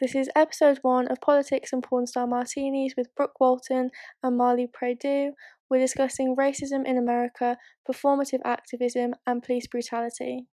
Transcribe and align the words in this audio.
This 0.00 0.16
is 0.16 0.28
episode 0.34 0.80
one 0.82 1.06
of 1.06 1.20
Politics 1.20 1.72
and 1.72 1.80
Pornstar 1.80 2.28
Martinis 2.28 2.94
with 2.96 3.14
Brooke 3.14 3.38
Walton 3.38 3.90
and 4.24 4.36
Marley 4.36 4.66
Predu. 4.66 5.30
We're 5.70 5.78
discussing 5.78 6.34
racism 6.34 6.84
in 6.84 6.98
America, 6.98 7.56
performative 7.88 8.40
activism, 8.44 9.14
and 9.24 9.40
police 9.40 9.68
brutality. 9.68 10.48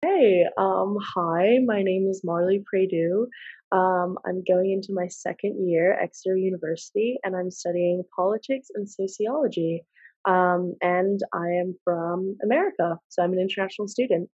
Hey, 0.00 0.44
um, 0.56 0.96
hi, 1.16 1.58
my 1.66 1.82
name 1.82 2.06
is 2.08 2.22
Marley 2.22 2.62
Predu. 2.72 3.26
Um, 3.72 4.16
I'm 4.24 4.44
going 4.46 4.70
into 4.70 4.92
my 4.92 5.08
second 5.08 5.68
year 5.68 5.94
at 5.94 6.04
Exeter 6.04 6.36
University 6.36 7.16
and 7.24 7.34
I'm 7.34 7.50
studying 7.50 8.04
politics 8.14 8.68
and 8.72 8.88
sociology. 8.88 9.82
Um, 10.24 10.74
and 10.80 11.18
I 11.34 11.48
am 11.60 11.74
from 11.82 12.36
America, 12.44 12.96
so 13.08 13.24
I'm 13.24 13.32
an 13.32 13.40
international 13.40 13.88
student 13.88 14.30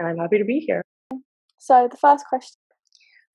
and 0.00 0.08
I'm 0.08 0.18
happy 0.18 0.38
to 0.38 0.44
be 0.44 0.58
here. 0.58 0.82
So, 1.60 1.88
the 1.88 1.96
first 1.96 2.26
question 2.26 2.56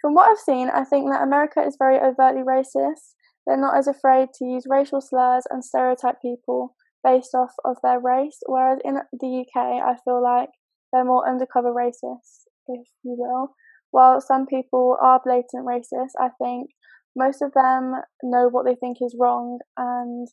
From 0.02 0.14
what 0.14 0.30
I've 0.30 0.38
seen, 0.38 0.70
I 0.70 0.84
think 0.84 1.10
that 1.10 1.24
America 1.24 1.62
is 1.62 1.76
very 1.78 1.98
overtly 2.00 2.42
racist. 2.42 3.16
They're 3.46 3.58
not 3.58 3.78
as 3.78 3.88
afraid 3.88 4.30
to 4.36 4.46
use 4.46 4.64
racial 4.68 5.02
slurs 5.02 5.44
and 5.50 5.64
stereotype 5.64 6.22
people 6.22 6.76
based 7.04 7.34
off 7.34 7.52
of 7.66 7.78
their 7.84 8.00
race, 8.00 8.40
whereas 8.46 8.80
in 8.84 8.96
the 9.12 9.46
UK, 9.46 9.82
I 9.82 9.96
feel 10.04 10.22
like 10.22 10.50
they're 10.92 11.06
more 11.06 11.28
undercover 11.28 11.74
racists, 11.74 12.46
if 12.68 12.88
you 13.04 13.16
will. 13.18 13.56
While 13.92 14.22
some 14.22 14.46
people 14.46 14.98
are 15.02 15.22
blatant 15.24 15.66
racists, 15.66 16.14
I 16.20 16.30
think 16.42 16.70
most 17.16 17.42
of 17.42 17.54
them 17.54 17.96
know 18.24 18.48
what 18.50 18.66
they 18.66 18.76
think 18.76 18.98
is 19.02 19.16
wrong 19.20 19.60
and 19.78 20.28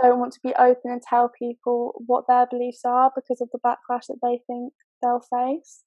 don't 0.00 0.18
want 0.18 0.32
to 0.34 0.40
be 0.42 0.54
open 0.54 0.90
and 0.90 1.02
tell 1.02 1.30
people 1.36 2.02
what 2.06 2.24
their 2.28 2.46
beliefs 2.46 2.80
are 2.84 3.10
because 3.14 3.40
of 3.40 3.48
the 3.52 3.58
backlash 3.58 4.06
that 4.08 4.18
they 4.22 4.40
think 4.46 4.72
they'll 5.02 5.20
face. 5.20 5.82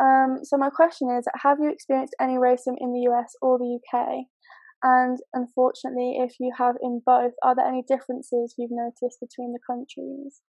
Um, 0.00 0.40
so 0.42 0.56
my 0.56 0.70
question 0.70 1.10
is, 1.10 1.26
have 1.42 1.58
you 1.60 1.70
experienced 1.70 2.14
any 2.20 2.34
racism 2.34 2.74
in 2.78 2.92
the 2.92 3.10
US 3.10 3.34
or 3.42 3.58
the 3.58 3.78
UK? 3.78 4.26
And 4.82 5.18
unfortunately, 5.32 6.18
if 6.18 6.34
you 6.40 6.52
have 6.58 6.74
in 6.82 7.02
both, 7.04 7.32
are 7.42 7.54
there 7.54 7.66
any 7.66 7.84
differences 7.86 8.54
you've 8.58 8.72
noticed 8.72 9.20
between 9.20 9.52
the 9.52 9.60
countries? 9.64 10.40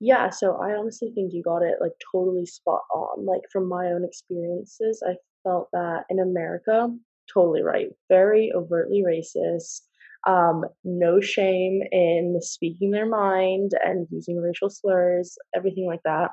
Yeah, 0.00 0.30
so 0.30 0.56
I 0.56 0.74
honestly 0.74 1.10
think 1.14 1.32
you 1.32 1.42
got 1.42 1.62
it 1.62 1.78
like 1.80 1.92
totally 2.12 2.46
spot 2.46 2.82
on. 2.94 3.24
Like 3.24 3.42
from 3.50 3.68
my 3.68 3.86
own 3.86 4.04
experiences, 4.04 5.02
I 5.06 5.14
felt 5.42 5.68
that 5.72 6.04
in 6.10 6.20
America, 6.20 6.88
totally 7.32 7.62
right, 7.62 7.88
very 8.08 8.52
overtly 8.54 9.02
racist. 9.02 9.80
Um, 10.26 10.64
no 10.84 11.20
shame 11.20 11.80
in 11.90 12.38
speaking 12.42 12.90
their 12.90 13.08
mind 13.08 13.72
and 13.84 14.06
using 14.10 14.40
racial 14.40 14.68
slurs, 14.68 15.36
everything 15.56 15.86
like 15.86 16.02
that. 16.04 16.30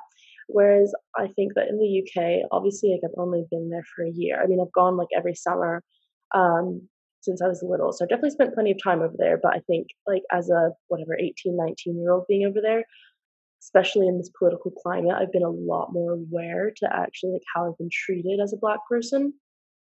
Whereas 0.48 0.94
I 1.16 1.28
think 1.28 1.54
that 1.54 1.68
in 1.68 1.78
the 1.78 2.02
UK, 2.02 2.48
obviously, 2.52 2.90
like 2.90 3.00
I've 3.04 3.18
only 3.18 3.44
been 3.50 3.70
there 3.70 3.84
for 3.94 4.04
a 4.04 4.10
year. 4.10 4.40
I 4.42 4.46
mean, 4.46 4.60
I've 4.60 4.72
gone 4.72 4.96
like 4.96 5.08
every 5.16 5.34
summer 5.34 5.82
um, 6.34 6.88
since 7.20 7.42
I 7.42 7.48
was 7.48 7.62
little, 7.62 7.92
so 7.92 8.04
I've 8.04 8.08
definitely 8.08 8.30
spent 8.30 8.54
plenty 8.54 8.70
of 8.70 8.82
time 8.82 9.02
over 9.02 9.14
there. 9.18 9.38
But 9.42 9.54
I 9.54 9.60
think 9.66 9.88
like 10.06 10.22
as 10.32 10.48
a 10.50 10.70
whatever 10.88 11.18
18, 11.18 11.56
19 11.56 12.00
year 12.00 12.12
old 12.12 12.26
being 12.28 12.46
over 12.46 12.60
there, 12.60 12.84
especially 13.62 14.06
in 14.06 14.18
this 14.18 14.30
political 14.38 14.70
climate, 14.70 15.16
I've 15.18 15.32
been 15.32 15.42
a 15.42 15.50
lot 15.50 15.92
more 15.92 16.12
aware 16.12 16.72
to 16.76 16.96
actually 16.96 17.32
like 17.32 17.42
how 17.54 17.68
I've 17.68 17.78
been 17.78 17.90
treated 17.92 18.40
as 18.40 18.52
a 18.52 18.58
black 18.58 18.80
person. 18.88 19.32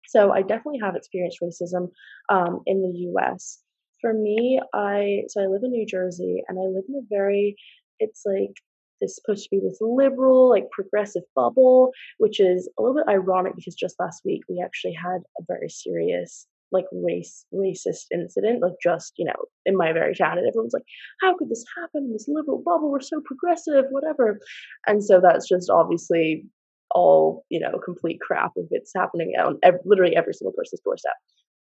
So 0.06 0.32
I 0.32 0.42
definitely 0.42 0.80
have 0.80 0.97
experienced 0.97 1.41
racism 1.42 1.91
um, 2.28 2.60
in 2.66 2.82
the 2.82 2.98
U.S. 3.10 3.60
For 4.00 4.12
me, 4.12 4.60
I 4.72 5.22
so 5.28 5.42
I 5.42 5.47
live 5.47 5.62
in 5.64 5.70
New 5.70 5.86
Jersey, 5.86 6.44
and 6.47 6.58
I 6.58 6.62
live 6.62 6.84
in 6.88 6.94
a 6.97 7.06
very 7.10 7.56
it's 7.98 8.22
like 8.25 8.55
this 9.00 9.17
supposed 9.17 9.45
to 9.45 9.50
be 9.50 9.61
this 9.61 9.78
liberal, 9.81 10.48
like 10.48 10.70
progressive 10.70 11.23
bubble, 11.34 11.91
which 12.19 12.41
is 12.41 12.69
a 12.78 12.83
little 12.83 12.97
bit 12.97 13.09
ironic 13.09 13.55
because 13.56 13.75
just 13.75 13.97
last 13.98 14.23
week 14.25 14.42
we 14.48 14.62
actually 14.64 14.95
had 14.95 15.20
a 15.39 15.45
very 15.47 15.69
serious 15.69 16.47
like 16.73 16.87
race 16.92 17.47
racist 17.55 18.06
incident, 18.12 18.61
like 18.61 18.72
just, 18.83 19.12
you 19.17 19.25
know, 19.25 19.45
in 19.65 19.77
my 19.77 19.92
very 19.92 20.15
town. 20.15 20.39
And 20.39 20.47
everyone's 20.47 20.75
like, 20.75 20.84
how 21.22 21.37
could 21.37 21.48
this 21.48 21.65
happen 21.77 22.12
this 22.12 22.27
liberal 22.28 22.62
bubble? 22.65 22.91
We're 22.91 23.00
so 23.00 23.21
progressive, 23.25 23.84
whatever. 23.91 24.41
And 24.87 25.03
so 25.03 25.21
that's 25.21 25.49
just 25.49 25.71
obviously 25.71 26.44
all, 26.91 27.44
you 27.49 27.61
know, 27.61 27.78
complete 27.84 28.21
crap 28.21 28.53
if 28.56 28.66
it's 28.71 28.93
happening 28.94 29.34
on 29.38 29.59
ev- 29.62 29.81
literally 29.84 30.16
every 30.16 30.34
single 30.34 30.53
person's 30.53 30.81
doorstep. 30.84 31.15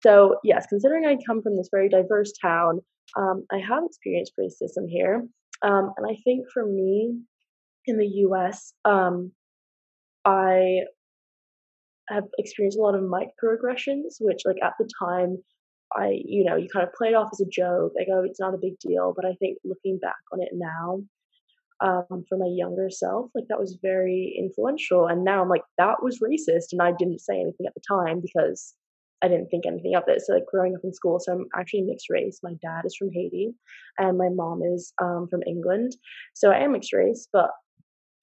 So, 0.03 0.37
yes, 0.43 0.67
considering 0.69 1.07
I 1.07 1.17
come 1.27 1.43
from 1.43 1.57
this 1.57 1.69
very 1.71 1.89
diverse 1.89 2.33
town, 2.41 2.81
um, 3.17 3.45
I 3.53 3.59
have 3.59 3.85
experienced 3.85 4.33
racism 4.39 4.89
here. 4.89 5.25
Um, 5.63 5.93
and 5.97 6.07
I 6.07 6.17
think 6.25 6.47
for 6.53 6.65
me 6.65 7.21
in 7.87 7.99
the 7.99 8.07
US, 8.07 8.73
um, 8.85 9.33
I 10.25 10.81
have 12.09 12.25
experienced 12.39 12.79
a 12.79 12.83
lot 12.83 12.95
of 12.95 13.03
microaggressions, 13.03 14.17
which 14.21 14.43
like 14.45 14.57
at 14.63 14.75
the 14.79 14.89
time 15.01 15.39
I, 15.95 16.21
you 16.25 16.45
know, 16.45 16.57
you 16.57 16.69
kind 16.73 16.87
of 16.87 16.95
play 16.95 17.09
it 17.09 17.15
off 17.15 17.31
as 17.33 17.41
a 17.41 17.49
joke, 17.51 17.93
like, 17.97 18.09
oh, 18.13 18.25
it's 18.25 18.41
not 18.41 18.55
a 18.55 18.59
big 18.61 18.79
deal. 18.79 19.13
But 19.15 19.25
I 19.25 19.35
think 19.35 19.59
looking 19.65 19.99
back 19.99 20.17
on 20.33 20.41
it 20.41 20.51
now, 20.53 21.03
um, 21.81 22.25
for 22.29 22.39
my 22.39 22.47
younger 22.49 22.89
self, 22.91 23.31
like 23.35 23.45
that 23.49 23.59
was 23.59 23.79
very 23.83 24.35
influential. 24.39 25.07
And 25.07 25.25
now 25.25 25.43
I'm 25.43 25.49
like, 25.49 25.65
that 25.79 26.03
was 26.03 26.21
racist. 26.21 26.73
And 26.73 26.81
I 26.81 26.93
didn't 26.99 27.21
say 27.21 27.35
anything 27.35 27.67
at 27.67 27.75
the 27.75 27.83
time 27.89 28.21
because 28.21 28.75
I 29.23 29.29
didn't 29.29 29.49
think 29.49 29.67
anything 29.67 29.95
of 29.95 30.05
it. 30.09 30.23
So 30.23 30.35
like 30.35 30.47
growing 30.51 30.75
up 30.75 30.83
in 30.85 30.93
school, 30.93 31.21
so 31.21 31.33
I'm 31.33 31.47
actually 31.57 31.83
mixed 31.83 32.11
race. 32.11 32.41
My 32.43 32.55
dad 32.61 32.83
is 32.85 32.97
from 32.97 33.11
Haiti 33.13 33.53
and 33.99 34.19
my 34.19 34.29
mom 34.31 34.63
is 34.63 34.93
um, 35.01 35.29
from 35.31 35.43
England. 35.47 35.93
So 36.35 36.51
I 36.51 36.59
am 36.59 36.73
mixed 36.73 36.93
race, 36.93 37.29
but 37.33 37.51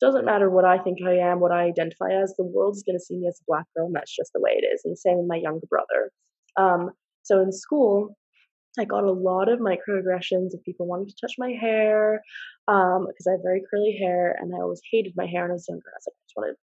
doesn't 0.01 0.25
matter 0.25 0.49
what 0.49 0.65
I 0.65 0.77
think 0.77 0.99
I 1.05 1.15
am, 1.15 1.39
what 1.39 1.51
I 1.51 1.63
identify 1.63 2.11
as, 2.11 2.33
the 2.37 2.45
world's 2.45 2.83
going 2.83 2.97
to 2.97 3.03
see 3.03 3.17
me 3.17 3.27
as 3.27 3.39
a 3.41 3.43
black 3.47 3.65
girl, 3.75 3.87
and 3.87 3.95
that's 3.95 4.15
just 4.15 4.31
the 4.33 4.39
way 4.39 4.51
it 4.51 4.65
is. 4.65 4.81
And 4.85 4.93
the 4.93 4.97
same 4.97 5.17
with 5.17 5.27
my 5.27 5.35
younger 5.35 5.67
brother. 5.69 6.11
Um, 6.57 6.91
so 7.23 7.41
in 7.41 7.51
school, 7.51 8.15
I 8.79 8.85
got 8.85 9.03
a 9.03 9.11
lot 9.11 9.49
of 9.49 9.59
microaggressions 9.59 10.53
if 10.53 10.63
people 10.63 10.87
wanted 10.87 11.09
to 11.09 11.15
touch 11.19 11.33
my 11.37 11.51
hair 11.51 12.21
because 12.65 13.27
um, 13.27 13.27
I 13.27 13.31
have 13.31 13.43
very 13.43 13.61
curly 13.69 13.97
hair, 13.99 14.37
and 14.39 14.53
I 14.55 14.59
always 14.59 14.81
hated 14.89 15.13
my 15.17 15.25
hair 15.25 15.41
when 15.41 15.51
I 15.51 15.53
was 15.55 15.65
younger. 15.67 15.83
I 15.87 15.97
was 15.97 16.07
like, 16.07 16.15
I 16.15 16.23
just 16.25 16.37
want 16.37 16.55
to 16.55 16.68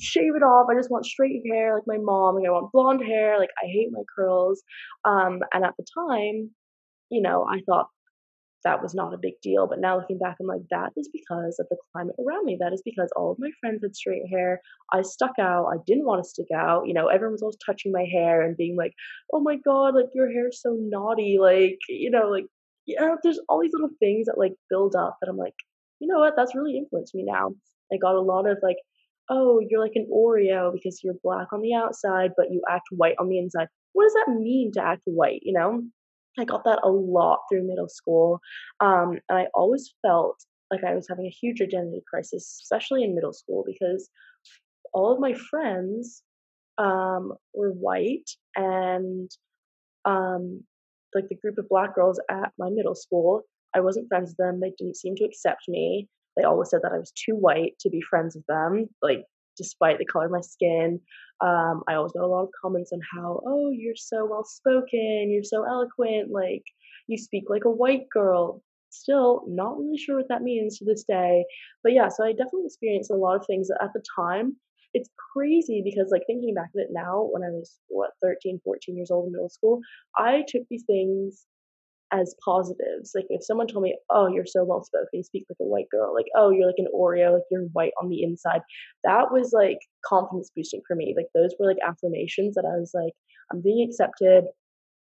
shave 0.00 0.34
it 0.36 0.42
off. 0.42 0.68
I 0.70 0.74
just 0.74 0.90
want 0.90 1.06
straight 1.06 1.42
hair 1.50 1.74
like 1.74 1.84
my 1.86 1.98
mom. 2.02 2.36
Like 2.36 2.46
I 2.46 2.50
want 2.50 2.72
blonde 2.72 3.02
hair. 3.04 3.38
Like 3.38 3.50
I 3.62 3.66
hate 3.66 3.88
my 3.90 4.02
curls. 4.16 4.62
Um, 5.04 5.40
and 5.52 5.64
at 5.64 5.74
the 5.76 5.84
time, 5.94 6.50
you 7.10 7.20
know, 7.22 7.46
I 7.48 7.60
thought 7.66 7.86
that 8.64 8.82
was 8.82 8.94
not 8.94 9.14
a 9.14 9.18
big 9.18 9.34
deal. 9.42 9.66
But 9.66 9.80
now 9.80 9.98
looking 9.98 10.18
back, 10.18 10.36
I'm 10.40 10.46
like, 10.46 10.62
that 10.70 10.92
is 10.96 11.08
because 11.12 11.56
of 11.58 11.66
the 11.68 11.76
climate 11.92 12.16
around 12.24 12.44
me. 12.44 12.56
That 12.60 12.72
is 12.72 12.82
because 12.84 13.10
all 13.16 13.32
of 13.32 13.38
my 13.38 13.50
friends 13.60 13.82
had 13.82 13.96
straight 13.96 14.22
hair. 14.30 14.60
I 14.92 15.02
stuck 15.02 15.32
out. 15.40 15.66
I 15.66 15.78
didn't 15.86 16.04
want 16.04 16.22
to 16.22 16.28
stick 16.28 16.46
out. 16.54 16.86
You 16.86 16.94
know, 16.94 17.08
everyone 17.08 17.32
was 17.32 17.42
always 17.42 17.56
touching 17.64 17.92
my 17.92 18.04
hair 18.04 18.42
and 18.42 18.56
being 18.56 18.76
like, 18.76 18.92
oh 19.32 19.40
my 19.40 19.56
God, 19.56 19.94
like 19.94 20.06
your 20.14 20.30
hair's 20.30 20.60
so 20.62 20.76
naughty. 20.78 21.38
Like, 21.40 21.78
you 21.88 22.10
know, 22.10 22.28
like, 22.28 22.46
yeah, 22.86 23.16
there's 23.22 23.40
all 23.48 23.60
these 23.60 23.72
little 23.72 23.90
things 23.98 24.26
that 24.26 24.38
like 24.38 24.52
build 24.70 24.94
up 24.94 25.16
that 25.20 25.28
I'm 25.28 25.36
like, 25.36 25.54
you 25.98 26.08
know 26.08 26.18
what, 26.18 26.34
that's 26.36 26.54
really 26.54 26.76
influenced 26.76 27.14
me 27.14 27.24
now. 27.24 27.54
I 27.92 27.96
got 27.96 28.14
a 28.14 28.20
lot 28.20 28.48
of 28.48 28.58
like, 28.62 28.76
oh, 29.30 29.60
you're 29.66 29.80
like 29.80 29.96
an 29.96 30.08
Oreo 30.12 30.72
because 30.72 31.00
you're 31.02 31.14
black 31.22 31.52
on 31.52 31.62
the 31.62 31.74
outside, 31.74 32.32
but 32.36 32.50
you 32.50 32.62
act 32.68 32.84
white 32.90 33.14
on 33.18 33.28
the 33.28 33.38
inside. 33.38 33.68
What 33.92 34.04
does 34.04 34.14
that 34.14 34.32
mean 34.32 34.72
to 34.72 34.84
act 34.84 35.02
white? 35.04 35.40
You 35.42 35.52
know? 35.52 35.82
I 36.38 36.44
got 36.44 36.64
that 36.64 36.80
a 36.82 36.88
lot 36.88 37.40
through 37.48 37.68
middle 37.68 37.88
school. 37.88 38.40
Um, 38.80 39.18
and 39.28 39.38
I 39.38 39.46
always 39.54 39.94
felt 40.00 40.36
like 40.70 40.82
I 40.84 40.94
was 40.94 41.06
having 41.08 41.26
a 41.26 41.30
huge 41.30 41.60
identity 41.60 42.02
crisis, 42.08 42.60
especially 42.62 43.04
in 43.04 43.14
middle 43.14 43.34
school, 43.34 43.64
because 43.66 44.08
all 44.94 45.12
of 45.12 45.20
my 45.20 45.34
friends 45.34 46.22
um, 46.78 47.34
were 47.54 47.72
white 47.72 48.30
and 48.56 49.30
um, 50.04 50.62
like 51.14 51.28
the 51.28 51.36
group 51.36 51.58
of 51.58 51.68
black 51.68 51.94
girls 51.94 52.18
at 52.30 52.52
my 52.58 52.70
middle 52.70 52.94
school, 52.94 53.42
I 53.74 53.80
wasn't 53.80 54.08
friends 54.08 54.30
with 54.30 54.36
them. 54.38 54.60
They 54.60 54.72
didn't 54.78 54.96
seem 54.96 55.14
to 55.16 55.24
accept 55.24 55.62
me. 55.68 56.08
They 56.36 56.44
always 56.44 56.70
said 56.70 56.80
that 56.82 56.92
I 56.92 56.98
was 56.98 57.12
too 57.12 57.34
white 57.34 57.74
to 57.80 57.90
be 57.90 58.00
friends 58.00 58.34
with 58.34 58.46
them. 58.46 58.88
Like 59.02 59.26
despite 59.56 59.98
the 59.98 60.04
color 60.04 60.26
of 60.26 60.30
my 60.30 60.40
skin. 60.40 61.00
Um, 61.40 61.82
I 61.88 61.94
always 61.94 62.12
got 62.12 62.24
a 62.24 62.26
lot 62.26 62.44
of 62.44 62.50
comments 62.60 62.92
on 62.92 63.00
how, 63.12 63.40
oh, 63.46 63.70
you're 63.70 63.96
so 63.96 64.26
well 64.26 64.44
spoken, 64.44 65.30
you're 65.30 65.42
so 65.42 65.64
eloquent, 65.64 66.30
like 66.30 66.62
you 67.08 67.18
speak 67.18 67.44
like 67.48 67.64
a 67.64 67.70
white 67.70 68.08
girl. 68.12 68.62
Still, 68.90 69.42
not 69.48 69.78
really 69.78 69.96
sure 69.96 70.18
what 70.18 70.28
that 70.28 70.42
means 70.42 70.78
to 70.78 70.84
this 70.84 71.04
day. 71.04 71.44
But 71.82 71.94
yeah, 71.94 72.08
so 72.08 72.24
I 72.24 72.32
definitely 72.32 72.66
experienced 72.66 73.10
a 73.10 73.16
lot 73.16 73.36
of 73.36 73.46
things 73.46 73.70
at 73.70 73.92
the 73.94 74.02
time. 74.14 74.56
It's 74.92 75.08
crazy 75.32 75.80
because, 75.82 76.10
like, 76.10 76.24
thinking 76.26 76.52
back 76.52 76.68
at 76.76 76.82
it 76.82 76.88
now, 76.90 77.26
when 77.32 77.42
I 77.42 77.48
was, 77.48 77.78
what, 77.88 78.10
13, 78.22 78.60
14 78.62 78.94
years 78.94 79.10
old 79.10 79.26
in 79.28 79.32
middle 79.32 79.48
school, 79.48 79.80
I 80.18 80.44
took 80.46 80.64
these 80.68 80.84
things 80.86 81.46
as 82.12 82.34
positives. 82.44 83.12
Like 83.14 83.26
if 83.30 83.44
someone 83.44 83.66
told 83.66 83.84
me, 83.84 83.98
"Oh, 84.10 84.28
you're 84.28 84.46
so 84.46 84.64
well 84.64 84.84
spoken, 84.84 85.08
you 85.14 85.22
speak 85.24 85.46
like 85.50 85.58
a 85.60 85.64
white 85.64 85.88
girl," 85.90 86.14
like, 86.14 86.26
"Oh, 86.36 86.50
you're 86.50 86.66
like 86.66 86.78
an 86.78 86.88
Oreo, 86.94 87.34
like 87.34 87.44
you're 87.50 87.64
white 87.72 87.92
on 88.02 88.08
the 88.10 88.22
inside," 88.22 88.62
that 89.04 89.32
was 89.32 89.52
like 89.52 89.78
confidence 90.06 90.50
boosting 90.54 90.82
for 90.86 90.96
me. 90.96 91.14
Like 91.16 91.28
those 91.34 91.54
were 91.58 91.66
like 91.66 91.78
affirmations 91.86 92.54
that 92.56 92.64
I 92.66 92.78
was 92.78 92.92
like, 92.94 93.14
"I'm 93.52 93.62
being 93.62 93.86
accepted." 93.88 94.44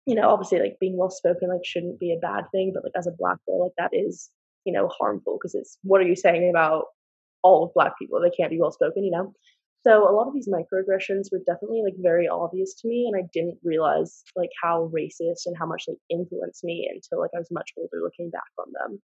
You 0.05 0.15
know, 0.15 0.29
obviously, 0.29 0.59
like 0.59 0.77
being 0.79 0.97
well 0.97 1.09
spoken 1.09 1.49
like 1.49 1.65
shouldn't 1.65 1.99
be 1.99 2.13
a 2.13 2.19
bad 2.19 2.45
thing, 2.51 2.71
but 2.73 2.83
like 2.83 2.93
as 2.97 3.07
a 3.07 3.11
black 3.17 3.37
girl, 3.47 3.63
like 3.63 3.73
that 3.77 3.91
is 3.93 4.29
you 4.65 4.73
know 4.73 4.87
harmful 4.89 5.37
because 5.39 5.55
it's 5.55 5.77
what 5.83 6.01
are 6.01 6.07
you 6.07 6.15
saying 6.15 6.49
about 6.49 6.85
all 7.43 7.65
of 7.65 7.73
black 7.75 7.93
people? 7.99 8.21
They 8.21 8.29
can't 8.31 8.51
be 8.51 8.59
well 8.59 8.71
spoken, 8.71 9.03
you 9.03 9.11
know. 9.11 9.33
So 9.85 10.09
a 10.09 10.15
lot 10.15 10.27
of 10.27 10.33
these 10.33 10.49
microaggressions 10.49 11.31
were 11.31 11.41
definitely 11.45 11.83
like 11.83 11.93
very 11.99 12.27
obvious 12.27 12.73
to 12.81 12.87
me, 12.87 13.05
and 13.07 13.15
I 13.15 13.27
didn't 13.31 13.59
realize 13.63 14.23
like 14.35 14.49
how 14.61 14.91
racist 14.93 15.45
and 15.45 15.55
how 15.57 15.67
much 15.67 15.83
they 15.87 15.93
influenced 16.09 16.63
me 16.63 16.89
until 16.91 17.19
like 17.19 17.31
I 17.35 17.39
was 17.39 17.51
much 17.51 17.71
older, 17.77 18.01
looking 18.01 18.31
back 18.31 18.41
on 18.57 18.73
them. 18.73 19.01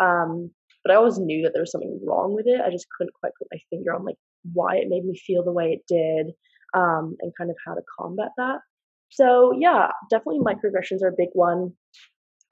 Um, 0.00 0.50
but 0.82 0.92
I 0.92 0.96
always 0.96 1.18
knew 1.18 1.42
that 1.42 1.52
there 1.52 1.62
was 1.62 1.70
something 1.70 2.00
wrong 2.04 2.34
with 2.34 2.46
it. 2.46 2.60
I 2.60 2.70
just 2.70 2.86
couldn't 2.96 3.12
quite 3.20 3.32
put 3.38 3.48
my 3.52 3.58
finger 3.68 3.94
on 3.94 4.04
like 4.04 4.16
why 4.52 4.76
it 4.76 4.88
made 4.88 5.04
me 5.04 5.16
feel 5.18 5.44
the 5.44 5.52
way 5.52 5.72
it 5.72 5.82
did, 5.86 6.32
um, 6.72 7.14
and 7.20 7.32
kind 7.36 7.50
of 7.50 7.56
how 7.66 7.74
to 7.74 7.82
combat 8.00 8.30
that. 8.38 8.60
So 9.10 9.52
yeah, 9.58 9.88
definitely 10.10 10.40
microaggressions 10.40 11.02
are 11.02 11.08
a 11.08 11.16
big 11.16 11.28
one 11.34 11.72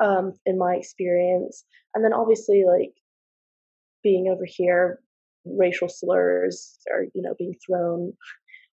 um, 0.05 0.35
in 0.44 0.59
my 0.59 0.75
experience. 0.75 1.65
And 1.94 2.05
then 2.05 2.12
obviously 2.12 2.65
like 2.67 2.93
being 4.03 4.29
over 4.29 4.44
here, 4.47 5.00
racial 5.45 5.89
slurs 5.89 6.79
are 6.93 7.05
you 7.15 7.23
know 7.23 7.35
being 7.39 7.55
thrown 7.65 8.13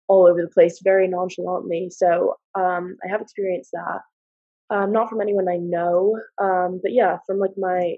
all 0.07 0.27
over 0.27 0.41
the 0.41 0.49
place 0.49 0.79
very 0.83 1.07
nonchalantly. 1.07 1.89
So 1.89 2.35
um, 2.55 2.97
I 3.03 3.09
have 3.09 3.21
experienced 3.21 3.71
that. 3.71 4.01
Um, 4.69 4.91
not 4.91 5.09
from 5.09 5.21
anyone 5.21 5.47
I 5.49 5.57
know, 5.57 6.19
um, 6.41 6.79
but 6.81 6.93
yeah, 6.93 7.17
from 7.27 7.39
like 7.39 7.51
my 7.57 7.95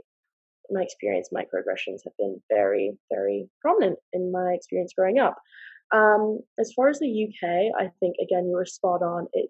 my 0.72 0.82
experience, 0.82 1.30
microaggressions 1.34 2.02
have 2.04 2.18
been 2.18 2.42
very, 2.50 2.98
very 3.14 3.48
prominent 3.62 4.00
in 4.14 4.32
my 4.32 4.54
experience 4.54 4.94
growing 4.98 5.20
up. 5.20 5.36
Um, 5.94 6.40
as 6.60 6.74
far 6.74 6.90
as 6.90 7.00
the 7.00 7.28
UK, 7.28 7.72
I 7.80 7.92
think 8.00 8.16
again 8.22 8.48
you 8.48 8.56
were 8.56 8.66
spot 8.66 9.04
on. 9.04 9.28
It 9.34 9.50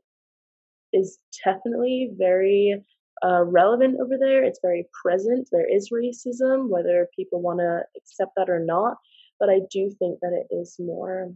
is 0.94 1.18
definitely 1.44 2.12
very 2.18 2.84
uh, 3.24 3.44
relevant 3.44 4.00
over 4.02 4.18
there. 4.20 4.44
It's 4.44 4.60
very 4.62 4.88
present. 5.02 5.48
There 5.52 5.70
is 5.70 5.90
racism, 5.92 6.70
whether 6.70 7.08
people 7.16 7.42
want 7.42 7.60
to 7.60 7.84
accept 7.98 8.32
that 8.38 8.50
or 8.50 8.60
not. 8.60 8.98
But 9.40 9.50
I 9.50 9.62
do 9.72 9.92
think 10.00 10.20
that 10.22 10.34
it 10.34 10.54
is 10.54 10.78
more 10.80 11.34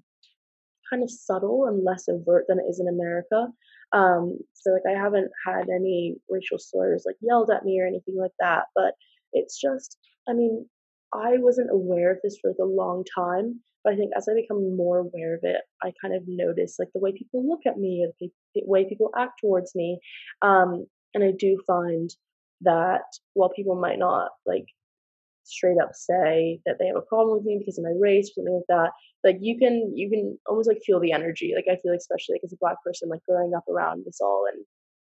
kind 0.89 1.03
of 1.03 1.11
subtle 1.11 1.65
and 1.67 1.83
less 1.83 2.07
overt 2.07 2.45
than 2.47 2.59
it 2.59 2.63
is 2.69 2.79
in 2.79 2.87
America. 2.87 3.47
Um, 3.91 4.39
so 4.53 4.71
like 4.71 4.83
I 4.87 4.99
haven't 4.99 5.31
had 5.45 5.69
any 5.69 6.15
racial 6.29 6.59
slurs 6.59 7.03
like 7.05 7.15
yelled 7.21 7.51
at 7.51 7.65
me 7.65 7.79
or 7.79 7.87
anything 7.87 8.17
like 8.17 8.31
that. 8.39 8.65
But 8.75 8.93
it's 9.33 9.59
just, 9.59 9.97
I 10.27 10.33
mean, 10.33 10.67
I 11.13 11.37
wasn't 11.37 11.71
aware 11.71 12.11
of 12.11 12.19
this 12.23 12.37
for 12.41 12.51
like 12.51 12.59
a 12.61 12.65
long 12.65 13.03
time. 13.15 13.61
But 13.83 13.93
I 13.93 13.95
think 13.95 14.11
as 14.15 14.27
I 14.27 14.33
become 14.33 14.75
more 14.75 14.97
aware 14.99 15.35
of 15.35 15.41
it, 15.43 15.61
I 15.81 15.93
kind 16.01 16.13
of 16.13 16.23
notice 16.27 16.75
like 16.79 16.89
the 16.93 16.99
way 16.99 17.13
people 17.13 17.47
look 17.47 17.61
at 17.65 17.77
me 17.77 18.05
or 18.05 18.11
the, 18.19 18.29
way 18.65 18.87
people 18.87 19.09
act 19.17 19.39
towards 19.41 19.73
me. 19.73 19.99
Um, 20.41 20.85
and 21.13 21.23
I 21.23 21.31
do 21.37 21.59
find 21.65 22.09
that 22.61 23.03
while 23.33 23.49
people 23.49 23.75
might 23.75 23.99
not 23.99 24.31
like 24.45 24.65
straight 25.43 25.77
up 25.81 25.91
say 25.93 26.59
that 26.65 26.77
they 26.79 26.87
have 26.87 26.95
a 26.95 27.01
problem 27.01 27.37
with 27.37 27.45
me 27.45 27.57
because 27.57 27.77
of 27.77 27.83
my 27.83 27.93
race 27.99 28.29
or 28.29 28.33
something 28.35 28.53
like 28.55 28.67
that, 28.69 28.91
like 29.23 29.37
you 29.41 29.57
can 29.57 29.91
you 29.95 30.09
can 30.09 30.37
almost 30.47 30.67
like 30.67 30.81
feel 30.85 30.99
the 30.99 31.11
energy. 31.11 31.53
Like 31.55 31.65
I 31.69 31.79
feel 31.81 31.91
like 31.91 31.99
especially 31.99 32.35
like 32.35 32.43
as 32.43 32.53
a 32.53 32.57
black 32.59 32.77
person, 32.85 33.09
like 33.09 33.23
growing 33.27 33.53
up 33.55 33.67
around 33.67 34.03
this 34.05 34.19
all 34.21 34.45
and 34.51 34.63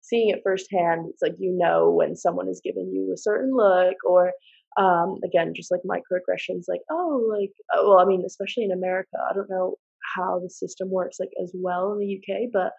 seeing 0.01 0.29
it 0.29 0.41
firsthand, 0.43 1.07
it's 1.09 1.21
like 1.21 1.35
you 1.39 1.51
know 1.51 1.89
when 1.91 2.15
someone 2.15 2.49
is 2.49 2.61
giving 2.63 2.91
you 2.91 3.11
a 3.13 3.17
certain 3.17 3.55
look 3.55 3.95
or 4.05 4.33
um 4.77 5.19
again 5.23 5.53
just 5.53 5.71
like 5.71 5.81
microaggressions 5.85 6.63
like 6.67 6.81
oh 6.89 7.23
like 7.31 7.51
oh, 7.75 7.89
well 7.89 7.99
i 7.99 8.05
mean 8.05 8.23
especially 8.25 8.63
in 8.63 8.71
america 8.71 9.17
i 9.29 9.33
don't 9.33 9.49
know 9.49 9.75
how 10.15 10.39
the 10.39 10.49
system 10.49 10.89
works 10.89 11.19
like 11.19 11.29
as 11.41 11.51
well 11.53 11.93
in 11.93 11.99
the 11.99 12.17
uk 12.17 12.49
but 12.51 12.71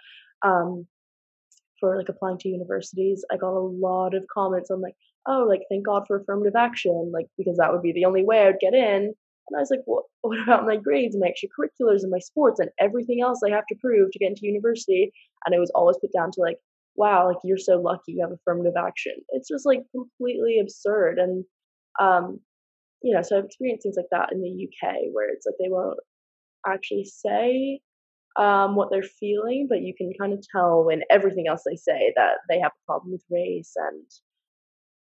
um 0.49 0.87
for 1.81 1.97
like 1.97 2.09
applying 2.09 2.39
to 2.39 2.49
universities, 2.49 3.25
I 3.31 3.37
got 3.37 3.53
a 3.53 3.61
lot 3.61 4.15
of 4.15 4.27
comments 4.33 4.71
on 4.71 4.81
like, 4.81 4.95
oh, 5.27 5.47
like 5.49 5.63
thank 5.71 5.87
God 5.87 6.05
for 6.07 6.17
affirmative 6.17 6.57
action, 6.57 7.11
like 7.13 7.27
because 7.37 7.57
that 7.59 7.73
would 7.73 7.83
be 7.83 7.93
the 7.93 8.05
only 8.05 8.25
way 8.25 8.43
I 8.43 8.47
would 8.47 8.61
get 8.61 8.75
in. 8.75 9.15
And 9.49 9.57
I 9.57 9.61
was 9.61 9.71
like, 9.71 9.83
what, 9.85 10.05
what 10.23 10.43
about 10.43 10.67
my 10.67 10.77
grades 10.77 11.15
and 11.15 11.23
my 11.23 11.31
extracurriculars 11.31 12.03
and 12.03 12.11
my 12.11 12.19
sports 12.19 12.61
and 12.61 12.71
everything 12.81 13.21
else 13.23 13.41
I 13.45 13.51
have 13.51 13.67
to 13.69 13.77
prove 13.81 14.11
to 14.13 14.19
get 14.19 14.31
into 14.31 14.47
university? 14.47 15.13
And 15.45 15.55
it 15.55 15.59
was 15.59 15.71
always 15.75 15.99
put 15.99 16.13
down 16.13 16.31
to 16.33 16.41
like, 16.41 16.59
wow, 16.97 17.29
like 17.29 17.39
you're 17.45 17.59
so 17.59 17.81
lucky 17.81 18.13
you 18.13 18.23
have 18.23 18.33
affirmative 18.33 18.75
action. 18.79 19.15
It's 19.31 19.49
just 19.49 19.67
like 19.67 19.83
completely 19.91 20.61
absurd. 20.61 21.19
And, 21.19 21.45
um, 22.01 22.41
you 23.03 23.15
know, 23.15 23.23
so 23.23 23.39
I've 23.39 23.45
experienced 23.45 23.83
things 23.83 23.97
like 23.97 24.07
that 24.13 24.33
in 24.33 24.41
the 24.41 24.49
UK 24.67 24.97
where 25.13 25.31
it's 25.31 25.45
like 25.45 25.57
they 25.59 25.69
won't 25.69 25.99
actually 26.67 27.05
say 27.05 27.81
um, 28.37 28.75
what 28.75 28.91
they're 28.91 29.03
feeling, 29.03 29.67
but 29.69 29.83
you 29.83 29.95
can 29.97 30.13
kind 30.19 30.33
of 30.33 30.45
tell 30.51 30.89
in 30.89 31.03
everything 31.11 31.47
else 31.49 31.63
they 31.65 31.77
say 31.77 32.13
that 32.17 32.39
they 32.49 32.59
have 32.59 32.73
a 32.73 32.87
problem 32.87 33.13
with 33.13 33.23
race. 33.31 33.73
And 33.77 34.05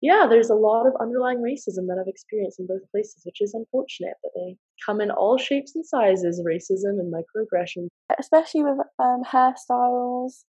yeah, 0.02 0.26
there's 0.30 0.50
a 0.50 0.56
lot 0.56 0.86
of 0.86 0.94
underlying 1.00 1.40
racism 1.40 1.88
that 1.88 1.98
I've 2.00 2.08
experienced 2.08 2.60
in 2.60 2.68
both 2.68 2.90
places, 2.92 3.22
which 3.26 3.42
is 3.42 3.54
unfortunate. 3.54 4.16
But 4.22 4.32
they 4.36 4.58
come 4.86 5.02
in 5.02 5.12
all 5.12 5.38
shapes 5.38 5.74
and 5.76 5.86
sizes 5.86 6.42
racism 6.46 7.00
and 7.00 7.14
microaggressions. 7.14 7.88
Especially 8.20 8.64
with 8.64 8.80
um, 9.00 9.24
hairstyles 9.24 10.44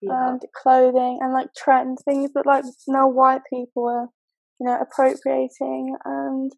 yeah. 0.00 0.30
and 0.30 0.42
clothing 0.60 1.18
and 1.20 1.32
like 1.32 1.54
trend 1.56 1.98
things 2.04 2.30
that 2.34 2.46
like 2.46 2.64
now 2.86 3.08
white 3.08 3.42
people 3.48 3.86
are, 3.86 4.08
you 4.60 4.66
know, 4.66 4.78
appropriating 4.80 5.96
and 6.04 6.52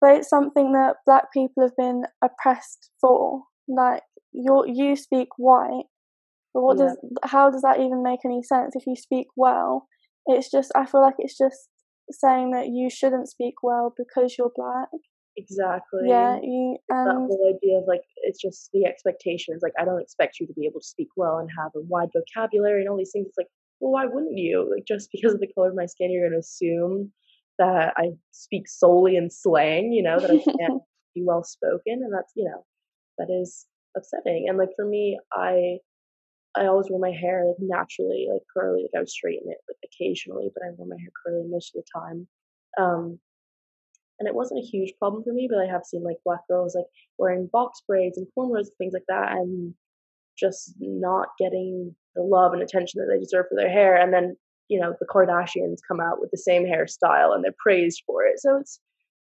but 0.00 0.16
it's 0.16 0.28
something 0.28 0.72
that 0.72 0.96
black 1.06 1.32
people 1.32 1.62
have 1.62 1.76
been 1.76 2.04
oppressed 2.22 2.90
for. 3.00 3.42
Like 3.66 4.02
you 4.36 4.64
you 4.66 4.96
speak 4.96 5.28
white, 5.38 5.86
but 6.52 6.62
what 6.62 6.78
yeah. 6.78 6.84
does 6.84 6.98
how 7.24 7.50
does 7.50 7.62
that 7.62 7.80
even 7.80 8.02
make 8.02 8.20
any 8.24 8.42
sense? 8.42 8.76
If 8.76 8.86
you 8.86 8.96
speak 8.96 9.26
well, 9.36 9.88
it's 10.26 10.50
just 10.50 10.70
I 10.74 10.86
feel 10.86 11.00
like 11.00 11.16
it's 11.18 11.36
just 11.36 11.68
saying 12.10 12.52
that 12.52 12.68
you 12.68 12.88
shouldn't 12.90 13.28
speak 13.28 13.54
well 13.62 13.94
because 13.96 14.36
you're 14.38 14.52
black. 14.54 14.88
Exactly. 15.36 16.08
Yeah, 16.08 16.38
you 16.42 16.78
and 16.88 17.08
that 17.08 17.14
whole 17.14 17.54
idea 17.54 17.78
of 17.78 17.84
like 17.86 18.02
it's 18.22 18.40
just 18.40 18.70
the 18.72 18.84
expectations. 18.84 19.60
Like 19.62 19.74
I 19.78 19.84
don't 19.84 20.00
expect 20.00 20.40
you 20.40 20.46
to 20.46 20.52
be 20.54 20.66
able 20.66 20.80
to 20.80 20.86
speak 20.86 21.08
well 21.16 21.38
and 21.38 21.48
have 21.58 21.72
a 21.76 21.80
wide 21.80 22.08
vocabulary 22.14 22.80
and 22.80 22.88
all 22.88 22.96
these 22.96 23.12
things. 23.12 23.26
It's 23.26 23.38
like, 23.38 23.48
well, 23.80 23.92
why 23.92 24.06
wouldn't 24.06 24.38
you? 24.38 24.70
Like 24.70 24.86
just 24.86 25.10
because 25.12 25.34
of 25.34 25.40
the 25.40 25.52
color 25.54 25.68
of 25.68 25.74
my 25.74 25.86
skin, 25.86 26.10
you're 26.10 26.28
gonna 26.28 26.40
assume 26.40 27.12
that 27.58 27.94
I 27.96 28.10
speak 28.32 28.68
solely 28.68 29.16
in 29.16 29.30
slang. 29.30 29.92
You 29.92 30.02
know 30.02 30.18
that 30.18 30.30
I 30.30 30.38
can't 30.38 30.82
be 31.14 31.22
well 31.24 31.44
spoken, 31.44 32.00
and 32.02 32.12
that's 32.12 32.32
you 32.34 32.44
know 32.44 32.64
that 33.18 33.28
is 33.30 33.66
upsetting. 33.96 34.46
And 34.48 34.58
like 34.58 34.70
for 34.76 34.84
me, 34.84 35.18
I 35.32 35.78
I 36.56 36.66
always 36.66 36.86
wore 36.88 37.00
my 37.00 37.12
hair 37.12 37.44
like 37.46 37.56
naturally, 37.60 38.28
like 38.32 38.42
curly. 38.56 38.82
Like 38.82 38.90
I 38.96 38.98
would 39.00 39.08
straighten 39.08 39.50
it 39.50 39.58
like 39.68 39.76
occasionally, 39.84 40.50
but 40.54 40.62
I 40.66 40.70
wore 40.76 40.88
my 40.88 40.96
hair 40.98 41.10
curly 41.24 41.46
most 41.48 41.74
of 41.74 41.82
the 41.82 42.00
time. 42.00 42.26
Um, 42.78 43.18
and 44.18 44.26
it 44.26 44.34
wasn't 44.34 44.60
a 44.60 44.66
huge 44.66 44.94
problem 44.98 45.22
for 45.22 45.32
me, 45.32 45.48
but 45.50 45.58
I 45.58 45.66
have 45.70 45.84
seen 45.84 46.02
like 46.02 46.16
black 46.24 46.40
girls 46.48 46.74
like 46.74 46.86
wearing 47.18 47.48
box 47.52 47.82
braids 47.86 48.16
and 48.16 48.26
cornrows 48.36 48.68
and 48.68 48.76
things 48.78 48.94
like 48.94 49.04
that, 49.08 49.32
and 49.32 49.74
just 50.38 50.74
not 50.80 51.28
getting 51.38 51.94
the 52.14 52.22
love 52.22 52.52
and 52.52 52.62
attention 52.62 53.00
that 53.00 53.12
they 53.12 53.20
deserve 53.20 53.46
for 53.48 53.56
their 53.56 53.70
hair. 53.70 53.96
And 53.96 54.12
then 54.12 54.36
you 54.68 54.80
know 54.80 54.94
the 54.98 55.06
Kardashians 55.06 55.78
come 55.86 56.00
out 56.00 56.20
with 56.20 56.30
the 56.30 56.38
same 56.38 56.64
hairstyle 56.64 57.34
and 57.34 57.44
they're 57.44 57.54
praised 57.58 58.02
for 58.06 58.24
it. 58.24 58.40
So 58.40 58.56
it's 58.56 58.80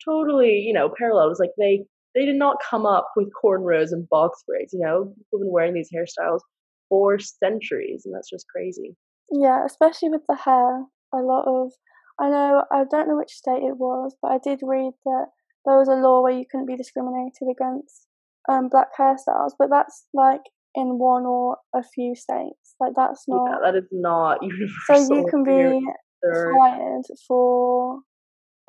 totally 0.04 0.60
you 0.60 0.74
know 0.74 0.92
parallel. 0.98 1.30
It's 1.30 1.40
like 1.40 1.52
they 1.58 1.86
they 2.16 2.26
did 2.26 2.36
not 2.36 2.58
come 2.68 2.86
up 2.86 3.10
with 3.16 3.30
cornrows 3.44 3.92
and 3.92 4.08
box 4.10 4.44
braids. 4.48 4.74
You 4.74 4.80
know, 4.80 5.14
people 5.16 5.40
have 5.40 5.42
been 5.42 5.52
wearing 5.52 5.74
these 5.74 5.90
hairstyles 5.94 6.42
for 6.90 7.18
centuries, 7.20 8.04
and 8.06 8.14
that's 8.14 8.30
just 8.30 8.46
crazy. 8.54 8.96
Yeah, 9.32 9.66
especially 9.66 10.10
with 10.10 10.24
the 10.28 10.36
hair. 10.36 10.86
A 11.14 11.18
lot 11.18 11.46
of 11.48 11.72
I 12.20 12.30
know 12.30 12.64
I 12.72 12.84
don't 12.90 13.08
know 13.08 13.18
which 13.18 13.32
state 13.32 13.64
it 13.64 13.78
was, 13.78 14.16
but 14.22 14.32
I 14.32 14.40
did 14.44 14.60
read 14.62 14.94
that 15.06 15.28
there 15.66 15.78
was 15.78 15.88
a 15.88 15.94
law 15.94 16.22
where 16.22 16.38
you 16.38 16.46
couldn't 16.50 16.68
be 16.68 16.76
discriminated 16.76 17.48
against 17.50 18.08
um, 18.50 18.70
black 18.70 18.90
hairstyles, 18.98 19.52
but 19.58 19.70
that's 19.70 20.06
like 20.14 20.42
in 20.76 20.98
one 20.98 21.26
or 21.26 21.58
a 21.76 21.84
few 21.84 22.16
states. 22.16 22.76
Like 22.80 22.94
that's 22.96 23.26
not. 23.28 23.46
Yeah, 23.46 23.72
that 23.72 23.78
is 23.78 23.88
not 23.92 24.40
universal. 24.42 25.08
So 25.08 25.16
you 25.16 25.28
can 25.30 25.44
be 25.44 25.86
fired 26.24 27.04
for 27.28 28.00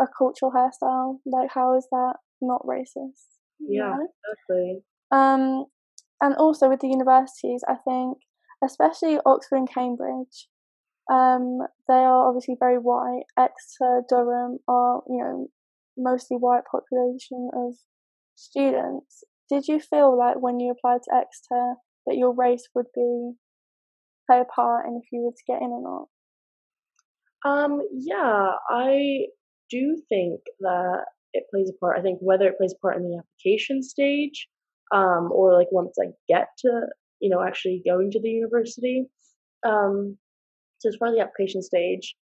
a 0.00 0.06
cultural 0.16 0.52
hairstyle. 0.52 1.18
Like, 1.26 1.50
how 1.52 1.76
is 1.76 1.87
that 1.90 2.14
not 2.42 2.66
racist? 2.66 3.26
Yeah, 3.61 3.94
exactly. 3.94 4.82
Um, 5.11 5.66
and 6.20 6.34
also 6.37 6.68
with 6.68 6.80
the 6.80 6.88
universities, 6.88 7.62
I 7.68 7.76
think, 7.84 8.18
especially 8.64 9.18
Oxford 9.25 9.56
and 9.56 9.68
Cambridge, 9.68 10.49
um, 11.11 11.58
they 11.88 11.94
are 11.94 12.28
obviously 12.28 12.56
very 12.58 12.78
white. 12.78 13.25
Exeter, 13.38 14.02
Durham 14.08 14.58
are, 14.68 15.02
you 15.08 15.18
know, 15.18 15.49
mostly 15.96 16.37
white 16.37 16.62
population 16.70 17.50
of 17.54 17.75
students. 18.34 19.25
Did 19.50 19.68
you 19.68 19.80
feel 19.80 20.16
like 20.16 20.37
when 20.40 20.61
you 20.61 20.72
applied 20.72 21.02
to 21.04 21.14
Exeter 21.14 21.75
that 22.06 22.16
your 22.16 22.34
race 22.34 22.68
would 22.75 22.87
be 22.94 23.32
play 24.26 24.40
a 24.40 24.44
part 24.44 24.87
in 24.87 25.00
if 25.02 25.08
you 25.12 25.20
were 25.22 25.32
to 25.32 25.52
get 25.52 25.61
in 25.61 25.70
or 25.70 25.82
not? 25.82 26.08
Um, 27.44 27.80
yeah, 27.92 28.52
I 28.70 29.26
do 29.68 30.00
think 30.08 30.40
that 30.61 31.06
it 31.32 31.44
plays 31.50 31.70
a 31.70 31.78
part. 31.78 31.98
I 31.98 32.02
think 32.02 32.18
whether 32.20 32.46
it 32.46 32.58
plays 32.58 32.74
a 32.74 32.80
part 32.80 32.96
in 32.96 33.04
the 33.04 33.18
application 33.18 33.82
stage, 33.82 34.48
um, 34.92 35.30
or 35.32 35.54
like 35.54 35.70
once 35.72 35.96
I 36.00 36.10
get 36.28 36.48
to, 36.58 36.86
you 37.20 37.30
know, 37.30 37.42
actually 37.42 37.82
going 37.84 38.10
to 38.10 38.20
the 38.20 38.30
university. 38.30 39.06
Um, 39.64 40.18
so 40.78 40.88
as 40.88 40.96
far 40.96 41.08
as 41.08 41.14
the 41.14 41.20
application 41.20 41.62
stage, 41.62 42.14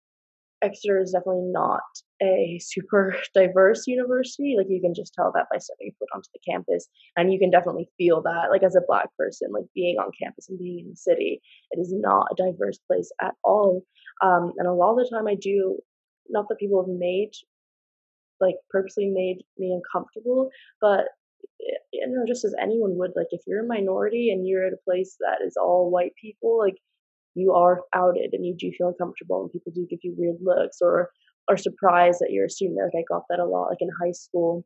Exeter 0.61 0.99
is 0.99 1.11
definitely 1.11 1.49
not 1.51 1.81
a 2.21 2.59
super 2.61 3.15
diverse 3.33 3.87
university. 3.87 4.55
Like 4.57 4.67
you 4.69 4.81
can 4.81 4.93
just 4.93 5.13
tell 5.13 5.31
that 5.33 5.47
by 5.51 5.57
stepping 5.57 5.91
foot 5.97 6.09
onto 6.13 6.27
the 6.33 6.51
campus, 6.51 6.87
and 7.15 7.31
you 7.31 7.39
can 7.39 7.49
definitely 7.49 7.89
feel 7.97 8.21
that. 8.23 8.49
Like 8.51 8.63
as 8.63 8.75
a 8.75 8.81
black 8.85 9.07
person, 9.17 9.51
like 9.53 9.65
being 9.73 9.97
on 9.97 10.11
campus 10.21 10.49
and 10.49 10.59
being 10.59 10.79
in 10.85 10.89
the 10.89 10.97
city, 10.97 11.41
it 11.71 11.79
is 11.79 11.93
not 11.93 12.27
a 12.31 12.35
diverse 12.35 12.77
place 12.87 13.11
at 13.21 13.35
all. 13.43 13.83
Um, 14.21 14.53
and 14.57 14.67
a 14.67 14.73
lot 14.73 14.91
of 14.91 14.97
the 14.97 15.09
time, 15.09 15.27
I 15.27 15.35
do 15.35 15.79
not 16.29 16.47
that 16.49 16.59
people 16.59 16.83
have 16.83 16.93
made 16.99 17.31
like 18.41 18.55
purposely 18.69 19.07
made 19.07 19.43
me 19.57 19.73
uncomfortable, 19.73 20.49
but 20.81 21.05
eh, 21.61 21.77
you 21.93 22.07
know, 22.07 22.25
just 22.27 22.45
as 22.45 22.55
anyone 22.61 22.97
would, 22.97 23.11
like 23.15 23.27
if 23.31 23.41
you're 23.47 23.63
a 23.63 23.67
minority 23.67 24.31
and 24.31 24.47
you're 24.47 24.65
at 24.65 24.73
a 24.73 24.83
place 24.85 25.17
that 25.19 25.45
is 25.45 25.55
all 25.57 25.89
white 25.91 26.13
people, 26.21 26.57
like 26.57 26.75
you 27.35 27.53
are 27.53 27.81
outed 27.93 28.33
and 28.33 28.45
you 28.45 28.55
do 28.57 28.71
feel 28.77 28.89
uncomfortable 28.89 29.41
and 29.41 29.51
people 29.51 29.71
do 29.73 29.87
give 29.89 29.99
you 30.03 30.15
weird 30.17 30.37
looks 30.41 30.77
or 30.81 31.09
are 31.49 31.57
surprised 31.57 32.19
that 32.19 32.31
you're 32.31 32.45
a 32.45 32.49
student. 32.49 32.77
Like 32.77 33.03
I 33.03 33.13
got 33.13 33.23
that 33.29 33.39
a 33.39 33.45
lot, 33.45 33.69
like 33.69 33.81
in 33.81 33.89
high 34.01 34.11
school, 34.11 34.65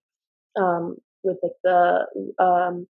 um, 0.60 0.96
with 1.24 1.38
like 1.42 1.53
the 1.63 2.06
um, 2.39 2.88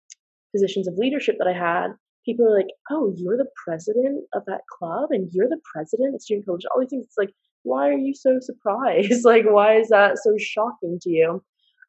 positions 0.53 0.88
of 0.88 0.96
leadership 0.98 1.36
that 1.39 1.48
I 1.48 1.53
had. 1.53 1.91
People 2.25 2.46
are 2.46 2.57
like, 2.57 2.67
"Oh, 2.91 3.13
you're 3.15 3.38
the 3.38 3.50
president 3.65 4.25
of 4.34 4.43
that 4.48 4.62
club, 4.77 5.12
and 5.12 5.29
you're 5.31 5.48
the 5.48 5.62
president 5.74 6.13
of 6.13 6.22
student 6.22 6.46
college." 6.46 6.63
All 6.74 6.81
these 6.81 6.89
things. 6.89 7.05
It's 7.05 7.17
like, 7.17 7.34
why 7.67 7.89
are 7.89 7.97
you 7.97 8.13
so 8.13 8.39
surprised? 8.39 9.24
like, 9.25 9.45
why 9.45 9.75
is 9.75 9.89
that 9.89 10.17
so 10.17 10.36
shocking 10.38 11.00
to 11.01 11.09
you? 11.09 11.43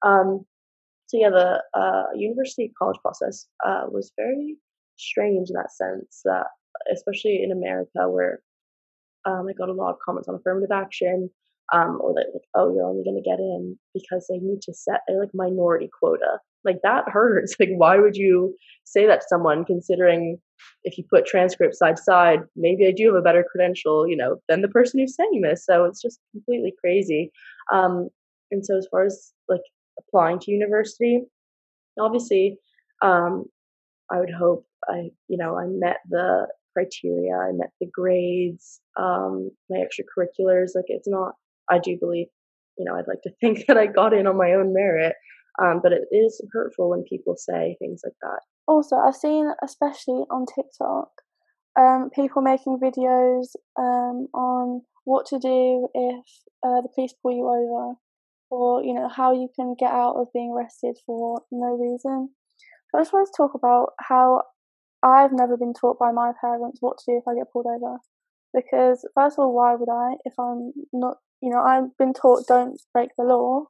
Um, 0.04 0.44
so 1.06 1.18
yeah, 1.18 1.30
the 1.30 1.62
uh, 1.78 2.04
university 2.14 2.73
college 2.78 2.99
process 3.00 3.47
uh, 3.66 3.85
was 3.88 4.12
very 4.16 4.56
strange 4.97 5.49
in 5.49 5.54
that 5.54 5.73
sense. 5.73 6.20
That 6.25 6.47
especially 6.92 7.42
in 7.42 7.52
America, 7.52 8.08
where 8.08 8.40
um, 9.25 9.47
I 9.49 9.52
got 9.52 9.70
a 9.70 9.73
lot 9.73 9.90
of 9.90 9.99
comments 10.04 10.28
on 10.28 10.35
affirmative 10.35 10.70
action, 10.70 11.30
um, 11.73 11.99
or 12.02 12.12
that 12.14 12.26
like, 12.35 12.42
oh, 12.54 12.73
you're 12.75 12.85
only 12.85 13.04
going 13.04 13.20
to 13.23 13.28
get 13.28 13.38
in 13.38 13.78
because 13.94 14.26
they 14.28 14.38
need 14.38 14.61
to 14.62 14.75
set 14.75 15.00
a 15.08 15.12
like 15.14 15.30
minority 15.32 15.88
quota. 15.99 16.38
Like 16.68 16.80
that 16.82 17.04
hurts. 17.08 17.56
Like, 17.60 17.70
why 17.76 17.98
would 17.98 18.16
you 18.16 18.54
say 18.84 19.06
that 19.06 19.20
to 19.20 19.26
someone? 19.28 19.64
Considering 19.64 20.38
if 20.84 20.98
you 20.98 21.04
put 21.08 21.26
transcripts 21.26 21.78
side 21.78 21.96
to 21.96 22.02
side, 22.02 22.40
maybe 22.56 22.87
I 22.87 22.92
do 22.92 23.06
have 23.06 23.14
a 23.14 23.22
better 23.22 23.44
credential, 23.50 24.06
you 24.06 24.16
know, 24.16 24.37
than 24.48 24.62
the 24.62 24.68
person 24.68 25.00
who's 25.00 25.16
saying 25.16 25.42
this. 25.42 25.64
So 25.64 25.84
it's 25.84 26.02
just 26.02 26.20
completely 26.32 26.75
crazy. 26.80 27.30
Um, 27.72 28.08
and 28.50 28.64
so 28.64 28.76
as 28.76 28.87
far 28.90 29.04
as 29.04 29.32
like 29.48 29.62
applying 29.98 30.38
to 30.40 30.50
university, 30.50 31.22
obviously, 31.98 32.58
um, 33.02 33.44
I 34.10 34.20
would 34.20 34.32
hope 34.32 34.66
I, 34.88 35.10
you 35.28 35.37
know, 35.37 35.58
I 35.58 35.66
met 35.66 35.98
the 36.08 36.46
criteria, 36.75 37.37
I 37.37 37.52
met 37.52 37.70
the 37.80 37.88
grades, 37.92 38.80
um, 38.96 39.50
my 39.68 39.78
extracurriculars. 39.78 40.70
Like 40.75 40.87
it's 40.88 41.08
not, 41.08 41.34
I 41.70 41.78
do 41.78 41.96
believe, 41.98 42.28
you 42.78 42.84
know, 42.84 42.94
I'd 42.94 43.08
like 43.08 43.22
to 43.22 43.30
think 43.40 43.66
that 43.66 43.76
I 43.76 43.87
got 43.87 44.14
in 44.14 44.26
on 44.26 44.37
my 44.37 44.52
own 44.52 44.72
merit. 44.72 45.14
Um, 45.60 45.80
but 45.82 45.92
it 45.92 46.06
is 46.12 46.40
hurtful 46.52 46.90
when 46.90 47.02
people 47.02 47.34
say 47.36 47.76
things 47.78 48.02
like 48.04 48.14
that. 48.22 48.40
Also, 48.66 48.96
I've 48.96 49.16
seen, 49.16 49.50
especially 49.62 50.24
on 50.30 50.46
TikTok, 50.46 51.08
um, 51.78 52.10
people 52.14 52.42
making 52.42 52.78
videos 52.78 53.48
um, 53.78 54.28
on 54.34 54.82
what 55.04 55.26
to 55.26 55.38
do 55.38 55.88
if 55.94 56.24
uh, 56.62 56.82
the 56.82 56.88
police 56.94 57.14
pull 57.22 57.32
you 57.32 57.48
over, 57.48 57.94
or 58.50 58.82
you 58.84 58.94
know 58.94 59.08
how 59.08 59.32
you 59.32 59.48
can 59.56 59.74
get 59.78 59.90
out 59.90 60.16
of 60.16 60.28
being 60.32 60.52
arrested 60.56 60.96
for 61.06 61.42
no 61.50 61.76
reason. 61.76 62.30
So 62.90 62.98
I 62.98 63.00
just 63.00 63.12
wanted 63.12 63.26
to 63.26 63.36
talk 63.36 63.54
about 63.54 63.92
how 64.00 64.42
I've 65.02 65.32
never 65.32 65.56
been 65.56 65.74
taught 65.74 65.98
by 65.98 66.12
my 66.12 66.32
parents 66.40 66.78
what 66.80 66.98
to 66.98 67.04
do 67.12 67.18
if 67.18 67.28
I 67.28 67.34
get 67.34 67.52
pulled 67.52 67.66
over. 67.66 67.98
Because, 68.54 69.06
first 69.14 69.38
of 69.38 69.44
all, 69.44 69.54
why 69.54 69.74
would 69.74 69.90
I 69.90 70.16
if 70.24 70.34
I'm 70.38 70.72
not, 70.92 71.18
you 71.42 71.50
know, 71.50 71.62
I've 71.62 71.96
been 71.98 72.14
taught 72.14 72.46
don't 72.46 72.80
break 72.92 73.10
the 73.16 73.24
law 73.24 73.66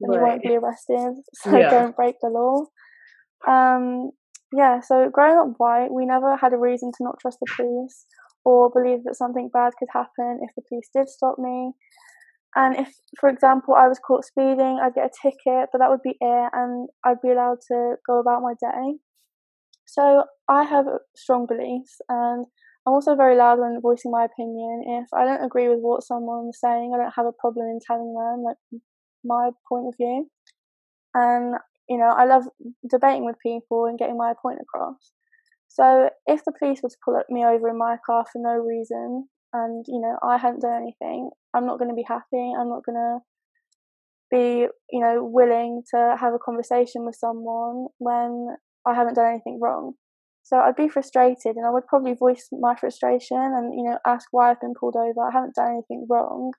and 0.00 0.10
right. 0.10 0.18
you 0.18 0.26
won't 0.26 0.42
be 0.42 0.56
arrested, 0.56 1.22
so 1.34 1.56
yeah. 1.56 1.70
don't 1.70 1.96
break 1.96 2.16
the 2.20 2.28
law. 2.28 2.66
Um, 3.46 4.10
yeah, 4.52 4.80
so 4.80 5.10
growing 5.12 5.38
up 5.38 5.54
white, 5.58 5.92
we 5.92 6.06
never 6.06 6.36
had 6.36 6.52
a 6.52 6.58
reason 6.58 6.92
to 6.92 7.04
not 7.04 7.18
trust 7.20 7.38
the 7.40 7.52
police 7.56 8.06
or 8.44 8.70
believe 8.70 9.04
that 9.04 9.16
something 9.16 9.50
bad 9.52 9.72
could 9.78 9.88
happen 9.92 10.38
if 10.42 10.54
the 10.54 10.62
police 10.68 10.88
did 10.94 11.08
stop 11.08 11.36
me. 11.38 11.72
And 12.54 12.76
if, 12.76 12.94
for 13.20 13.28
example, 13.28 13.74
I 13.74 13.88
was 13.88 13.98
caught 13.98 14.24
speeding, 14.24 14.78
I'd 14.80 14.94
get 14.94 15.10
a 15.10 15.28
ticket, 15.28 15.68
but 15.72 15.78
that 15.78 15.90
would 15.90 16.02
be 16.02 16.16
it, 16.20 16.50
and 16.52 16.88
I'd 17.04 17.20
be 17.20 17.30
allowed 17.30 17.58
to 17.68 17.96
go 18.06 18.20
about 18.20 18.42
my 18.42 18.54
day. 18.54 18.98
So 19.84 20.24
I 20.48 20.64
have 20.64 20.86
strong 21.14 21.46
beliefs, 21.46 22.00
and 22.08 22.46
I'm 22.86 22.94
also 22.94 23.14
very 23.14 23.36
loud 23.36 23.58
when 23.58 23.80
voicing 23.82 24.10
my 24.10 24.24
opinion. 24.24 24.84
If 24.86 25.08
I 25.12 25.24
don't 25.24 25.44
agree 25.44 25.68
with 25.68 25.80
what 25.80 26.04
someone's 26.04 26.58
saying, 26.58 26.92
I 26.94 26.98
don't 26.98 27.14
have 27.14 27.26
a 27.26 27.40
problem 27.40 27.66
in 27.66 27.78
telling 27.84 28.14
them 28.14 28.42
like 28.44 28.56
my 29.26 29.50
point 29.68 29.88
of 29.88 29.94
view. 29.96 30.28
And 31.14 31.54
you 31.88 31.98
know, 31.98 32.12
I 32.16 32.24
love 32.24 32.44
debating 32.88 33.24
with 33.24 33.36
people 33.42 33.86
and 33.86 33.98
getting 33.98 34.16
my 34.16 34.34
point 34.40 34.58
across. 34.60 35.12
So 35.68 36.10
if 36.26 36.44
the 36.44 36.52
police 36.58 36.80
were 36.82 36.88
to 36.88 36.96
pull 37.04 37.20
me 37.28 37.44
over 37.44 37.68
in 37.68 37.78
my 37.78 37.96
car 38.04 38.24
for 38.32 38.40
no 38.40 38.54
reason, 38.54 39.28
and 39.52 39.84
you 39.88 40.00
know 40.00 40.16
I 40.22 40.38
hadn't 40.38 40.62
done 40.62 40.82
anything, 40.82 41.30
I'm 41.54 41.66
not 41.66 41.78
going 41.78 41.90
to 41.90 41.94
be 41.94 42.04
happy. 42.06 42.52
I'm 42.58 42.68
not 42.68 42.84
going 42.84 42.96
to 42.96 43.18
be, 44.30 44.66
you 44.90 45.00
know, 45.00 45.24
willing 45.24 45.82
to 45.94 46.16
have 46.20 46.34
a 46.34 46.38
conversation 46.38 47.04
with 47.04 47.16
someone 47.16 47.86
when 47.98 48.56
I 48.86 48.94
haven't 48.94 49.14
done 49.14 49.30
anything 49.30 49.58
wrong. 49.62 49.94
So 50.42 50.58
I'd 50.58 50.76
be 50.76 50.88
frustrated 50.88 51.56
and 51.56 51.66
I 51.66 51.70
would 51.70 51.86
probably 51.86 52.14
voice 52.14 52.48
my 52.52 52.74
frustration 52.76 53.36
and, 53.36 53.74
you 53.74 53.82
know, 53.82 53.98
ask 54.06 54.28
why 54.30 54.50
I've 54.50 54.60
been 54.60 54.74
pulled 54.78 54.96
over. 54.96 55.28
I 55.28 55.32
haven't 55.32 55.56
done 55.56 55.70
anything 55.70 56.06
wrong. 56.08 56.52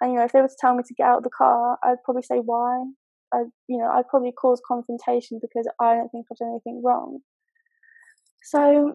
And, 0.00 0.12
you 0.12 0.18
know, 0.18 0.24
if 0.24 0.32
they 0.32 0.40
were 0.40 0.48
to 0.48 0.56
tell 0.58 0.74
me 0.74 0.82
to 0.86 0.94
get 0.94 1.06
out 1.06 1.18
of 1.18 1.24
the 1.24 1.30
car, 1.30 1.78
I'd 1.82 2.02
probably 2.04 2.22
say 2.22 2.36
why. 2.36 2.84
I, 3.32 3.44
you 3.68 3.78
know, 3.78 3.88
I'd 3.88 4.08
probably 4.08 4.32
cause 4.32 4.60
confrontation 4.66 5.38
because 5.40 5.68
I 5.80 5.94
don't 5.94 6.08
think 6.08 6.26
I've 6.30 6.38
done 6.38 6.50
anything 6.50 6.82
wrong. 6.84 7.20
So 8.44 8.94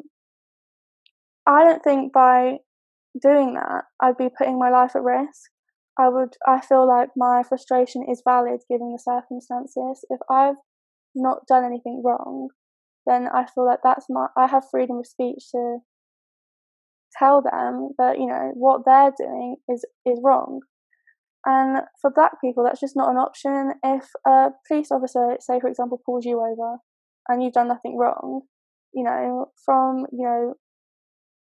I 1.45 1.63
don't 1.63 1.83
think 1.83 2.13
by 2.13 2.57
doing 3.21 3.53
that, 3.55 3.83
I'd 4.01 4.17
be 4.17 4.29
putting 4.35 4.57
my 4.57 4.69
life 4.69 4.95
at 4.95 5.03
risk. 5.03 5.51
I 5.99 6.09
would, 6.09 6.35
I 6.47 6.61
feel 6.61 6.87
like 6.87 7.09
my 7.15 7.43
frustration 7.47 8.03
is 8.09 8.23
valid 8.27 8.61
given 8.69 8.93
the 8.93 8.99
circumstances. 8.99 10.03
If 10.09 10.19
I've 10.29 10.55
not 11.13 11.45
done 11.47 11.63
anything 11.63 12.01
wrong, 12.03 12.49
then 13.05 13.27
I 13.27 13.45
feel 13.45 13.65
like 13.65 13.79
that's 13.83 14.05
my 14.09 14.27
I 14.37 14.47
have 14.47 14.63
freedom 14.69 14.97
of 14.97 15.07
speech 15.07 15.51
to 15.51 15.79
tell 17.17 17.41
them 17.41 17.89
that 17.97 18.17
you 18.17 18.25
know 18.25 18.51
what 18.53 18.85
they're 18.85 19.13
doing 19.17 19.57
is 19.69 19.85
is 20.05 20.19
wrong. 20.23 20.61
And 21.45 21.81
for 22.01 22.09
black 22.09 22.39
people, 22.41 22.63
that's 22.63 22.79
just 22.79 22.95
not 22.95 23.09
an 23.09 23.17
option. 23.17 23.73
If 23.83 24.07
a 24.25 24.49
police 24.67 24.91
officer, 24.91 25.37
say 25.39 25.59
for 25.59 25.67
example, 25.69 26.01
pulls 26.05 26.25
you 26.25 26.39
over 26.39 26.77
and 27.27 27.43
you've 27.43 27.53
done 27.53 27.67
nothing 27.67 27.97
wrong, 27.97 28.41
you 28.93 29.03
know, 29.03 29.51
from 29.65 30.05
you 30.11 30.25
know, 30.25 30.53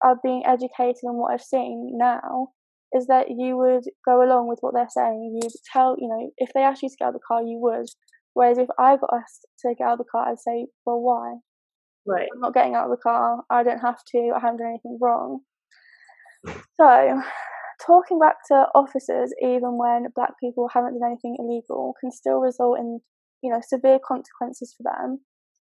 uh, 0.03 0.15
being 0.23 0.43
educated 0.45 1.03
on 1.05 1.17
what 1.17 1.31
I've 1.33 1.41
seen 1.41 1.91
now, 1.93 2.49
is 2.93 3.07
that 3.07 3.27
you 3.29 3.57
would 3.57 3.83
go 4.05 4.23
along 4.23 4.47
with 4.47 4.59
what 4.61 4.73
they're 4.73 4.87
saying. 4.89 5.39
You'd 5.41 5.51
tell, 5.71 5.95
you 5.99 6.07
know, 6.07 6.31
if 6.37 6.51
they 6.53 6.61
asked 6.61 6.81
you 6.81 6.89
to 6.89 6.95
get 6.97 7.05
out 7.05 7.09
of 7.09 7.13
the 7.15 7.27
car, 7.27 7.41
you 7.41 7.59
would. 7.61 7.87
Whereas 8.33 8.57
if 8.57 8.67
I 8.79 8.97
got 8.97 9.09
asked 9.13 9.45
to 9.59 9.75
get 9.77 9.85
out 9.85 9.93
of 9.93 9.97
the 9.99 10.11
car, 10.11 10.29
I'd 10.29 10.39
say, 10.39 10.67
well, 10.85 11.01
why? 11.01 11.35
Right. 12.05 12.27
I'm 12.33 12.41
not 12.41 12.53
getting 12.53 12.75
out 12.75 12.85
of 12.85 12.91
the 12.91 13.01
car. 13.01 13.43
I 13.49 13.63
don't 13.63 13.79
have 13.79 13.99
to. 14.13 14.31
I 14.35 14.39
haven't 14.39 14.57
done 14.57 14.69
anything 14.69 14.97
wrong. 15.01 15.41
So, 16.79 17.21
talking 17.85 18.19
back 18.19 18.37
to 18.47 18.67
officers, 18.75 19.33
even 19.41 19.77
when 19.77 20.07
black 20.15 20.39
people 20.39 20.69
haven't 20.73 20.99
done 20.99 21.11
anything 21.11 21.35
illegal, 21.39 21.95
can 21.99 22.11
still 22.11 22.39
result 22.39 22.79
in, 22.79 22.99
you 23.41 23.51
know, 23.51 23.61
severe 23.61 23.99
consequences 24.05 24.75
for 24.75 24.83
them. 24.83 25.21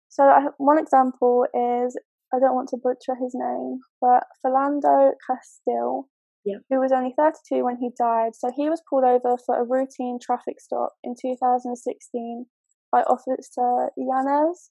So, 0.08 0.24
I, 0.24 0.46
one 0.58 0.78
example 0.78 1.46
is 1.54 1.96
I 2.32 2.38
don't 2.38 2.54
want 2.54 2.68
to 2.70 2.76
butcher 2.82 3.16
his 3.20 3.34
name, 3.34 3.80
but 4.00 4.24
Philando 4.44 5.12
Castile, 5.26 6.08
yeah. 6.44 6.58
who 6.70 6.80
was 6.80 6.92
only 6.92 7.14
32 7.16 7.64
when 7.64 7.78
he 7.78 7.90
died. 7.98 8.32
So, 8.34 8.50
he 8.54 8.68
was 8.68 8.82
pulled 8.88 9.04
over 9.04 9.36
for 9.44 9.60
a 9.60 9.64
routine 9.64 10.18
traffic 10.20 10.60
stop 10.60 10.92
in 11.04 11.14
2016 11.20 12.46
by 12.90 13.02
Officer 13.02 13.90
Yanez. 13.96 14.70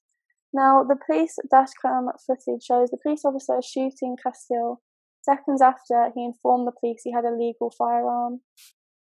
Now, 0.54 0.84
the 0.84 0.96
police 0.96 1.36
dashcam 1.54 2.08
footage 2.26 2.64
shows 2.64 2.90
the 2.90 2.98
police 3.02 3.26
officer 3.26 3.60
shooting 3.62 4.16
Castile 4.22 4.82
seconds 5.28 5.62
after 5.62 6.10
he 6.16 6.24
informed 6.24 6.66
the 6.68 6.78
police 6.80 7.02
he 7.04 7.12
had 7.12 7.26
a 7.26 7.36
legal 7.36 7.72
firearm. 7.78 8.40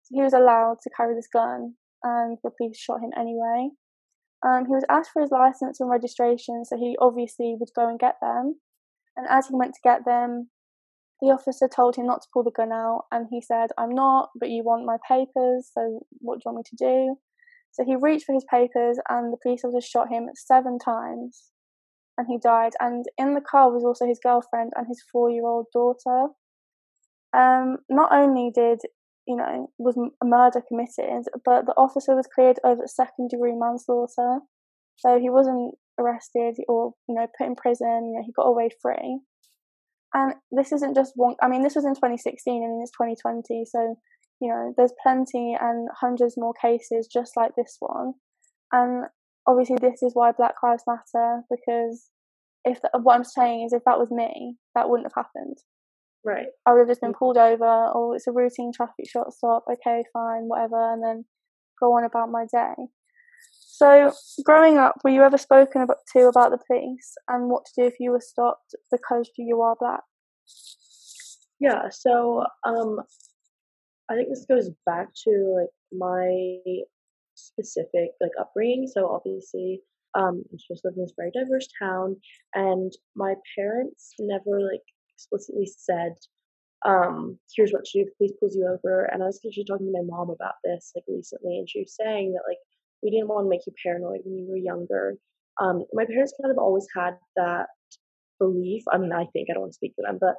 He 0.09 0.21
was 0.21 0.33
allowed 0.33 0.77
to 0.83 0.89
carry 0.95 1.15
this 1.15 1.29
gun, 1.31 1.75
and 2.03 2.37
the 2.43 2.51
police 2.57 2.77
shot 2.77 3.01
him 3.01 3.11
anyway. 3.17 3.69
Um, 4.45 4.65
he 4.65 4.71
was 4.71 4.85
asked 4.89 5.11
for 5.13 5.21
his 5.21 5.31
license 5.31 5.79
and 5.79 5.89
registration, 5.89 6.65
so 6.65 6.77
he 6.77 6.95
obviously 6.99 7.55
would 7.59 7.69
go 7.75 7.87
and 7.87 7.99
get 7.99 8.15
them. 8.21 8.59
And 9.17 9.27
as 9.29 9.47
he 9.47 9.55
went 9.55 9.73
to 9.73 9.87
get 9.89 10.05
them, 10.05 10.49
the 11.21 11.29
officer 11.29 11.67
told 11.67 11.95
him 11.95 12.05
not 12.05 12.21
to 12.21 12.27
pull 12.33 12.43
the 12.43 12.51
gun 12.51 12.71
out, 12.71 13.05
and 13.11 13.27
he 13.31 13.41
said, 13.41 13.69
I'm 13.77 13.95
not, 13.95 14.29
but 14.39 14.49
you 14.49 14.63
want 14.63 14.85
my 14.85 14.97
papers, 15.07 15.71
so 15.73 16.05
what 16.19 16.35
do 16.35 16.41
you 16.45 16.51
want 16.51 16.57
me 16.57 16.63
to 16.65 16.75
do? 16.75 17.15
So 17.71 17.83
he 17.85 17.95
reached 17.95 18.25
for 18.25 18.33
his 18.33 18.45
papers, 18.51 18.99
and 19.09 19.31
the 19.31 19.37
police 19.41 19.63
officer 19.63 19.85
shot 19.85 20.09
him 20.09 20.29
seven 20.35 20.77
times, 20.77 21.51
and 22.17 22.27
he 22.29 22.37
died. 22.37 22.73
And 22.79 23.05
in 23.17 23.33
the 23.33 23.41
car 23.41 23.71
was 23.71 23.83
also 23.83 24.05
his 24.05 24.19
girlfriend 24.21 24.73
and 24.75 24.87
his 24.87 25.03
four-year-old 25.11 25.67
daughter. 25.73 26.33
Um, 27.33 27.77
not 27.89 28.13
only 28.13 28.51
did 28.53 28.79
you 29.27 29.35
know, 29.35 29.71
was 29.77 29.97
a 29.97 30.25
murder 30.25 30.61
committed, 30.67 31.25
but 31.43 31.65
the 31.65 31.73
officer 31.77 32.15
was 32.15 32.27
cleared 32.33 32.59
of 32.63 32.77
second 32.85 33.29
degree 33.29 33.55
manslaughter. 33.55 34.39
So 34.97 35.19
he 35.19 35.29
wasn't 35.29 35.75
arrested 35.99 36.55
or, 36.67 36.93
you 37.07 37.15
know, 37.15 37.27
put 37.37 37.47
in 37.47 37.55
prison, 37.55 38.05
you 38.05 38.13
know, 38.15 38.23
he 38.25 38.31
got 38.31 38.47
away 38.47 38.69
free. 38.81 39.19
And 40.13 40.35
this 40.51 40.71
isn't 40.71 40.95
just 40.95 41.13
one, 41.15 41.35
I 41.41 41.47
mean, 41.47 41.63
this 41.63 41.75
was 41.75 41.85
in 41.85 41.95
2016 41.95 42.63
and 42.63 42.81
it's 42.81 42.91
2020. 42.91 43.65
So, 43.65 43.95
you 44.39 44.49
know, 44.49 44.73
there's 44.77 44.93
plenty 45.01 45.57
and 45.59 45.89
hundreds 45.99 46.35
more 46.37 46.53
cases 46.61 47.09
just 47.11 47.35
like 47.35 47.51
this 47.57 47.77
one. 47.79 48.13
And 48.71 49.05
obviously, 49.47 49.77
this 49.79 50.01
is 50.01 50.13
why 50.13 50.31
Black 50.31 50.55
Lives 50.63 50.83
Matter, 50.87 51.41
because 51.49 52.09
if 52.63 52.81
the, 52.81 52.89
what 53.01 53.15
I'm 53.15 53.23
saying 53.23 53.65
is, 53.65 53.73
if 53.73 53.83
that 53.85 53.99
was 53.99 54.11
me, 54.11 54.55
that 54.73 54.89
wouldn't 54.89 55.07
have 55.07 55.25
happened. 55.25 55.57
Right. 56.23 56.47
I 56.65 56.73
would 56.73 56.79
have 56.79 56.87
just 56.87 57.01
been 57.01 57.13
pulled 57.13 57.37
over, 57.37 57.63
or 57.63 57.91
oh, 57.95 58.13
it's 58.13 58.27
a 58.27 58.31
routine 58.31 58.71
traffic 58.75 59.07
shot 59.07 59.31
stop, 59.33 59.65
okay, 59.71 60.03
fine, 60.11 60.43
whatever, 60.43 60.93
and 60.93 61.03
then 61.03 61.25
go 61.79 61.93
on 61.93 62.03
about 62.03 62.31
my 62.31 62.45
day. 62.51 62.73
So, 63.77 64.11
growing 64.43 64.77
up, 64.77 64.95
were 65.03 65.11
you 65.11 65.21
ever 65.21 65.37
spoken 65.37 65.81
about, 65.81 65.97
to 66.13 66.27
about 66.27 66.51
the 66.51 66.59
police 66.65 67.13
and 67.27 67.49
what 67.49 67.65
to 67.65 67.71
do 67.77 67.87
if 67.87 67.95
you 67.99 68.11
were 68.11 68.21
stopped 68.21 68.73
because 68.91 69.29
you 69.37 69.61
are 69.61 69.75
black? 69.79 70.01
Yeah, 71.59 71.89
so 71.91 72.43
um, 72.65 73.01
I 74.09 74.15
think 74.15 74.29
this 74.29 74.45
goes 74.45 74.69
back 74.85 75.09
to 75.25 75.59
like 75.59 75.69
my 75.91 76.57
specific 77.35 78.11
like 78.21 78.31
upbringing. 78.39 78.87
So 78.87 79.07
obviously, 79.07 79.81
um, 80.15 80.43
I 80.51 80.57
just 80.69 80.83
lived 80.83 80.97
in 80.97 81.03
this 81.03 81.13
very 81.15 81.31
diverse 81.31 81.67
town, 81.79 82.17
and 82.53 82.91
my 83.15 83.35
parents 83.55 84.13
never 84.19 84.61
like 84.61 84.83
explicitly 85.13 85.69
said, 85.77 86.13
um, 86.85 87.37
here's 87.55 87.71
what 87.71 87.85
to 87.85 88.03
do 88.03 88.11
police 88.17 88.33
pulls 88.39 88.55
you 88.55 88.67
over. 88.67 89.05
And 89.05 89.23
I 89.23 89.25
was 89.25 89.39
actually 89.45 89.65
talking 89.65 89.87
to 89.87 89.91
my 89.91 90.05
mom 90.05 90.29
about 90.29 90.55
this 90.63 90.91
like 90.95 91.05
recently, 91.07 91.57
and 91.57 91.69
she 91.69 91.79
was 91.79 91.95
saying 91.95 92.33
that 92.33 92.47
like 92.47 92.59
we 93.03 93.11
didn't 93.11 93.27
want 93.27 93.45
to 93.45 93.49
make 93.49 93.65
you 93.67 93.73
paranoid 93.83 94.21
when 94.23 94.37
you 94.37 94.47
were 94.49 94.57
younger. 94.57 95.15
Um, 95.61 95.85
my 95.93 96.05
parents 96.05 96.33
kind 96.41 96.51
of 96.51 96.57
always 96.57 96.87
had 96.95 97.15
that 97.37 97.67
belief. 98.39 98.83
I 98.91 98.97
mean, 98.97 99.13
I 99.13 99.25
think 99.31 99.47
I 99.49 99.53
don't 99.53 99.61
want 99.61 99.71
to 99.73 99.75
speak 99.75 99.93
for 99.95 100.03
them, 100.05 100.17
but 100.19 100.35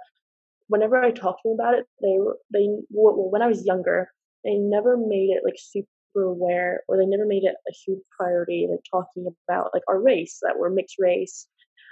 whenever 0.68 0.96
I 0.96 1.10
talked 1.10 1.42
to 1.42 1.48
them 1.48 1.58
about 1.58 1.74
it, 1.74 1.86
they 2.00 2.16
were 2.18 2.38
they 2.52 2.68
well 2.90 3.30
when 3.30 3.42
I 3.42 3.46
was 3.46 3.66
younger, 3.66 4.08
they 4.44 4.54
never 4.54 4.96
made 4.96 5.30
it 5.30 5.42
like 5.44 5.56
super 5.58 5.88
aware, 6.22 6.82
or 6.88 6.96
they 6.96 7.06
never 7.06 7.26
made 7.26 7.44
it 7.44 7.54
a 7.68 7.72
huge 7.84 8.00
priority, 8.18 8.66
like 8.70 8.80
talking 8.90 9.26
about 9.48 9.70
like 9.74 9.82
our 9.88 10.00
race 10.00 10.38
that 10.42 10.56
we're 10.58 10.70
mixed 10.70 10.96
race 10.98 11.46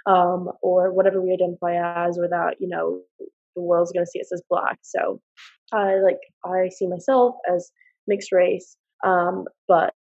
um, 0.05 0.49
or 0.61 0.93
whatever 0.93 1.21
we 1.21 1.33
identify 1.33 2.05
as, 2.07 2.17
or 2.17 2.27
that 2.27 2.55
you 2.59 2.67
know 2.67 3.01
the 3.55 3.61
world's 3.61 3.91
going 3.91 4.05
to 4.05 4.09
see 4.09 4.19
us 4.19 4.31
as 4.33 4.43
black. 4.49 4.77
So 4.81 5.21
I 5.73 5.99
like 5.99 6.19
I 6.45 6.69
see 6.69 6.87
myself 6.87 7.35
as 7.53 7.71
mixed 8.07 8.31
race, 8.31 8.77
um, 9.03 9.45
but 9.67 9.93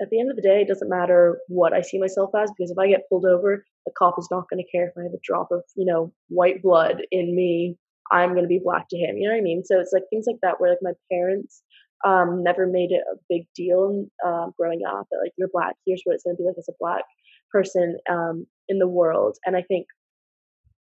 at 0.00 0.08
the 0.10 0.18
end 0.18 0.30
of 0.30 0.36
the 0.36 0.42
day, 0.42 0.62
it 0.62 0.68
doesn't 0.68 0.88
matter 0.88 1.38
what 1.48 1.74
I 1.74 1.82
see 1.82 1.98
myself 1.98 2.30
as 2.34 2.50
because 2.56 2.70
if 2.70 2.78
I 2.78 2.88
get 2.88 3.08
pulled 3.08 3.26
over, 3.26 3.64
the 3.84 3.92
cop 3.98 4.14
is 4.18 4.28
not 4.30 4.48
going 4.48 4.62
to 4.64 4.70
care 4.70 4.88
if 4.88 4.94
I 4.98 5.02
have 5.02 5.12
a 5.12 5.20
drop 5.22 5.48
of 5.50 5.62
you 5.76 5.84
know 5.84 6.12
white 6.28 6.62
blood 6.62 7.02
in 7.10 7.34
me. 7.34 7.76
I'm 8.12 8.30
going 8.30 8.42
to 8.42 8.48
be 8.48 8.60
black 8.62 8.88
to 8.90 8.96
him. 8.96 9.18
You 9.18 9.28
know 9.28 9.34
what 9.34 9.40
I 9.40 9.42
mean? 9.42 9.62
So 9.64 9.78
it's 9.78 9.92
like 9.92 10.02
things 10.10 10.24
like 10.26 10.40
that 10.42 10.60
where 10.60 10.70
like 10.70 10.78
my 10.82 10.92
parents 11.12 11.62
um, 12.04 12.42
never 12.42 12.66
made 12.66 12.90
it 12.92 13.02
a 13.12 13.16
big 13.28 13.46
deal 13.54 14.06
uh, 14.26 14.46
growing 14.58 14.82
up 14.86 15.06
that 15.10 15.20
like 15.22 15.32
you're 15.36 15.50
black. 15.52 15.74
Here's 15.86 16.02
what 16.04 16.14
it's 16.14 16.24
going 16.24 16.36
to 16.36 16.42
be 16.42 16.46
like 16.46 16.56
as 16.58 16.68
a 16.68 16.72
black 16.80 17.04
person 17.52 17.98
um, 18.08 18.46
in 18.68 18.78
the 18.78 18.88
world. 18.88 19.36
And 19.44 19.56
I 19.56 19.62
think 19.62 19.86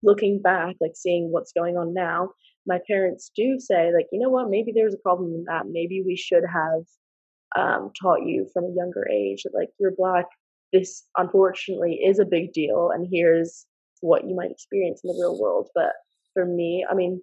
looking 0.02 0.40
back, 0.42 0.76
like 0.80 0.92
seeing 0.94 1.32
what's 1.32 1.52
going 1.52 1.76
on 1.76 1.94
now, 1.94 2.30
my 2.66 2.80
parents 2.86 3.30
do 3.36 3.58
say, 3.58 3.92
like, 3.94 4.06
you 4.12 4.20
know 4.20 4.28
what, 4.28 4.50
maybe 4.50 4.72
there's 4.74 4.94
a 4.94 4.98
problem 4.98 5.32
in 5.34 5.44
that. 5.46 5.66
Maybe 5.70 6.02
we 6.04 6.16
should 6.16 6.42
have 6.52 6.82
um, 7.56 7.92
taught 8.00 8.26
you 8.26 8.48
from 8.52 8.64
a 8.64 8.74
younger 8.74 9.06
age 9.08 9.44
that, 9.44 9.54
like, 9.54 9.68
you're 9.78 9.94
black. 9.96 10.26
This 10.72 11.04
unfortunately 11.16 12.00
is 12.04 12.18
a 12.18 12.24
big 12.24 12.52
deal, 12.52 12.90
and 12.92 13.06
here's 13.10 13.66
what 14.00 14.28
you 14.28 14.34
might 14.34 14.50
experience 14.50 15.00
in 15.04 15.08
the 15.08 15.18
real 15.20 15.40
world. 15.40 15.68
But 15.74 15.92
for 16.34 16.44
me, 16.44 16.84
I 16.90 16.94
mean, 16.94 17.22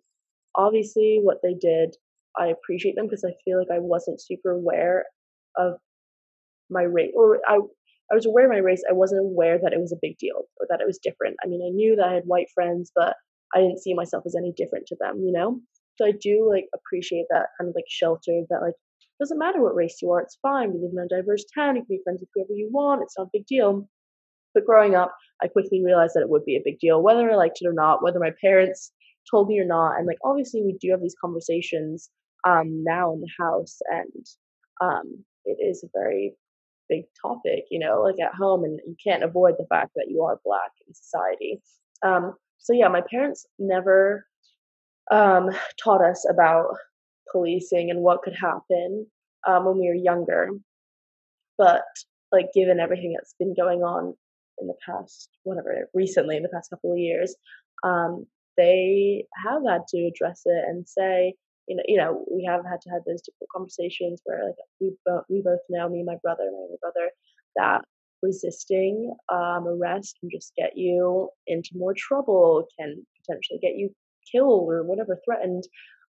obviously, 0.56 1.20
what 1.22 1.40
they 1.44 1.54
did, 1.54 1.96
I 2.38 2.48
appreciate 2.48 2.96
them 2.96 3.08
because 3.08 3.26
I 3.26 3.34
feel 3.46 3.60
like 3.60 3.72
I 3.74 3.80
wasn't 3.80 4.22
super 4.22 4.52
aware 4.52 5.06
of 5.58 5.76
my 6.70 6.84
race, 6.84 7.12
or 7.16 7.40
I 7.48 7.60
I 8.12 8.16
was 8.16 8.26
aware 8.26 8.46
of 8.46 8.52
my 8.52 8.58
race. 8.58 8.84
I 8.90 8.94
wasn't 8.94 9.22
aware 9.22 9.58
that 9.58 9.74
it 9.74 9.80
was 9.80 9.92
a 9.92 10.02
big 10.02 10.18
deal 10.18 10.44
or 10.60 10.68
that 10.70 10.82
it 10.82 10.88
was 10.88 11.00
different. 11.00 11.38
I 11.44 11.48
mean, 11.48 11.62
I 11.66 11.70
knew 11.70 11.96
that 11.96 12.08
I 12.08 12.14
had 12.14 12.26
white 12.26 12.48
friends, 12.54 12.92
but 12.96 13.16
I 13.56 13.60
didn't 13.60 13.82
see 13.82 13.94
myself 13.94 14.24
as 14.26 14.36
any 14.36 14.54
different 14.56 14.88
to 14.88 14.98
them, 15.00 15.22
you 15.24 15.32
know? 15.32 15.60
So 15.96 16.06
I 16.06 16.12
do 16.12 16.48
like 16.50 16.66
appreciate 16.74 17.26
that 17.30 17.48
kind 17.58 17.70
of 17.70 17.76
like 17.76 17.86
shelter 17.88 18.42
that 18.50 18.62
like 18.62 18.74
doesn't 19.20 19.38
matter 19.38 19.62
what 19.62 19.76
race 19.76 20.00
you 20.02 20.12
are, 20.12 20.22
it's 20.22 20.38
fine. 20.42 20.74
We 20.74 20.80
live 20.80 20.92
in 20.92 21.00
a 21.00 21.08
diverse 21.08 21.46
town, 21.54 21.76
you 21.76 21.82
can 21.82 21.98
be 21.98 22.02
friends 22.04 22.20
with 22.22 22.30
whoever 22.34 22.54
you 22.54 22.70
want, 22.72 23.04
it's 23.04 23.18
not 23.18 23.28
a 23.28 23.30
big 23.32 23.46
deal. 23.46 23.88
But 24.54 24.66
growing 24.66 24.96
up, 24.96 25.16
I 25.42 25.48
quickly 25.48 25.84
realized 25.84 26.14
that 26.16 26.22
it 26.22 26.30
would 26.30 26.46
be 26.46 26.56
a 26.56 26.64
big 26.64 26.80
deal, 26.80 27.02
whether 27.02 27.30
I 27.32 27.36
liked 27.36 27.60
it 27.62 27.68
or 27.68 27.74
not, 27.74 28.04
whether 28.04 28.20
my 28.20 28.32
parents 28.42 28.92
told 29.30 29.48
me 29.48 29.60
or 29.60 29.66
not. 29.66 29.98
And 29.98 30.08
like 30.08 30.18
obviously 30.24 30.64
we 30.64 30.78
do 30.82 30.92
have 30.92 31.02
these 31.02 31.16
conversations 31.20 32.10
um 32.46 32.84
now 32.84 33.14
in 33.14 33.22
the 33.22 33.30
house 33.40 33.80
and 33.90 34.26
um 34.82 35.24
it 35.46 35.58
is 35.62 35.84
a 35.84 35.90
very 35.94 36.36
big 36.90 37.06
topic, 37.22 37.66
you 37.72 37.80
know, 37.80 38.02
like 38.02 38.20
at 38.20 38.36
home, 38.36 38.64
and 38.64 38.80
you 38.86 38.96
can't 39.04 39.24
avoid 39.24 39.56
the 39.58 39.68
fact 39.68 39.92
that 39.96 40.08
you 40.10 40.24
are 40.24 40.40
black 40.46 40.72
in 40.88 40.94
society. 40.94 41.62
Um, 42.02 42.36
so 42.60 42.74
yeah, 42.74 42.88
my 42.88 43.02
parents 43.02 43.46
never 43.60 44.26
um, 45.12 45.50
taught 45.84 46.04
us 46.04 46.26
about 46.30 46.76
policing 47.32 47.90
and 47.90 48.00
what 48.00 48.22
could 48.22 48.36
happen 48.36 49.08
um, 49.48 49.66
when 49.66 49.80
we 49.80 49.88
were 49.88 49.96
younger. 49.96 50.50
But 51.58 51.84
like, 52.32 52.48
given 52.54 52.80
everything 52.80 53.14
that's 53.14 53.36
been 53.38 53.54
going 53.56 53.80
on 53.84 54.16
in 54.60 54.68
the 54.68 54.76
past, 54.86 55.30
whatever, 55.44 55.90
recently 55.94 56.38
in 56.38 56.44
the 56.44 56.50
past 56.50 56.70
couple 56.70 56.92
of 56.92 56.98
years, 56.98 57.36
um, 57.84 58.26
they 58.58 59.26
have 59.46 59.62
had 59.68 59.82
to 59.90 60.08
address 60.08 60.42
it 60.46 60.64
and 60.68 60.88
say, 60.88 61.36
you 61.68 61.76
know, 61.76 61.84
you 61.88 61.98
know, 61.98 62.26
we 62.32 62.44
have 62.46 62.66
had 62.66 62.82
to 62.82 62.90
have 62.90 63.02
those 63.06 63.22
difficult 63.22 63.50
conversations 63.56 64.22
where 64.26 64.46
like 64.46 64.56
we 64.80 64.92
both 65.06 65.24
we 65.30 65.42
both 65.42 65.60
know 65.70 65.90
me, 65.90 66.00
and 66.00 66.08
my 66.08 66.18
brother, 66.22 66.44
my 66.52 66.58
older 66.58 66.78
brother, 66.82 67.12
that 67.56 67.82
resisting 68.22 69.14
um, 69.32 69.68
arrest 69.68 70.18
can 70.20 70.30
just 70.32 70.54
get 70.56 70.72
you 70.76 71.30
into 71.48 71.72
more 71.76 71.94
trouble, 71.96 72.66
can 72.80 73.06
potentially 73.22 73.60
get 73.62 73.76
you 73.76 73.90
killed 74.32 74.72
or 74.72 74.84
whatever 74.84 75.20
threatened. 75.26 75.64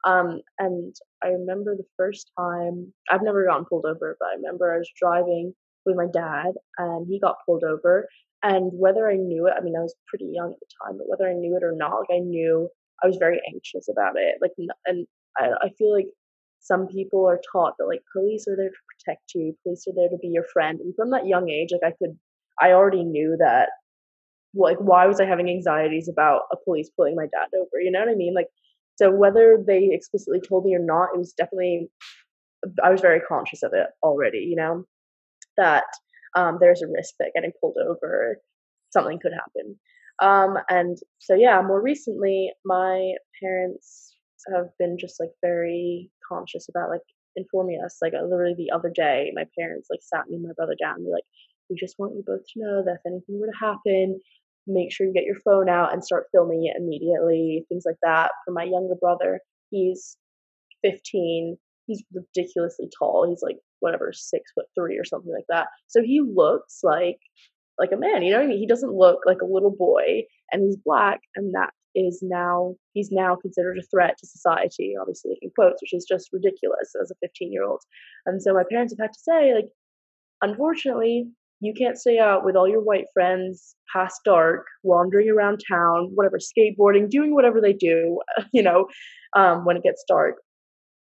Um, 0.07 0.40
and 0.59 0.95
I 1.23 1.29
remember 1.29 1.77
the 1.77 1.87
first 1.97 2.31
time 2.38 2.93
I've 3.11 3.23
never 3.23 3.45
gotten 3.47 3.64
pulled 3.64 3.87
over, 3.87 4.17
but 4.21 4.27
I 4.27 4.35
remember 4.35 4.73
I 4.73 4.79
was 4.79 4.90
driving 4.99 5.55
with 5.87 5.97
my 5.97 6.07
dad 6.12 6.53
and 6.79 7.07
he 7.09 7.19
got 7.19 7.37
pulled 7.47 7.64
over. 7.64 8.09
And 8.43 8.71
whether 8.75 9.11
I 9.11 9.17
knew 9.17 9.47
it, 9.47 9.55
I 9.59 9.62
mean, 9.62 9.75
I 9.77 9.81
was 9.81 9.95
pretty 10.07 10.31
young 10.33 10.53
at 10.53 10.61
the 10.61 10.67
time, 10.85 10.99
but 10.99 11.09
whether 11.09 11.29
I 11.29 11.35
knew 11.35 11.57
it 11.57 11.64
or 11.64 11.73
not, 11.75 12.01
like 12.01 12.19
I 12.19 12.19
knew 12.19 12.69
I 13.03 13.07
was 13.07 13.17
very 13.17 13.40
anxious 13.53 13.88
about 13.88 14.14
it. 14.17 14.37
Like, 14.43 14.53
and 14.87 15.07
I, 15.38 15.51
I 15.62 15.68
feel 15.79 15.92
like 15.92 16.07
some 16.61 16.87
people 16.87 17.27
are 17.29 17.40
taught 17.53 17.75
that 17.79 17.87
like 17.87 18.01
police 18.12 18.47
are 18.49 18.57
there 18.57 18.70
to 18.70 18.75
protect 18.99 19.33
you, 19.35 19.55
police 19.62 19.85
are 19.87 19.94
there 19.94 20.09
to 20.09 20.18
be 20.20 20.29
your 20.29 20.47
friend. 20.53 20.81
And 20.81 20.94
from 20.97 21.11
that 21.11 21.27
young 21.27 21.51
age, 21.51 21.70
like 21.73 21.92
I 21.92 21.94
could, 21.99 22.18
I 22.61 22.73
already 22.73 23.05
knew 23.05 23.37
that, 23.38 23.68
like, 24.57 24.79
why 24.79 25.07
was 25.07 25.20
I 25.20 25.25
having 25.25 25.51
anxieties 25.51 26.09
about 26.09 26.42
a 26.53 26.57
police 26.64 26.88
pulling 26.97 27.16
my 27.16 27.25
dad 27.25 27.49
over? 27.59 27.81
You 27.81 27.90
know 27.90 27.99
what 27.99 28.09
I 28.09 28.14
mean? 28.14 28.35
Like, 28.35 28.47
so 28.97 29.11
whether 29.11 29.59
they 29.66 29.88
explicitly 29.90 30.40
told 30.40 30.64
me 30.64 30.75
or 30.75 30.79
not, 30.79 31.09
it 31.12 31.18
was 31.18 31.35
definitely, 31.37 31.88
I 32.83 32.90
was 32.90 33.01
very 33.01 33.20
conscious 33.20 33.64
of 33.64 33.73
it 33.75 33.88
already, 34.03 34.38
you 34.38 34.55
know, 34.55 34.85
that 35.57 35.85
um, 36.37 36.59
there's 36.61 36.83
a 36.83 36.87
risk 36.87 37.14
that 37.18 37.33
getting 37.35 37.51
pulled 37.61 37.77
over, 37.85 38.38
something 38.90 39.18
could 39.20 39.33
happen. 39.33 39.79
Um, 40.23 40.62
and 40.68 40.97
so, 41.18 41.35
yeah, 41.35 41.61
more 41.61 41.83
recently, 41.83 42.53
my 42.64 43.14
parents 43.42 44.13
have 44.52 44.68
been 44.78 44.96
just 44.98 45.20
like 45.20 45.30
very 45.42 46.11
conscious 46.28 46.68
about 46.68 46.90
like 46.90 47.02
informing 47.37 47.80
us. 47.85 47.98
Like 48.02 48.14
uh, 48.14 48.24
literally 48.24 48.54
the 48.57 48.70
other 48.70 48.90
day, 48.94 49.33
my 49.35 49.44
parents 49.59 49.88
like 49.90 50.00
sat 50.02 50.28
me 50.28 50.37
and 50.37 50.44
my 50.44 50.54
brother 50.57 50.76
down 50.80 50.96
and 50.96 51.04
be 51.04 51.11
like, 51.12 51.24
we 51.70 51.76
just 51.76 51.98
want 51.98 52.14
you 52.14 52.22
both 52.26 52.40
to 52.40 52.61
know 52.61 52.83
that 52.85 52.96
if 52.96 53.00
anything 53.07 53.40
were 53.40 53.46
to 53.46 53.59
happen, 53.59 54.20
make 54.66 54.92
sure 54.92 55.07
you 55.07 55.12
get 55.12 55.24
your 55.24 55.40
phone 55.44 55.68
out 55.68 55.92
and 55.92 56.04
start 56.04 56.26
filming 56.33 56.66
it 56.66 56.76
immediately. 56.76 57.64
Things 57.68 57.85
like 57.87 57.98
that. 58.02 58.30
For 58.44 58.52
my 58.52 58.64
younger 58.64 58.94
brother, 59.00 59.40
he's 59.70 60.16
15. 60.83 61.57
He's 61.87 62.02
ridiculously 62.12 62.88
tall. 62.98 63.26
He's 63.28 63.42
like 63.42 63.57
whatever, 63.80 64.12
six 64.14 64.52
foot 64.54 64.66
three 64.74 64.98
or 64.98 65.04
something 65.04 65.33
like 65.33 65.44
that. 65.48 65.66
So 65.88 66.02
he 66.02 66.20
looks 66.20 66.80
like 66.83 67.18
like 67.78 67.90
a 67.92 67.96
man. 67.96 68.22
You 68.22 68.33
know 68.33 68.38
what 68.38 68.46
I 68.46 68.48
mean? 68.48 68.59
He 68.59 68.66
doesn't 68.66 68.92
look 68.94 69.20
like 69.26 69.42
a 69.42 69.46
little 69.46 69.74
boy, 69.76 70.22
and 70.52 70.62
he's 70.62 70.76
black, 70.76 71.20
and 71.37 71.54
that 71.54 71.70
is 71.94 72.20
now 72.22 72.74
he's 72.92 73.11
now 73.11 73.37
considered 73.37 73.78
a 73.78 73.87
threat 73.90 74.16
to 74.18 74.26
society 74.26 74.94
obviously 75.00 75.38
in 75.42 75.50
quotes 75.54 75.80
which 75.83 75.94
is 75.94 76.07
just 76.09 76.30
ridiculous 76.33 76.92
as 77.00 77.11
a 77.11 77.14
15 77.20 77.52
year 77.52 77.64
old 77.64 77.80
and 78.26 78.42
so 78.42 78.52
my 78.52 78.64
parents 78.70 78.92
have 78.92 79.04
had 79.04 79.12
to 79.12 79.20
say 79.20 79.54
like 79.54 79.68
unfortunately 80.42 81.26
you 81.61 81.72
can't 81.72 81.96
stay 81.96 82.18
out 82.18 82.44
with 82.44 82.57
all 82.57 82.68
your 82.68 82.83
white 82.83 83.07
friends 83.14 83.76
past 83.94 84.20
dark 84.24 84.66
wandering 84.83 85.30
around 85.30 85.61
town 85.68 86.11
whatever 86.14 86.38
skateboarding 86.38 87.09
doing 87.09 87.35
whatever 87.35 87.61
they 87.61 87.72
do 87.72 88.18
you 88.52 88.62
know 88.62 88.87
um, 89.35 89.64
when 89.64 89.76
it 89.76 89.83
gets 89.83 90.04
dark. 90.07 90.37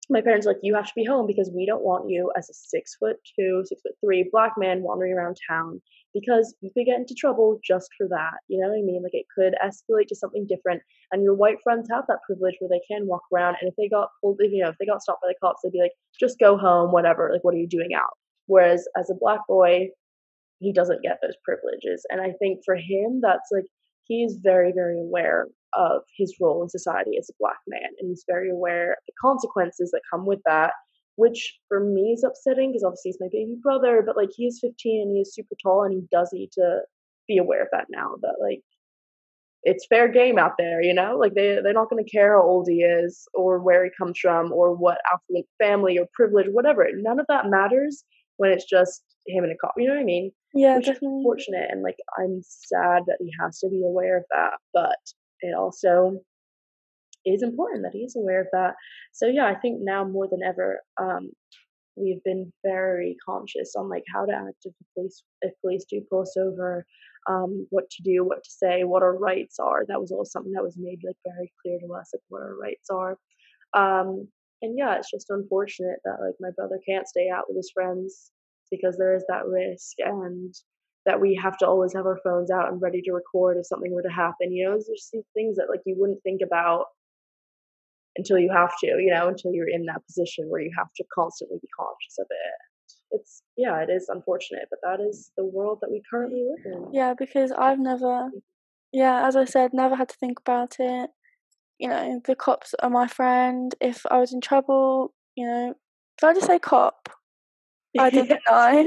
My 0.10 0.22
parents 0.22 0.48
are 0.48 0.52
like, 0.52 0.60
you 0.64 0.74
have 0.76 0.88
to 0.88 0.94
be 0.96 1.06
home 1.06 1.28
because 1.28 1.52
we 1.54 1.66
don't 1.66 1.84
want 1.84 2.10
you 2.10 2.32
as 2.36 2.50
a 2.50 2.54
six 2.54 2.96
foot 2.96 3.18
two, 3.38 3.64
six 3.66 3.82
foot 3.82 3.94
three 4.04 4.28
black 4.32 4.54
man 4.58 4.82
wandering 4.82 5.14
around 5.14 5.38
town 5.48 5.82
because 6.14 6.56
you 6.62 6.72
could 6.74 6.86
get 6.86 6.98
into 7.00 7.14
trouble 7.14 7.60
just 7.64 7.90
for 7.98 8.08
that. 8.08 8.38
You 8.48 8.60
know 8.60 8.70
what 8.70 8.80
I 8.80 8.82
mean? 8.82 9.04
Like 9.04 9.14
it 9.14 9.26
could 9.34 9.56
escalate 9.64 10.08
to 10.08 10.16
something 10.16 10.46
different. 10.48 10.82
And 11.12 11.24
your 11.24 11.36
white 11.36 11.58
friends 11.64 11.88
have 11.92 12.06
that 12.08 12.24
privilege 12.26 12.56
where 12.60 12.70
they 12.70 12.82
can 12.88 13.08
walk 13.08 13.24
around. 13.34 13.58
And 13.62 13.70
if 13.70 13.76
they 13.78 13.90
got 13.90 14.10
pulled, 14.22 14.40
you 14.40 14.64
know, 14.64 14.70
if 14.70 14.78
they 14.80 14.86
got 14.86 15.02
stopped 15.02 15.22
by 15.22 15.30
the 15.30 15.36
cops, 15.42 15.62
they'd 15.64 15.72
be 15.72 15.82
like, 15.82 15.94
just 16.20 16.40
go 16.40 16.58
home, 16.58 16.92
whatever. 16.92 17.30
Like, 17.32 17.44
what 17.44 17.54
are 17.54 17.58
you 17.60 17.68
doing 17.68 17.94
out? 17.96 18.18
Whereas 18.48 18.88
as 18.98 19.10
a 19.10 19.20
black 19.20 19.40
boy, 19.48 19.90
he 20.60 20.74
doesn't 20.74 21.04
get 21.04 21.20
those 21.22 21.36
privileges. 21.44 22.06
And 22.10 22.22
I 22.22 22.34
think 22.40 22.62
for 22.66 22.76
him, 22.76 23.22
that's 23.22 23.50
like, 23.52 23.66
he 24.06 24.24
is 24.24 24.40
very, 24.42 24.72
very 24.74 25.00
aware 25.00 25.48
of 25.74 26.02
his 26.18 26.36
role 26.42 26.64
in 26.64 26.70
society 26.70 27.12
as 27.20 27.30
a 27.30 27.38
black 27.40 27.60
man. 27.68 27.90
And 28.00 28.10
he's 28.10 28.26
very 28.28 28.50
aware 28.50 28.94
of 28.94 28.98
the 29.06 29.14
consequences 29.22 29.92
that 29.92 30.02
come 30.12 30.26
with 30.26 30.40
that 30.46 30.74
which 31.20 31.60
for 31.68 31.82
me 31.82 32.14
is 32.14 32.24
upsetting 32.24 32.72
because 32.72 32.84
obviously 32.84 33.10
he's 33.10 33.20
my 33.20 33.28
baby 33.30 33.58
brother, 33.62 34.02
but 34.06 34.16
like 34.16 34.30
he 34.34 34.46
is 34.48 34.60
15 34.62 35.02
and 35.02 35.12
he 35.12 35.22
is 35.22 35.34
super 35.36 35.56
tall 35.62 35.84
and 35.84 35.94
he 35.94 36.08
does 36.10 36.30
need 36.32 36.50
to 36.54 36.80
be 37.28 37.38
aware 37.38 37.62
of 37.62 37.68
that 37.74 37.88
now 37.90 38.16
that 38.22 38.36
like 38.42 38.62
it's 39.64 39.86
fair 39.88 40.08
game 40.08 40.40
out 40.40 40.54
there, 40.58 40.82
you 40.82 40.94
know? 40.94 41.18
Like 41.18 41.34
they 41.34 41.60
they're 41.62 41.74
not 41.74 41.90
gonna 41.90 42.06
care 42.06 42.38
how 42.38 42.44
old 42.44 42.70
he 42.70 42.84
is 42.84 43.28
or 43.34 43.60
where 43.60 43.84
he 43.84 43.92
comes 44.00 44.18
from 44.18 44.54
or 44.54 44.74
what 44.74 45.00
affluent 45.14 45.46
family 45.62 46.00
or 46.00 46.06
privilege, 46.14 46.48
whatever. 46.52 46.88
None 46.94 47.20
of 47.20 47.26
that 47.28 47.50
matters 47.50 48.06
when 48.38 48.52
it's 48.52 48.64
just 48.66 49.04
him 49.28 49.44
and 49.44 49.52
a 49.52 49.58
cop. 49.58 49.74
You 49.76 49.90
know 49.90 49.96
what 49.96 50.02
I 50.02 50.06
mean? 50.06 50.32
Yeah, 50.54 50.78
Which 50.78 50.86
definitely. 50.86 51.10
is 51.10 51.14
unfortunate 51.18 51.70
and 51.70 51.84
like 51.84 51.98
I'm 52.18 52.40
sad 52.44 53.04
that 53.08 53.18
he 53.20 53.30
has 53.42 53.60
to 53.60 53.70
be 53.70 53.84
aware 53.86 54.20
of 54.20 54.24
that, 54.32 54.54
but 54.74 54.96
it 55.42 55.54
also 55.54 56.22
is 57.26 57.44
important 57.44 57.84
that 57.84 57.94
he 57.94 58.00
is 58.00 58.16
aware 58.16 58.42
of 58.42 58.48
that. 58.54 58.76
So 59.14 59.28
yeah, 59.28 59.46
I 59.46 59.56
think 59.56 59.80
now 59.82 60.04
more 60.04 60.28
than 60.30 60.42
ever, 60.44 60.80
um, 61.02 61.32
we've 61.96 62.24
been 62.24 62.52
very 62.64 63.18
conscious 63.26 63.74
on 63.76 63.90
like 63.90 64.04
how 64.14 64.26
to 64.26 64.34
act 64.34 64.66
if 64.66 64.74
police 64.96 65.24
if 65.42 65.54
police 65.62 65.86
do 65.90 66.02
pull 66.10 66.22
us 66.22 66.36
over, 66.38 66.86
um, 67.30 67.68
what 67.70 67.90
to 67.90 68.04
do, 68.04 68.24
what 68.24 68.44
to 68.44 68.50
say, 68.50 68.84
what 68.84 69.04
our 69.04 69.18
rights 69.18 69.58
are. 69.60 69.86
That 69.88 70.00
was 70.00 70.12
all 70.12 70.26
something 70.26 70.54
that 70.54 70.64
was 70.64 70.78
made 70.78 71.00
like 71.06 71.18
very 71.26 71.52
clear 71.62 71.80
to 71.80 71.94
us, 71.94 72.12
like 72.14 72.22
what 72.30 72.42
our 72.42 72.56
rights 72.56 72.90
are. 72.90 73.18
Um, 73.74 74.28
and 74.62 74.78
yeah, 74.78 74.96
it's 74.96 75.12
just 75.12 75.30
unfortunate 75.30 76.00
that 76.06 76.18
like 76.22 76.36
my 76.40 76.50
brother 76.56 76.80
can't 76.88 77.08
stay 77.08 77.30
out 77.30 77.46
with 77.48 77.58
his 77.58 77.72
friends 77.74 78.32
because 78.72 78.98
there 78.98 79.16
is 79.16 79.24
that 79.30 79.46
risk 79.46 79.94
and 80.00 80.54
that 81.06 81.20
we 81.20 81.34
have 81.36 81.58
to 81.58 81.68
always 81.68 81.94
have 81.94 82.06
our 82.06 82.20
phones 82.24 82.52
out 82.52 82.72
and 82.72 82.82
ready 82.82 83.02
to 83.02 83.12
record 83.12 83.58
if 83.58 83.66
something 83.66 83.92
were 83.94 84.02
to 84.02 84.10
happen. 84.10 84.52
You 84.52 84.66
know, 84.66 84.72
there's 84.72 85.10
these 85.12 85.24
things 85.34 85.56
that 85.58 85.68
like 85.70 85.82
you 85.86 85.96
wouldn't 85.98 86.22
think 86.24 86.42
about 86.46 86.86
until 88.20 88.38
you 88.38 88.52
have 88.52 88.72
to, 88.82 88.88
you 88.88 89.12
know, 89.12 89.30
until 89.30 89.54
you're 89.54 89.70
in 89.70 89.86
that 89.86 90.06
position 90.06 90.50
where 90.50 90.62
you 90.62 90.72
have 90.78 90.92
to 90.98 91.04
constantly 91.14 91.58
be 91.62 91.68
conscious 91.78 92.18
of 92.20 92.28
it. 92.30 93.18
It's 93.18 93.42
yeah, 93.58 93.82
it 93.82 93.90
is 93.90 94.08
unfortunate, 94.10 94.68
but 94.70 94.80
that 94.84 95.00
is 95.02 95.32
the 95.38 95.46
world 95.46 95.80
that 95.82 95.90
we 95.90 96.04
currently 96.10 96.44
live 96.44 96.74
in. 96.74 96.94
Yeah, 96.94 97.14
because 97.18 97.52
I've 97.52 97.80
never, 97.80 98.30
yeah, 98.92 99.28
as 99.28 99.36
I 99.36 99.46
said, 99.46 99.72
never 99.74 99.96
had 99.96 100.10
to 100.10 100.18
think 100.18 100.40
about 100.40 100.76
it. 100.80 101.10
You 101.80 101.90
know, 101.90 102.22
the 102.26 102.36
cops 102.36 102.76
are 102.84 102.90
my 102.90 103.08
friend. 103.08 103.74
If 103.82 104.06
I 104.12 104.20
was 104.20 104.34
in 104.34 104.42
trouble, 104.42 105.14
you 105.36 105.48
know, 105.48 105.74
did 106.20 106.30
I 106.30 106.34
just 106.34 106.48
say 106.48 106.60
cop? 106.60 107.10
I 107.98 108.10
didn't 108.12 108.40
deny 108.46 108.86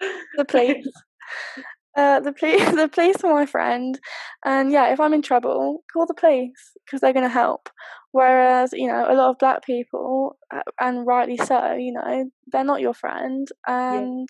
the 0.36 0.44
police. 0.48 0.86
Uh, 1.96 2.20
the 2.20 2.32
police, 2.32 2.70
the 2.74 2.88
police 2.88 3.16
are 3.24 3.34
my 3.34 3.46
friend, 3.46 3.98
and 4.44 4.70
yeah, 4.70 4.92
if 4.92 5.00
I'm 5.00 5.12
in 5.12 5.22
trouble, 5.22 5.82
call 5.92 6.06
the 6.06 6.14
police 6.14 6.72
because 6.84 7.00
they're 7.00 7.12
going 7.12 7.24
to 7.24 7.28
help. 7.28 7.68
Whereas, 8.12 8.72
you 8.72 8.88
know, 8.88 9.06
a 9.08 9.14
lot 9.14 9.30
of 9.30 9.38
black 9.38 9.64
people, 9.64 10.36
uh, 10.54 10.62
and 10.80 11.06
rightly 11.06 11.36
so, 11.36 11.74
you 11.74 11.92
know, 11.92 12.30
they're 12.50 12.64
not 12.64 12.80
your 12.80 12.94
friend, 12.94 13.48
and 13.66 14.28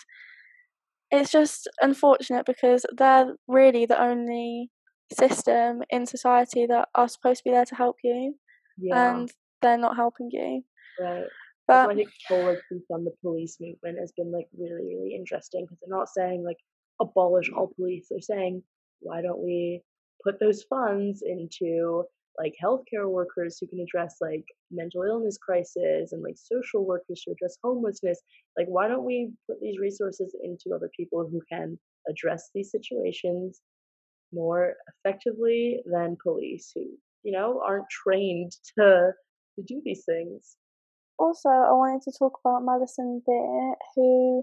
yeah. 1.13 1.21
it's 1.21 1.33
just 1.33 1.69
unfortunate 1.81 2.47
because 2.47 2.85
they're 2.97 3.35
really 3.47 3.87
the 3.87 4.01
only 4.03 4.71
system 5.19 5.83
in 5.91 6.07
society 6.07 6.67
that 6.67 6.89
are 6.95 7.09
supposed 7.09 7.39
to 7.39 7.45
be 7.45 7.51
there 7.51 7.65
to 7.67 7.75
help 7.75 7.97
you, 8.03 8.35
yeah. 8.79 9.13
and 9.13 9.31
they're 9.61 9.79
not 9.79 9.97
helping 9.97 10.29
you. 10.33 10.63
Right. 10.99 11.25
But 11.71 11.91
I 11.91 11.95
think 11.95 12.11
whole 12.27 12.47
like 12.47 12.59
on 12.91 13.05
the 13.05 13.13
police 13.23 13.59
movement 13.61 13.99
has 14.01 14.13
been 14.17 14.33
like 14.33 14.49
really, 14.59 14.89
really 14.89 15.15
interesting 15.15 15.65
because 15.65 15.79
they're 15.81 15.97
not 15.97 16.09
saying 16.09 16.43
like 16.45 16.57
abolish 17.01 17.51
all 17.51 17.73
police. 17.77 18.07
They're 18.11 18.21
saying, 18.21 18.63
why 19.01 19.23
don't 19.23 19.43
we 19.43 19.83
put 20.23 20.39
those 20.39 20.63
funds 20.65 21.23
into 21.23 22.05
like 22.39 22.55
healthcare 22.63 23.09
workers 23.09 23.59
who 23.61 23.67
can 23.67 23.81
address 23.81 24.17
like 24.21 24.45
mental 24.71 25.03
illness 25.03 25.37
crisis 25.37 26.13
and 26.13 26.23
like 26.23 26.37
social 26.37 26.87
workers 26.87 27.23
to 27.25 27.33
address 27.33 27.57
homelessness? 27.63 28.21
Like, 28.57 28.67
why 28.69 28.89
don't 28.89 29.05
we 29.05 29.33
put 29.49 29.61
these 29.61 29.79
resources 29.79 30.35
into 30.43 30.75
other 30.75 30.91
people 30.97 31.29
who 31.31 31.41
can 31.51 31.79
address 32.09 32.51
these 32.55 32.71
situations 32.71 33.61
more 34.33 34.75
effectively 34.89 35.83
than 35.87 36.17
police 36.23 36.71
who, 36.75 36.83
you 37.23 37.33
know, 37.33 37.61
aren't 37.65 37.91
trained 37.91 38.53
to 38.79 39.13
to 39.57 39.63
do 39.67 39.83
these 39.85 40.05
things? 40.05 40.57
Also, 41.19 41.49
I 41.51 41.73
wanted 41.73 42.03
to 42.03 42.19
talk 42.19 42.39
about 42.43 42.65
Madison 42.65 43.23
Beer, 43.27 43.75
who 43.95 44.43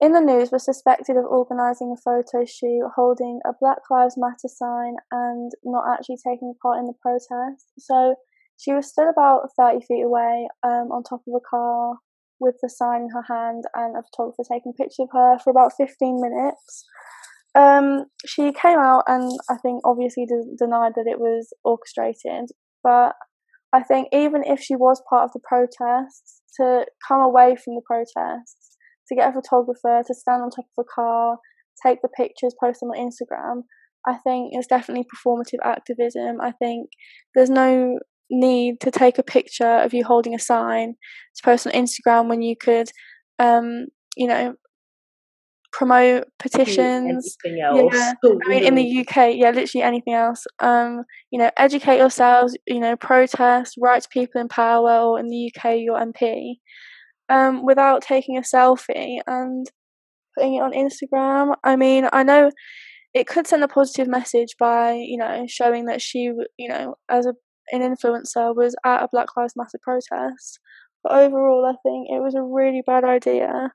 in 0.00 0.12
the 0.12 0.20
news 0.20 0.50
was 0.52 0.64
suspected 0.64 1.16
of 1.16 1.24
organising 1.24 1.92
a 1.92 2.00
photo 2.00 2.44
shoot 2.44 2.90
holding 2.94 3.40
a 3.44 3.52
Black 3.60 3.78
Lives 3.90 4.14
Matter 4.16 4.46
sign 4.46 4.94
and 5.10 5.50
not 5.64 5.84
actually 5.92 6.18
taking 6.24 6.54
part 6.62 6.78
in 6.78 6.86
the 6.86 6.94
protest. 7.02 7.66
So 7.78 8.14
she 8.56 8.72
was 8.72 8.88
still 8.88 9.08
about 9.08 9.48
30 9.58 9.84
feet 9.86 10.02
away 10.02 10.48
um, 10.62 10.92
on 10.92 11.02
top 11.02 11.22
of 11.26 11.34
a 11.34 11.48
car 11.48 11.96
with 12.40 12.54
the 12.62 12.68
sign 12.68 13.02
in 13.02 13.10
her 13.10 13.24
hand 13.28 13.64
and 13.74 13.96
a 13.96 14.02
photographer 14.02 14.42
taking 14.48 14.72
pictures 14.72 15.00
of 15.00 15.08
her 15.12 15.38
for 15.42 15.50
about 15.50 15.72
15 15.76 16.20
minutes. 16.20 16.84
Um, 17.56 18.04
she 18.24 18.52
came 18.52 18.78
out 18.78 19.02
and 19.08 19.32
I 19.50 19.56
think 19.56 19.82
obviously 19.84 20.26
de- 20.26 20.54
denied 20.56 20.92
that 20.94 21.08
it 21.10 21.18
was 21.18 21.52
orchestrated, 21.64 22.50
but 22.84 23.14
I 23.72 23.82
think 23.82 24.08
even 24.12 24.44
if 24.44 24.60
she 24.60 24.76
was 24.76 25.02
part 25.10 25.24
of 25.24 25.32
the 25.32 25.40
protests, 25.40 26.38
to 26.58 26.84
come 27.06 27.20
away 27.20 27.56
from 27.56 27.74
the 27.74 27.82
protests 27.86 28.67
to 29.08 29.14
get 29.14 29.30
a 29.30 29.32
photographer 29.32 30.02
to 30.06 30.14
stand 30.14 30.42
on 30.42 30.50
top 30.50 30.66
of 30.76 30.84
a 30.84 30.94
car, 30.94 31.38
take 31.84 32.02
the 32.02 32.08
pictures, 32.08 32.54
post 32.60 32.80
them 32.80 32.90
on 32.90 32.98
Instagram, 32.98 33.62
I 34.06 34.16
think 34.16 34.50
it's 34.52 34.66
definitely 34.66 35.04
performative 35.04 35.64
activism. 35.64 36.40
I 36.40 36.52
think 36.52 36.90
there's 37.34 37.50
no 37.50 37.98
need 38.30 38.80
to 38.80 38.90
take 38.90 39.18
a 39.18 39.22
picture 39.22 39.78
of 39.78 39.92
you 39.92 40.04
holding 40.04 40.34
a 40.34 40.38
sign 40.38 40.94
to 41.36 41.42
post 41.42 41.66
on 41.66 41.72
Instagram 41.72 42.28
when 42.28 42.42
you 42.42 42.56
could, 42.56 42.88
um, 43.38 43.86
you 44.16 44.26
know, 44.26 44.54
promote 45.72 46.24
petitions. 46.38 47.36
Yeah, 47.44 47.72
I 47.72 48.48
mean, 48.48 48.64
in 48.64 48.74
the 48.74 49.00
UK, 49.00 49.34
yeah, 49.34 49.50
literally 49.50 49.82
anything 49.82 50.14
else. 50.14 50.46
Um, 50.60 51.04
you 51.30 51.38
know, 51.38 51.50
educate 51.58 51.98
yourselves. 51.98 52.56
You 52.66 52.80
know, 52.80 52.96
protest, 52.96 53.74
write 53.78 54.02
to 54.02 54.08
people 54.08 54.40
in 54.40 54.48
power, 54.48 55.00
or 55.00 55.20
in 55.20 55.28
the 55.28 55.52
UK, 55.54 55.78
your 55.78 56.00
MP 56.00 56.54
um, 57.28 57.64
without 57.64 58.02
taking 58.02 58.36
a 58.36 58.42
selfie 58.42 59.20
and 59.26 59.66
putting 60.36 60.54
it 60.54 60.62
on 60.62 60.72
Instagram. 60.72 61.54
I 61.64 61.76
mean, 61.76 62.08
I 62.12 62.22
know 62.22 62.50
it 63.14 63.26
could 63.26 63.46
send 63.46 63.64
a 63.64 63.68
positive 63.68 64.08
message 64.08 64.54
by 64.58 64.92
you 64.92 65.16
know 65.16 65.44
showing 65.48 65.86
that 65.86 66.02
she, 66.02 66.30
you 66.58 66.68
know, 66.68 66.96
as 67.08 67.26
a 67.26 67.34
an 67.70 67.82
influencer 67.82 68.56
was 68.56 68.74
at 68.84 69.02
a 69.02 69.08
Black 69.12 69.28
Lives 69.36 69.54
Matter 69.56 69.78
protest. 69.82 70.58
But 71.02 71.12
overall, 71.12 71.66
I 71.66 71.76
think 71.86 72.08
it 72.10 72.22
was 72.22 72.34
a 72.34 72.42
really 72.42 72.82
bad 72.86 73.04
idea, 73.04 73.70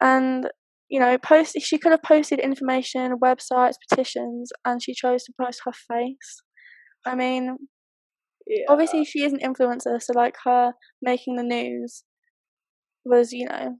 and 0.00 0.48
you 0.88 0.98
know, 0.98 1.16
post 1.18 1.56
she 1.60 1.78
could 1.78 1.92
have 1.92 2.02
posted 2.02 2.38
information, 2.38 3.18
websites, 3.22 3.74
petitions, 3.88 4.50
and 4.64 4.82
she 4.82 4.92
chose 4.94 5.24
to 5.24 5.32
post 5.40 5.62
her 5.64 5.72
face. 5.72 6.42
I 7.06 7.14
mean, 7.14 7.56
yeah. 8.46 8.64
obviously 8.68 9.04
she 9.04 9.24
is 9.24 9.32
an 9.32 9.40
influencer, 9.40 10.02
so 10.02 10.12
like 10.14 10.36
her 10.44 10.72
making 11.00 11.36
the 11.36 11.42
news 11.42 12.04
was, 13.04 13.32
you 13.32 13.46
know, 13.46 13.76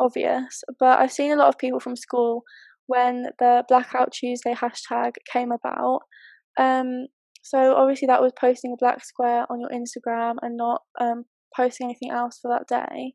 obvious. 0.00 0.62
But 0.78 0.98
I've 0.98 1.12
seen 1.12 1.32
a 1.32 1.36
lot 1.36 1.48
of 1.48 1.58
people 1.58 1.80
from 1.80 1.96
school 1.96 2.42
when 2.86 3.26
the 3.38 3.64
Blackout 3.68 4.12
Tuesday 4.12 4.54
hashtag 4.54 5.12
came 5.32 5.50
about. 5.52 6.00
Um, 6.58 7.06
so 7.42 7.74
obviously 7.74 8.06
that 8.06 8.22
was 8.22 8.32
posting 8.38 8.72
a 8.72 8.76
black 8.78 9.04
square 9.04 9.46
on 9.50 9.60
your 9.60 9.70
Instagram 9.70 10.34
and 10.42 10.56
not 10.56 10.82
um, 11.00 11.24
posting 11.54 11.86
anything 11.86 12.10
else 12.10 12.38
for 12.40 12.50
that 12.50 12.66
day. 12.68 13.14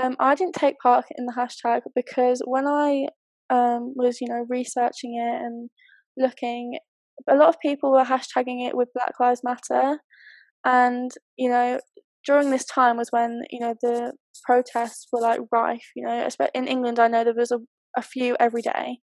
Um, 0.00 0.16
I 0.20 0.34
didn't 0.34 0.54
take 0.54 0.78
part 0.82 1.04
in 1.16 1.26
the 1.26 1.34
hashtag 1.36 1.80
because 1.94 2.42
when 2.44 2.66
I 2.66 3.06
um, 3.50 3.92
was, 3.96 4.20
you 4.20 4.28
know, 4.28 4.46
researching 4.48 5.20
it 5.20 5.42
and 5.42 5.68
looking, 6.16 6.78
a 7.28 7.34
lot 7.34 7.48
of 7.48 7.60
people 7.60 7.92
were 7.92 8.04
hashtagging 8.04 8.66
it 8.66 8.76
with 8.76 8.88
Black 8.94 9.12
Lives 9.18 9.42
Matter, 9.44 9.98
and 10.64 11.10
you 11.36 11.50
know, 11.50 11.80
during 12.26 12.50
this 12.50 12.64
time 12.64 12.96
was 12.96 13.08
when 13.10 13.42
you 13.50 13.60
know 13.60 13.74
the 13.80 14.12
protests 14.44 15.06
were 15.12 15.20
like 15.20 15.40
rife. 15.52 15.86
You 15.94 16.06
know, 16.06 16.28
in 16.54 16.68
England, 16.68 16.98
I 16.98 17.08
know 17.08 17.24
there 17.24 17.34
was 17.34 17.50
a, 17.50 17.58
a 17.96 18.02
few 18.02 18.36
every 18.38 18.62
day, 18.62 18.98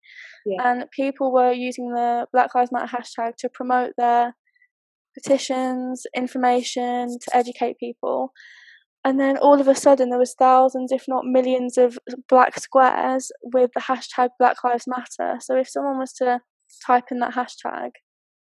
yeah. 0.45 0.69
and 0.69 0.85
people 0.95 1.33
were 1.33 1.51
using 1.51 1.91
the 1.93 2.27
Black 2.31 2.53
Lives 2.55 2.71
Matter 2.71 2.97
hashtag 2.97 3.33
to 3.39 3.49
promote 3.49 3.93
their 3.97 4.35
petitions, 5.13 6.03
information, 6.15 7.17
to 7.21 7.35
educate 7.35 7.79
people. 7.79 8.31
and 9.03 9.19
then 9.19 9.37
all 9.37 9.61
of 9.61 9.67
a 9.67 9.75
sudden 9.75 10.09
there 10.09 10.19
was 10.19 10.35
thousands 10.37 10.91
if 10.91 11.05
not 11.07 11.23
millions 11.25 11.77
of 11.77 11.97
black 12.27 12.59
squares 12.59 13.31
with 13.53 13.71
the 13.73 13.79
hashtag 13.89 14.29
black 14.39 14.57
lives 14.63 14.85
matter 14.87 15.29
so 15.39 15.55
if 15.57 15.69
someone 15.69 15.97
was 15.97 16.13
to 16.13 16.39
type 16.85 17.05
in 17.11 17.19
that 17.19 17.33
hashtag 17.33 17.91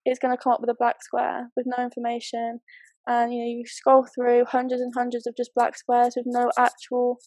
it's 0.05 0.19
going 0.19 0.37
to 0.37 0.43
come 0.43 0.53
up 0.53 0.61
with 0.61 0.71
a 0.71 0.77
black 0.79 1.03
square 1.03 1.51
with 1.57 1.67
no 1.67 1.83
information. 1.83 2.61
And 3.07 3.33
you 3.33 3.41
know 3.41 3.47
you 3.47 3.65
scroll 3.67 4.07
through 4.15 4.45
hundreds 4.45 4.83
and 4.83 4.93
hundreds 4.95 5.27
of 5.27 5.35
just 5.37 5.55
black 5.55 5.77
squares 5.77 6.15
with 6.17 6.27
no 6.29 6.51
actual 6.59 7.19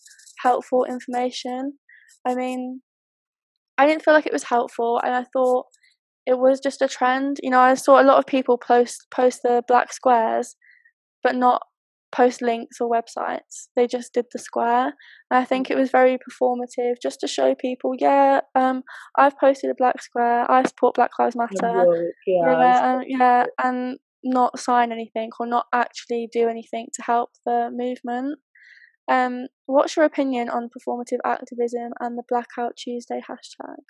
helpful 0.41 0.85
information. 0.85 1.73
I 2.27 2.35
mean 2.35 2.81
i 3.75 3.87
didn't 3.87 4.03
feel 4.03 4.13
like 4.13 4.27
it 4.27 4.33
was 4.33 4.43
helpful 4.43 5.01
and 5.03 5.15
i 5.15 5.25
thought 5.33 5.65
it 6.27 6.37
was 6.37 6.59
just 6.59 6.81
a 6.81 6.87
trend. 6.87 7.37
You 7.41 7.49
know 7.49 7.59
i 7.59 7.73
saw 7.73 8.01
a 8.01 8.05
lot 8.05 8.19
of 8.19 8.27
people 8.27 8.57
post 8.57 9.07
post 9.13 9.41
the 9.43 9.63
black 9.67 9.91
squares 9.91 10.55
but 11.23 11.35
not 11.35 11.63
post 12.13 12.41
links 12.41 12.77
or 12.79 12.89
websites. 12.89 13.67
They 13.75 13.87
just 13.87 14.13
did 14.13 14.25
the 14.31 14.39
square. 14.39 14.93
And 15.31 15.39
I 15.41 15.45
think 15.45 15.69
it 15.69 15.77
was 15.77 15.89
very 15.89 16.17
performative 16.17 16.95
just 17.01 17.19
to 17.21 17.27
show 17.27 17.55
people, 17.55 17.93
yeah, 17.97 18.41
um, 18.55 18.83
I've 19.17 19.37
posted 19.37 19.71
a 19.71 19.75
black 19.75 20.01
square, 20.01 20.49
I 20.49 20.63
support 20.63 20.95
Black 20.95 21.11
Lives 21.19 21.35
Matter. 21.35 22.13
Yeah, 22.27 22.45
yeah, 22.45 22.93
and, 22.93 23.03
yeah, 23.07 23.45
and 23.63 23.97
not 24.23 24.59
sign 24.59 24.91
anything 24.91 25.31
or 25.39 25.47
not 25.47 25.65
actually 25.73 26.29
do 26.31 26.47
anything 26.47 26.87
to 26.93 27.01
help 27.01 27.31
the 27.45 27.69
movement. 27.73 28.39
Um, 29.11 29.47
what's 29.65 29.97
your 29.97 30.05
opinion 30.05 30.49
on 30.49 30.69
performative 30.69 31.19
activism 31.25 31.91
and 31.99 32.17
the 32.17 32.23
Blackout 32.29 32.77
Tuesday 32.77 33.21
hashtag? 33.29 33.83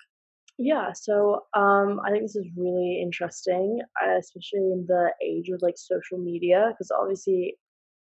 Yeah, 0.58 0.92
so 0.94 1.40
um, 1.56 2.00
I 2.04 2.10
think 2.10 2.24
this 2.24 2.36
is 2.36 2.46
really 2.56 3.00
interesting, 3.02 3.80
especially 4.18 4.72
in 4.72 4.86
the 4.88 5.10
age 5.22 5.50
of 5.52 5.60
like 5.62 5.74
social 5.76 6.18
media, 6.18 6.68
because 6.70 6.90
obviously 6.96 7.56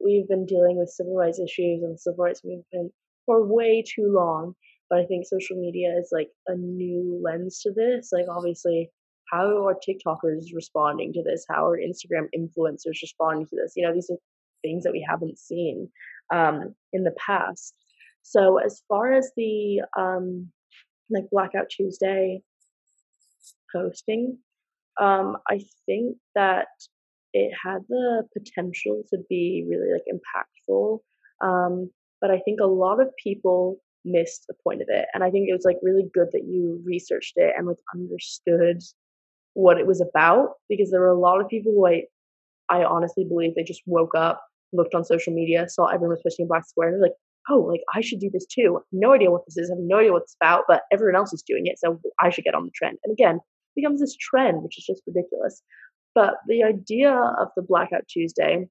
we've 0.03 0.29
been 0.29 0.47
dealing 0.47 0.79
with 0.79 0.89
civil 0.89 1.15
rights 1.15 1.39
issues 1.39 1.83
and 1.83 1.99
civil 1.99 2.25
rights 2.25 2.43
movement 2.45 2.93
for 3.27 3.47
way 3.47 3.85
too 3.87 4.13
long. 4.13 4.55
But 4.89 5.01
I 5.01 5.05
think 5.05 5.27
social 5.27 5.57
media 5.57 5.95
is 5.97 6.09
like 6.11 6.31
a 6.49 6.55
new 6.57 7.21
lens 7.23 7.61
to 7.63 7.73
this. 7.73 8.11
Like, 8.13 8.27
obviously, 8.29 8.91
how 9.31 9.67
are 9.67 9.75
TikTokers 9.75 10.47
responding 10.53 11.13
to 11.13 11.23
this? 11.23 11.45
How 11.49 11.67
are 11.69 11.79
Instagram 11.79 12.27
influencers 12.37 13.01
responding 13.03 13.47
to 13.47 13.57
this? 13.57 13.75
You 13.77 13.87
know, 13.87 13.95
these 13.95 14.11
are 14.11 14.19
things 14.63 14.83
that 14.85 14.93
we 14.93 15.07
haven't 15.09 15.39
seen 15.39 15.89
um, 16.33 16.75
in 16.93 17.05
the 17.05 17.15
past. 17.25 17.75
So, 18.23 18.59
as 18.59 18.83
far 18.89 19.13
as 19.13 19.31
the 19.37 19.83
um, 19.97 20.51
like 21.09 21.31
Blackout 21.31 21.71
Tuesday 21.71 22.43
posting, 23.73 24.39
um, 25.01 25.37
I 25.49 25.61
think 25.87 26.17
that 26.35 26.67
it 27.33 27.53
had 27.63 27.81
the 27.89 28.25
potential 28.37 29.03
to 29.11 29.19
be 29.29 29.67
really 29.69 29.93
like 29.93 30.05
impactful. 30.09 30.99
Um, 31.43 31.91
but 32.21 32.31
I 32.31 32.39
think 32.41 32.61
a 32.61 32.67
lot 32.67 33.01
of 33.01 33.09
people 33.23 33.79
missed 34.05 34.45
the 34.49 34.55
point 34.65 34.83
of 34.83 34.89
it. 34.91 35.07
And 35.15 35.23
I 35.23 35.31
think 35.31 35.49
it 35.49 35.53
was 35.53 35.65
like 35.65 35.77
really 35.83 36.05
good 36.13 36.29
that 36.33 36.45
you 36.47 36.81
researched 36.85 37.35
it 37.37 37.55
and 37.57 37.67
like 37.67 37.79
understood 37.95 38.81
what 39.55 39.79
it 39.79 39.87
was 39.87 40.01
about 40.01 40.51
because 40.69 40.91
there 40.91 41.01
were 41.01 41.09
a 41.09 41.19
lot 41.19 41.41
of 41.41 41.49
people 41.49 41.73
who 41.73 41.87
I, 41.87 42.03
I 42.69 42.85
honestly 42.85 43.25
believe 43.25 43.55
they 43.55 43.65
just 43.65 43.83
woke 43.87 44.15
up, 44.15 44.43
looked 44.73 44.95
on 44.95 45.05
social 45.05 45.33
media, 45.33 45.69
saw 45.69 45.87
everyone 45.87 46.11
was 46.11 46.23
posting 46.25 46.47
Black 46.47 46.67
Square, 46.67 46.89
and 46.89 46.97
they're 46.97 47.09
like, 47.09 47.17
oh, 47.49 47.61
like 47.61 47.81
I 47.95 48.01
should 48.01 48.21
do 48.21 48.31
this 48.33 48.47
too. 48.47 48.81
No 48.93 49.13
idea 49.13 49.31
what 49.31 49.43
this 49.47 49.57
is, 49.57 49.71
I 49.71 49.75
have 49.75 49.83
no 49.83 49.99
idea 49.99 50.13
what 50.13 50.23
it's 50.23 50.37
about, 50.41 50.65
but 50.69 50.83
everyone 50.93 51.17
else 51.17 51.33
is 51.33 51.43
doing 51.43 51.67
it, 51.67 51.79
so 51.79 52.01
I 52.21 52.31
should 52.31 52.45
get 52.45 52.55
on 52.55 52.65
the 52.65 52.71
trend. 52.75 52.99
And 53.05 53.13
again, 53.13 53.41
becomes 53.75 54.01
this 54.01 54.17
trend, 54.17 54.63
which 54.63 54.79
is 54.79 54.85
just 54.85 55.03
ridiculous. 55.07 55.63
But 56.15 56.35
the 56.49 56.63
idea 56.65 57.13
of 57.13 57.49
the 57.57 57.63
Blackout 57.63 58.07
Tuesday 58.09 58.69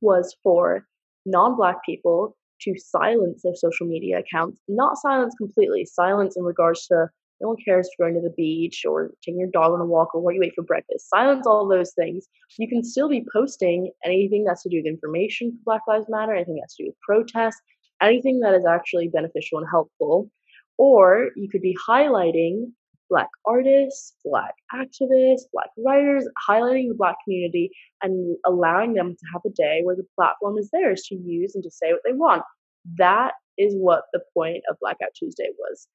was 0.00 0.36
for 0.42 0.86
non 1.26 1.56
black 1.56 1.84
people 1.84 2.36
to 2.62 2.74
silence 2.78 3.42
their 3.42 3.54
social 3.54 3.86
media 3.86 4.20
accounts, 4.20 4.60
not 4.68 4.96
silence 4.98 5.34
completely, 5.36 5.84
silence 5.84 6.36
in 6.36 6.44
regards 6.44 6.86
to 6.86 7.08
no 7.40 7.48
one 7.48 7.56
cares 7.64 7.90
you're 7.98 8.08
going 8.08 8.20
to 8.22 8.26
the 8.26 8.34
beach 8.36 8.84
or 8.88 9.10
taking 9.24 9.40
your 9.40 9.50
dog 9.50 9.72
on 9.72 9.80
a 9.80 9.84
walk 9.84 10.14
or 10.14 10.20
what 10.20 10.34
you 10.34 10.42
ate 10.44 10.52
for 10.54 10.62
breakfast. 10.62 11.08
Silence 11.10 11.44
all 11.44 11.68
those 11.68 11.92
things. 11.94 12.28
You 12.56 12.68
can 12.68 12.84
still 12.84 13.08
be 13.08 13.26
posting 13.32 13.90
anything 14.04 14.44
that's 14.44 14.62
to 14.62 14.68
do 14.68 14.76
with 14.76 14.86
information 14.86 15.50
for 15.50 15.58
Black 15.64 15.82
Lives 15.88 16.06
Matter, 16.08 16.34
anything 16.34 16.58
that's 16.60 16.76
to 16.76 16.84
do 16.84 16.90
with 16.90 17.00
protests, 17.00 17.60
anything 18.00 18.38
that 18.40 18.54
is 18.54 18.64
actually 18.64 19.08
beneficial 19.08 19.58
and 19.58 19.66
helpful. 19.68 20.30
Or 20.78 21.30
you 21.34 21.48
could 21.50 21.62
be 21.62 21.76
highlighting 21.88 22.70
Black 23.12 23.28
artists, 23.44 24.14
Black 24.24 24.54
activists, 24.74 25.42
Black 25.52 25.68
writers, 25.76 26.26
highlighting 26.48 26.88
the 26.88 26.94
Black 26.96 27.16
community 27.24 27.70
and 28.02 28.38
allowing 28.46 28.94
them 28.94 29.10
to 29.10 29.26
have 29.34 29.42
a 29.44 29.50
day 29.50 29.82
where 29.84 29.94
the 29.94 30.06
platform 30.18 30.56
is 30.56 30.70
theirs 30.72 31.02
to 31.08 31.16
use 31.16 31.54
and 31.54 31.62
to 31.62 31.70
say 31.70 31.92
what 31.92 32.00
they 32.06 32.14
want. 32.14 32.42
That 32.96 33.32
is 33.58 33.74
what 33.76 34.04
the 34.14 34.20
point 34.32 34.62
of 34.70 34.78
Blackout 34.80 35.10
Tuesday 35.14 35.50
was. 35.58 35.86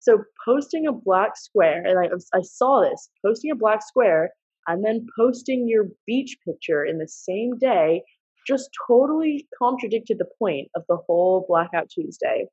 So 0.00 0.24
posting 0.44 0.88
a 0.88 0.92
black 0.92 1.36
square, 1.36 1.84
and 1.86 1.96
I, 1.96 2.08
I 2.36 2.42
saw 2.42 2.80
this, 2.80 3.10
posting 3.24 3.52
a 3.52 3.56
black 3.56 3.86
square 3.86 4.30
and 4.66 4.84
then 4.84 5.06
posting 5.16 5.68
your 5.68 5.84
beach 6.04 6.36
picture 6.44 6.84
in 6.84 6.98
the 6.98 7.06
same 7.06 7.58
day 7.58 8.02
just 8.44 8.70
totally 8.88 9.46
contradicted 9.56 10.18
the 10.18 10.26
point 10.38 10.68
of 10.74 10.82
the 10.88 10.96
whole 11.06 11.44
Blackout 11.46 11.90
Tuesday. 11.90 12.46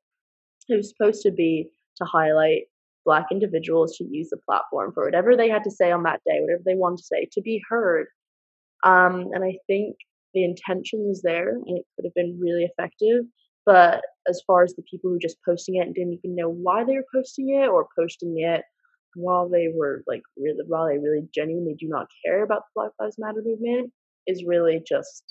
It 0.68 0.76
was 0.76 0.90
supposed 0.90 1.22
to 1.22 1.32
be 1.32 1.68
to 1.96 2.04
highlight 2.04 2.64
Black 3.08 3.26
individuals 3.30 3.96
to 3.96 4.04
use 4.04 4.28
the 4.30 4.36
platform 4.46 4.92
for 4.92 5.06
whatever 5.06 5.34
they 5.34 5.48
had 5.48 5.64
to 5.64 5.70
say 5.70 5.90
on 5.90 6.02
that 6.02 6.20
day, 6.26 6.40
whatever 6.40 6.62
they 6.66 6.74
wanted 6.74 6.98
to 6.98 7.04
say, 7.04 7.26
to 7.32 7.40
be 7.40 7.62
heard. 7.66 8.06
Um, 8.84 9.30
and 9.32 9.42
I 9.42 9.56
think 9.66 9.96
the 10.34 10.44
intention 10.44 11.06
was 11.08 11.22
there 11.22 11.48
and 11.48 11.78
it 11.78 11.86
could 11.96 12.04
have 12.04 12.12
been 12.14 12.38
really 12.38 12.64
effective. 12.64 13.24
But 13.64 14.02
as 14.28 14.42
far 14.46 14.62
as 14.62 14.74
the 14.74 14.82
people 14.90 15.08
who 15.08 15.18
just 15.18 15.38
posting 15.42 15.76
it 15.76 15.86
and 15.86 15.94
didn't 15.94 16.20
even 16.22 16.36
know 16.36 16.50
why 16.50 16.84
they 16.84 16.96
were 16.96 17.14
posting 17.14 17.48
it 17.48 17.68
or 17.68 17.88
posting 17.98 18.34
it 18.40 18.62
while 19.14 19.48
they 19.48 19.68
were 19.74 20.02
like 20.06 20.22
really 20.36 20.64
while 20.66 20.86
they 20.86 20.98
really 20.98 21.26
genuinely 21.34 21.76
do 21.80 21.88
not 21.88 22.08
care 22.24 22.42
about 22.44 22.62
the 22.62 22.72
Black 22.74 22.90
Lives 23.00 23.16
Matter 23.18 23.42
movement 23.42 23.90
is 24.26 24.44
really 24.46 24.82
just 24.86 25.24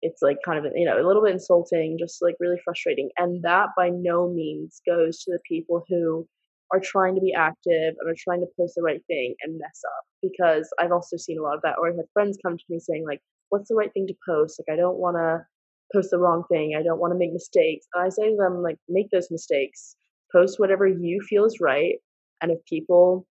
it's 0.00 0.22
like 0.22 0.38
kind 0.44 0.64
of 0.64 0.72
you 0.74 0.86
know 0.86 1.00
a 1.00 1.06
little 1.06 1.22
bit 1.22 1.32
insulting 1.32 1.96
just 1.98 2.22
like 2.22 2.34
really 2.40 2.60
frustrating 2.64 3.10
and 3.18 3.42
that 3.42 3.68
by 3.76 3.88
no 3.88 4.28
means 4.28 4.80
goes 4.86 5.22
to 5.22 5.32
the 5.32 5.40
people 5.48 5.84
who 5.88 6.26
are 6.72 6.80
trying 6.82 7.14
to 7.14 7.20
be 7.20 7.34
active 7.34 7.94
and 7.98 8.10
are 8.10 8.16
trying 8.18 8.40
to 8.40 8.46
post 8.58 8.74
the 8.76 8.82
right 8.82 9.02
thing 9.06 9.34
and 9.42 9.58
mess 9.58 9.80
up 9.86 10.04
because 10.22 10.68
I've 10.78 10.92
also 10.92 11.16
seen 11.16 11.38
a 11.38 11.42
lot 11.42 11.56
of 11.56 11.62
that 11.62 11.76
or 11.78 11.88
I've 11.88 11.96
had 11.96 12.06
friends 12.12 12.38
come 12.44 12.56
to 12.56 12.64
me 12.68 12.78
saying 12.78 13.04
like 13.06 13.20
what's 13.50 13.68
the 13.68 13.74
right 13.74 13.92
thing 13.92 14.06
to 14.06 14.14
post? 14.26 14.60
Like 14.60 14.72
I 14.72 14.80
don't 14.80 14.98
want 14.98 15.16
to 15.16 15.44
post 15.92 16.10
the 16.10 16.18
wrong 16.18 16.44
thing. 16.50 16.74
I 16.78 16.82
don't 16.82 16.98
want 16.98 17.12
to 17.12 17.18
make 17.18 17.32
mistakes. 17.32 17.86
And 17.94 18.04
I 18.04 18.08
say 18.08 18.30
to 18.30 18.36
them 18.36 18.62
like 18.62 18.78
make 18.88 19.10
those 19.10 19.30
mistakes. 19.30 19.96
Post 20.32 20.58
whatever 20.58 20.86
you 20.86 21.20
feel 21.28 21.44
is 21.44 21.58
right 21.60 21.96
and 22.40 22.50
if 22.50 22.58
people 22.64 23.26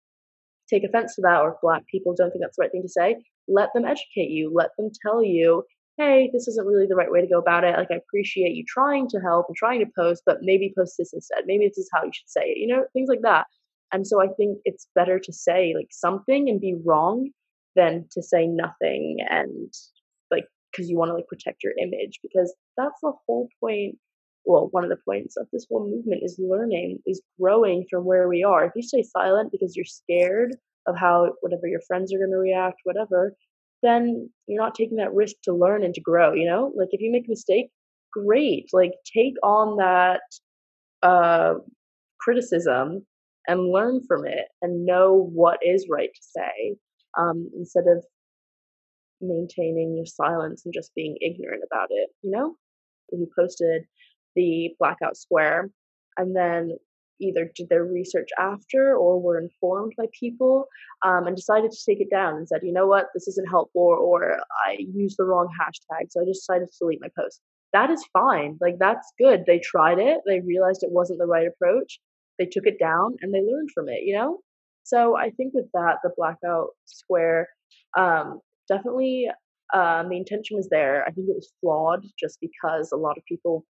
take 0.68 0.84
offense 0.84 1.14
to 1.14 1.22
that 1.22 1.40
or 1.40 1.52
if 1.52 1.60
black 1.62 1.82
people 1.86 2.14
don't 2.14 2.30
think 2.30 2.42
that's 2.42 2.56
the 2.56 2.62
right 2.62 2.70
thing 2.70 2.82
to 2.82 2.88
say 2.88 3.16
let 3.48 3.70
them 3.74 3.84
educate 3.84 4.30
you. 4.30 4.50
Let 4.54 4.70
them 4.78 4.90
tell 5.04 5.22
you 5.22 5.64
hey, 6.00 6.30
this 6.32 6.48
isn't 6.48 6.66
really 6.66 6.86
the 6.86 6.96
right 6.96 7.10
way 7.10 7.20
to 7.20 7.26
go 7.26 7.38
about 7.38 7.64
it. 7.64 7.76
Like, 7.76 7.90
I 7.90 7.96
appreciate 7.96 8.54
you 8.54 8.64
trying 8.66 9.08
to 9.08 9.18
help 9.18 9.46
and 9.48 9.56
trying 9.56 9.80
to 9.80 9.92
post, 9.94 10.22
but 10.24 10.38
maybe 10.40 10.72
post 10.76 10.94
this 10.98 11.12
instead. 11.12 11.44
Maybe 11.46 11.68
this 11.68 11.78
is 11.78 11.90
how 11.92 12.04
you 12.04 12.10
should 12.12 12.28
say 12.28 12.42
it, 12.42 12.58
you 12.58 12.66
know, 12.66 12.84
things 12.92 13.08
like 13.08 13.20
that. 13.22 13.46
And 13.92 14.06
so 14.06 14.22
I 14.22 14.28
think 14.28 14.58
it's 14.64 14.88
better 14.94 15.18
to 15.18 15.32
say 15.32 15.74
like 15.76 15.88
something 15.90 16.48
and 16.48 16.60
be 16.60 16.76
wrong 16.84 17.30
than 17.76 18.06
to 18.12 18.22
say 18.22 18.46
nothing 18.46 19.18
and 19.28 19.72
like, 20.30 20.46
because 20.70 20.88
you 20.88 20.96
want 20.96 21.10
to 21.10 21.14
like 21.14 21.26
protect 21.26 21.62
your 21.62 21.74
image, 21.80 22.18
because 22.22 22.54
that's 22.76 23.00
the 23.02 23.12
whole 23.26 23.48
point. 23.60 23.96
Well, 24.46 24.68
one 24.70 24.84
of 24.84 24.90
the 24.90 24.96
points 25.04 25.36
of 25.36 25.48
this 25.52 25.66
whole 25.68 25.86
movement 25.86 26.22
is 26.24 26.40
learning, 26.42 27.00
is 27.06 27.20
growing 27.38 27.84
from 27.90 28.04
where 28.04 28.26
we 28.26 28.42
are. 28.42 28.64
If 28.64 28.72
you 28.74 28.82
stay 28.82 29.02
silent 29.02 29.52
because 29.52 29.76
you're 29.76 29.84
scared 29.84 30.56
of 30.86 30.96
how 30.96 31.34
whatever 31.42 31.66
your 31.66 31.82
friends 31.86 32.14
are 32.14 32.18
going 32.18 32.30
to 32.30 32.38
react, 32.38 32.80
whatever, 32.84 33.34
then 33.82 34.30
you're 34.46 34.62
not 34.62 34.74
taking 34.74 34.96
that 34.96 35.14
risk 35.14 35.36
to 35.44 35.52
learn 35.54 35.84
and 35.84 35.94
to 35.94 36.00
grow, 36.00 36.32
you 36.32 36.46
know? 36.46 36.72
Like 36.76 36.88
if 36.92 37.00
you 37.00 37.10
make 37.10 37.26
a 37.26 37.30
mistake, 37.30 37.70
great. 38.12 38.68
Like 38.72 38.92
take 39.16 39.34
on 39.42 39.76
that 39.78 40.22
uh 41.02 41.54
criticism 42.20 43.06
and 43.48 43.72
learn 43.72 44.02
from 44.06 44.26
it 44.26 44.46
and 44.60 44.84
know 44.84 45.30
what 45.32 45.58
is 45.62 45.86
right 45.88 46.10
to 46.14 46.22
say 46.22 46.76
um 47.18 47.50
instead 47.56 47.84
of 47.86 48.04
maintaining 49.20 49.96
your 49.96 50.06
silence 50.06 50.62
and 50.64 50.74
just 50.74 50.94
being 50.94 51.16
ignorant 51.20 51.62
about 51.70 51.88
it, 51.90 52.10
you 52.22 52.30
know? 52.30 52.56
We 53.12 53.26
posted 53.36 53.84
the 54.36 54.70
blackout 54.78 55.16
square 55.16 55.70
and 56.16 56.34
then 56.34 56.76
either 57.20 57.50
did 57.54 57.68
their 57.68 57.84
research 57.84 58.28
after 58.38 58.96
or 58.96 59.20
were 59.20 59.38
informed 59.38 59.92
by 59.96 60.06
people 60.18 60.66
um, 61.04 61.26
and 61.26 61.36
decided 61.36 61.70
to 61.70 61.84
take 61.86 62.00
it 62.00 62.10
down 62.10 62.36
and 62.36 62.48
said, 62.48 62.60
you 62.62 62.72
know 62.72 62.86
what, 62.86 63.06
this 63.14 63.28
isn't 63.28 63.48
helpful, 63.48 63.82
or, 63.82 64.38
I 64.66 64.78
used 64.78 65.16
the 65.18 65.24
wrong 65.24 65.48
hashtag, 65.60 66.06
so 66.10 66.20
I 66.20 66.24
just 66.24 66.42
decided 66.46 66.68
to 66.68 66.78
delete 66.80 67.00
my 67.00 67.08
post. 67.18 67.40
That 67.72 67.90
is 67.90 68.04
fine. 68.12 68.58
Like, 68.60 68.78
that's 68.78 69.12
good. 69.18 69.44
They 69.46 69.60
tried 69.60 69.98
it, 69.98 70.18
they 70.26 70.40
realized 70.40 70.82
it 70.82 70.90
wasn't 70.90 71.18
the 71.20 71.26
right 71.26 71.46
approach, 71.46 72.00
they 72.38 72.46
took 72.46 72.66
it 72.66 72.78
down, 72.78 73.16
and 73.20 73.32
they 73.32 73.42
learned 73.42 73.70
from 73.74 73.88
it, 73.88 74.02
you 74.04 74.14
know? 74.16 74.38
So 74.84 75.16
I 75.16 75.30
think 75.30 75.54
with 75.54 75.70
that, 75.74 75.98
the 76.02 76.10
Blackout 76.16 76.70
Square 76.86 77.48
um, 77.96 78.40
definitely 78.68 79.30
Um, 79.72 80.08
the 80.08 80.16
intention 80.16 80.56
was 80.56 80.68
there. 80.68 81.04
I 81.06 81.12
think 81.12 81.28
it 81.28 81.40
was 81.40 81.52
flawed 81.60 82.02
just 82.18 82.38
because 82.40 82.90
a 82.90 83.02
lot 83.06 83.16
of 83.16 83.24
people 83.32 83.64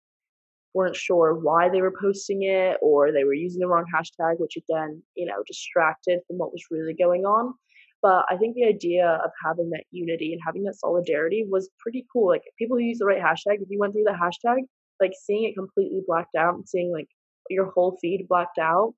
weren't 0.74 0.96
sure 0.96 1.34
why 1.34 1.70
they 1.70 1.82
were 1.82 1.94
posting 2.00 2.44
it 2.44 2.78
or 2.82 3.12
they 3.12 3.24
were 3.24 3.34
using 3.34 3.60
the 3.60 3.68
wrong 3.68 3.86
hashtag, 3.94 4.40
which 4.40 4.56
again, 4.58 5.02
you 5.16 5.26
know, 5.26 5.44
distracted 5.48 6.20
from 6.28 6.38
what 6.38 6.52
was 6.52 6.64
really 6.70 6.94
going 6.94 7.26
on. 7.26 7.54
But 8.02 8.26
I 8.30 8.38
think 8.38 8.56
the 8.56 8.66
idea 8.66 9.20
of 9.24 9.32
having 9.44 9.70
that 9.72 9.84
unity 9.92 10.32
and 10.32 10.42
having 10.46 10.64
that 10.64 10.80
solidarity 10.80 11.46
was 11.50 11.70
pretty 11.80 12.06
cool. 12.14 12.28
Like 12.28 12.44
people 12.58 12.78
who 12.78 12.84
use 12.84 13.00
the 13.00 13.06
right 13.06 13.22
hashtag, 13.22 13.62
if 13.62 13.70
you 13.70 13.80
went 13.80 13.94
through 13.94 14.06
the 14.06 14.12
hashtag, 14.12 14.62
like 15.02 15.12
seeing 15.26 15.44
it 15.44 15.56
completely 15.56 16.02
blacked 16.08 16.36
out 16.36 16.56
and 16.56 16.68
seeing 16.68 16.94
like 16.94 17.08
your 17.50 17.72
whole 17.72 17.98
feed 18.02 18.28
blacked 18.30 18.58
out, 18.58 18.94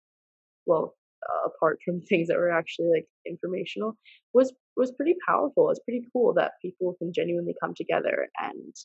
well, 0.66 0.94
uh, 1.28 1.50
apart 1.50 1.80
from 1.84 2.02
things 2.10 2.28
that 2.28 2.38
were 2.38 2.52
actually 2.52 2.90
like 2.94 3.08
informational, 3.26 3.98
was 4.34 4.54
was 4.78 4.92
pretty 4.92 5.16
powerful. 5.28 5.70
It's 5.70 5.80
pretty 5.80 6.06
cool 6.14 6.34
that 6.36 6.54
people 6.62 6.96
can 7.00 7.12
genuinely 7.14 7.56
come 7.62 7.74
together 7.76 8.28
and 8.40 8.76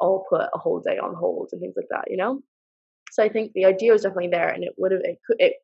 all 0.00 0.26
put 0.28 0.48
a 0.54 0.58
whole 0.58 0.80
day 0.80 0.98
on 0.98 1.14
hold 1.14 1.48
and 1.52 1.60
things 1.60 1.74
like 1.76 1.88
that, 1.90 2.10
you 2.10 2.16
know? 2.16 2.40
So 3.12 3.22
I 3.22 3.28
think 3.28 3.52
the 3.52 3.64
idea 3.64 3.92
was 3.92 4.02
definitely 4.02 4.28
there 4.28 4.48
and 4.48 4.64
it 4.64 4.74
would 4.76 4.92
have, 4.92 5.00
it 5.02 5.18
could, 5.26 5.36
it, 5.40 5.54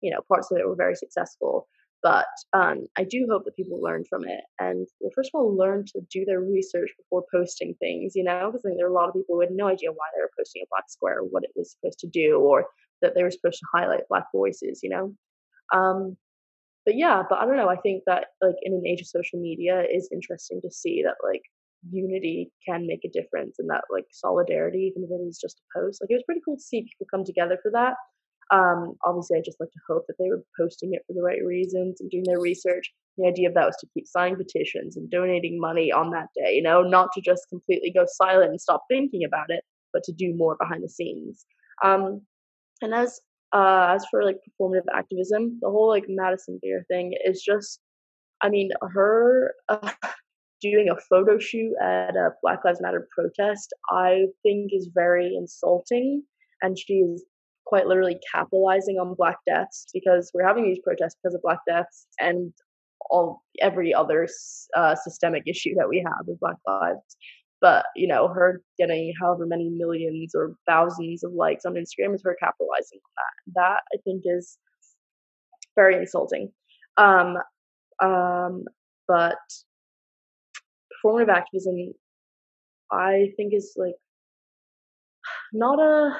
you 0.00 0.10
know, 0.10 0.20
parts 0.28 0.50
of 0.50 0.58
it 0.58 0.66
were 0.66 0.76
very 0.76 0.94
successful. 0.94 1.68
But 2.02 2.26
um, 2.52 2.86
I 2.98 3.04
do 3.04 3.28
hope 3.30 3.44
that 3.44 3.54
people 3.54 3.80
learn 3.80 4.04
from 4.08 4.26
it 4.26 4.40
and, 4.58 4.88
well, 5.00 5.12
first 5.14 5.30
of 5.32 5.38
all, 5.38 5.56
learn 5.56 5.84
to 5.86 6.00
do 6.10 6.24
their 6.24 6.40
research 6.40 6.90
before 6.98 7.24
posting 7.32 7.74
things, 7.74 8.16
you 8.16 8.24
know, 8.24 8.50
because 8.50 8.64
I 8.64 8.70
think 8.70 8.78
there 8.78 8.86
are 8.86 8.90
a 8.90 8.94
lot 8.94 9.08
of 9.08 9.14
people 9.14 9.36
who 9.36 9.40
had 9.40 9.52
no 9.52 9.68
idea 9.68 9.92
why 9.92 10.06
they 10.14 10.20
were 10.20 10.30
posting 10.36 10.62
a 10.62 10.70
black 10.70 10.84
square 10.88 11.18
or 11.18 11.24
what 11.24 11.44
it 11.44 11.52
was 11.54 11.72
supposed 11.72 12.00
to 12.00 12.08
do 12.08 12.40
or 12.40 12.66
that 13.02 13.14
they 13.14 13.22
were 13.22 13.30
supposed 13.30 13.60
to 13.60 13.66
highlight 13.72 14.08
black 14.08 14.26
voices, 14.34 14.80
you 14.82 14.90
know. 14.90 15.14
Um, 15.72 16.16
but 16.84 16.96
yeah, 16.96 17.22
but 17.28 17.38
I 17.38 17.46
don't 17.46 17.56
know. 17.56 17.68
I 17.68 17.76
think 17.76 18.02
that 18.06 18.28
like 18.40 18.56
in 18.62 18.72
an 18.72 18.86
age 18.86 19.00
of 19.00 19.06
social 19.06 19.40
media, 19.40 19.80
it 19.80 19.94
is 19.94 20.08
interesting 20.12 20.60
to 20.62 20.70
see 20.70 21.02
that 21.04 21.16
like 21.22 21.42
unity 21.90 22.50
can 22.66 22.86
make 22.86 23.04
a 23.04 23.10
difference 23.10 23.56
and 23.58 23.68
that 23.70 23.84
like 23.90 24.06
solidarity, 24.10 24.90
even 24.90 25.04
if 25.04 25.10
it 25.10 25.22
is 25.28 25.38
just 25.40 25.60
a 25.60 25.78
post. 25.78 26.00
Like 26.00 26.10
it 26.10 26.14
was 26.14 26.24
pretty 26.24 26.42
cool 26.44 26.56
to 26.56 26.62
see 26.62 26.82
people 26.82 27.06
come 27.10 27.24
together 27.24 27.58
for 27.62 27.70
that. 27.72 27.94
Um, 28.52 28.94
obviously, 29.04 29.38
I 29.38 29.42
just 29.42 29.60
like 29.60 29.70
to 29.70 29.80
hope 29.88 30.04
that 30.08 30.14
they 30.18 30.28
were 30.28 30.44
posting 30.60 30.92
it 30.92 31.02
for 31.06 31.14
the 31.14 31.22
right 31.22 31.42
reasons 31.44 32.00
and 32.00 32.10
doing 32.10 32.24
their 32.26 32.40
research. 32.40 32.92
The 33.16 33.26
idea 33.26 33.48
of 33.48 33.54
that 33.54 33.66
was 33.66 33.76
to 33.80 33.88
keep 33.94 34.06
signing 34.06 34.36
petitions 34.36 34.96
and 34.96 35.10
donating 35.10 35.58
money 35.58 35.90
on 35.90 36.10
that 36.10 36.28
day, 36.36 36.54
you 36.54 36.62
know, 36.62 36.82
not 36.82 37.08
to 37.14 37.22
just 37.22 37.48
completely 37.48 37.90
go 37.90 38.04
silent 38.06 38.50
and 38.50 38.60
stop 38.60 38.84
thinking 38.90 39.24
about 39.24 39.48
it, 39.48 39.64
but 39.92 40.02
to 40.04 40.12
do 40.12 40.34
more 40.34 40.56
behind 40.60 40.84
the 40.84 40.88
scenes. 40.88 41.46
Um, 41.82 42.20
and 42.82 42.92
as 42.92 43.20
uh, 43.52 43.94
as 43.94 44.04
for 44.10 44.24
like 44.24 44.38
performative 44.48 44.86
activism, 44.94 45.58
the 45.60 45.70
whole 45.70 45.88
like 45.88 46.04
Madison 46.08 46.58
Beer 46.62 46.84
thing 46.88 47.14
is 47.24 47.42
just, 47.42 47.80
I 48.42 48.48
mean, 48.48 48.70
her 48.82 49.54
uh, 49.68 49.90
doing 50.62 50.88
a 50.88 51.00
photo 51.00 51.38
shoot 51.38 51.74
at 51.82 52.16
a 52.16 52.30
Black 52.42 52.60
Lives 52.64 52.80
Matter 52.80 53.08
protest, 53.14 53.72
I 53.90 54.26
think 54.42 54.70
is 54.72 54.88
very 54.94 55.34
insulting. 55.36 56.22
And 56.62 56.78
she 56.78 56.94
is 56.94 57.24
quite 57.66 57.86
literally 57.86 58.18
capitalizing 58.32 58.96
on 58.98 59.14
Black 59.14 59.36
deaths 59.46 59.86
because 59.92 60.30
we're 60.32 60.46
having 60.46 60.64
these 60.64 60.80
protests 60.84 61.16
because 61.22 61.34
of 61.34 61.42
Black 61.42 61.58
deaths 61.66 62.06
and 62.20 62.52
all 63.10 63.42
every 63.60 63.92
other 63.92 64.28
uh, 64.76 64.94
systemic 64.94 65.42
issue 65.46 65.74
that 65.76 65.88
we 65.88 66.04
have 66.06 66.26
with 66.26 66.40
Black 66.40 66.56
lives. 66.66 67.16
But 67.60 67.84
you 67.94 68.08
know, 68.08 68.28
her 68.28 68.60
getting 68.78 69.12
however 69.20 69.46
many 69.46 69.70
millions 69.70 70.32
or 70.34 70.54
thousands 70.66 71.22
of 71.22 71.32
likes 71.32 71.64
on 71.64 71.74
Instagram 71.74 72.14
is 72.14 72.22
her 72.24 72.36
capitalizing 72.40 72.98
on 73.04 73.12
that. 73.16 73.60
That 73.60 73.80
I 73.94 74.00
think 74.04 74.22
is 74.24 74.58
very 75.76 75.96
insulting. 75.96 76.50
Um, 76.96 77.36
um, 78.02 78.64
but 79.06 79.38
performative 81.02 81.28
activism 81.28 81.92
i 82.90 83.28
think 83.36 83.52
is 83.54 83.74
like 83.76 83.94
not 85.52 85.78
a 85.78 86.16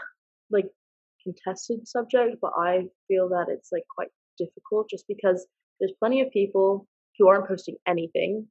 like 0.51 0.66
contested 1.23 1.87
subject 1.87 2.37
but 2.40 2.53
i 2.59 2.83
feel 3.09 3.29
that 3.29 3.47
it's 3.49 3.71
like 3.73 3.85
quite 3.95 4.09
difficult 4.38 4.88
just 4.90 5.05
because 5.09 5.47
there's 5.81 5.92
plenty 5.99 6.21
of 6.21 6.31
people 6.33 6.87
who 7.18 7.29
aren't 7.29 7.49
posting 7.49 7.77
anything 7.87 8.47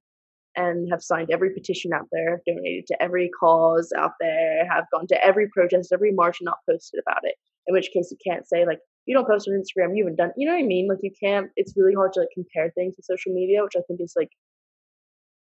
and 0.55 0.89
have 0.91 1.01
signed 1.01 1.29
every 1.31 1.53
petition 1.53 1.93
out 1.93 2.07
there 2.11 2.41
donated 2.45 2.85
to 2.87 3.01
every 3.01 3.29
cause 3.39 3.91
out 3.97 4.11
there 4.19 4.67
have 4.69 4.85
gone 4.93 5.07
to 5.07 5.25
every 5.25 5.47
protest 5.49 5.91
every 5.93 6.11
march 6.11 6.37
and 6.39 6.45
not 6.45 6.57
posted 6.69 6.99
about 7.05 7.21
it. 7.23 7.35
In 7.67 7.73
which 7.73 7.91
case 7.93 8.11
you 8.11 8.17
can't 8.25 8.47
say 8.47 8.65
like 8.65 8.79
you 9.05 9.15
don't 9.15 9.27
post 9.27 9.47
on 9.47 9.53
instagram 9.53 9.95
you 9.95 10.03
haven't 10.03 10.17
done 10.17 10.31
you 10.35 10.45
know 10.45 10.53
what 10.53 10.63
i 10.63 10.65
mean? 10.65 10.87
Like 10.87 10.99
you 11.01 11.11
can't 11.21 11.49
it's 11.55 11.73
really 11.77 11.93
hard 11.93 12.13
to 12.13 12.21
like 12.21 12.29
compare 12.33 12.71
things 12.71 12.95
with 12.97 13.05
social 13.05 13.33
media 13.33 13.63
which 13.63 13.75
i 13.77 13.81
think 13.87 14.01
is 14.01 14.13
like 14.15 14.29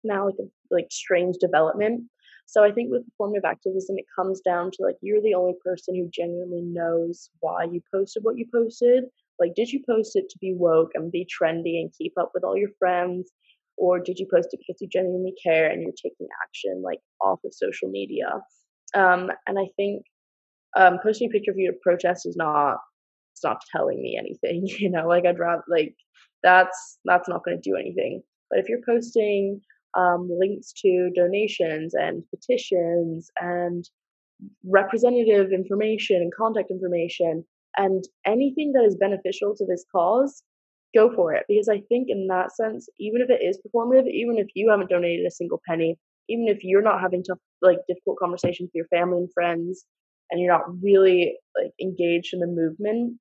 now 0.05 0.27
like 0.27 0.37
a 0.41 0.45
like 0.71 0.87
strange 0.91 1.37
development. 1.41 2.05
So 2.47 2.63
I 2.63 2.73
think 2.73 2.91
with 2.91 3.05
performative 3.09 3.45
activism, 3.45 3.97
it 3.99 4.05
comes 4.15 4.41
down 4.41 4.71
to 4.73 4.83
like 4.83 4.97
you're 5.01 5.23
the 5.23 5.35
only 5.35 5.55
person 5.65 5.95
who 5.95 6.09
genuinely 6.13 6.63
knows 6.63 7.31
why 7.41 7.65
you 7.65 7.81
posted 7.93 8.23
what 8.23 8.37
you 8.37 8.47
posted. 8.53 9.05
Like, 9.39 9.55
did 9.55 9.71
you 9.73 9.83
post 9.89 10.15
it 10.15 10.29
to 10.31 10.39
be 10.39 10.55
woke 10.55 10.91
and 10.95 11.11
be 11.11 11.27
trendy 11.27 11.81
and 11.81 11.93
keep 11.97 12.13
up 12.19 12.31
with 12.35 12.45
all 12.45 12.57
your 12.57 12.71
friends? 12.79 13.33
Or 13.77 13.99
did 13.99 14.19
you 14.19 14.27
post 14.33 14.51
it 14.53 14.61
because 14.61 14.81
you 14.81 14.89
genuinely 14.89 15.35
care 15.43 15.69
and 15.69 15.83
you're 15.83 15.93
taking 15.93 16.29
action 16.45 16.83
like 16.85 17.01
off 17.21 17.41
of 17.45 17.53
social 17.53 17.89
media? 17.89 18.29
Um, 18.95 19.33
and 19.49 19.59
I 19.59 19.67
think 19.77 20.05
um, 20.77 20.99
posting 21.03 21.29
a 21.29 21.33
picture 21.33 21.51
of 21.51 21.59
you 21.59 21.71
at 21.71 21.81
protest 21.81 22.27
is 22.27 22.37
not 22.37 22.79
it's 23.33 23.43
not 23.43 23.63
telling 23.75 24.01
me 24.01 24.17
anything, 24.19 24.67
you 24.79 24.91
know, 24.91 25.09
like 25.09 25.27
I'd 25.27 25.39
rather 25.39 25.65
like 25.69 25.97
that's 26.43 26.99
that's 27.05 27.29
not 27.29 27.45
gonna 27.45 27.61
do 27.61 27.77
anything. 27.77 28.23
But 28.51 28.61
if 28.61 28.69
you're 28.69 28.83
posting 28.87 29.61
um, 29.97 30.29
links 30.31 30.73
to 30.73 31.11
donations 31.15 31.95
and 31.95 32.23
petitions 32.31 33.31
and 33.41 33.89
representative 34.65 35.53
information 35.53 36.17
and 36.17 36.33
contact 36.35 36.71
information 36.71 37.45
and 37.77 38.05
anything 38.27 38.73
that 38.73 38.85
is 38.85 38.97
beneficial 38.97 39.55
to 39.57 39.65
this 39.67 39.85
cause 39.91 40.43
go 40.95 41.13
for 41.15 41.33
it. 41.33 41.45
Because 41.49 41.69
i 41.69 41.81
think 41.89 42.09
in 42.09 42.27
that 42.29 42.55
sense 42.55 42.89
even 42.99 43.21
if 43.21 43.31
it 43.31 43.45
is 43.45 43.59
performative 43.59 44.09
even 44.09 44.39
if 44.39 44.49
you 44.55 44.71
haven't 44.71 44.91
donated 44.91 45.27
a 45.27 45.31
single 45.31 45.61
penny 45.67 45.97
even 46.29 46.49
if 46.49 46.59
you're 46.63 46.83
not 46.83 47.01
having 47.01 47.23
tough 47.23 47.39
like 47.63 47.79
difficult 47.89 48.19
conversations 48.19 48.69
with 48.69 48.75
your 48.75 48.87
family 48.89 49.19
and 49.19 49.33
friends 49.33 49.85
and 50.31 50.41
you're 50.41 50.53
not 50.53 50.83
really 50.83 51.37
like 51.61 51.73
engaged 51.81 52.33
in 52.33 52.41
the 52.41 52.47
movement 52.47 53.19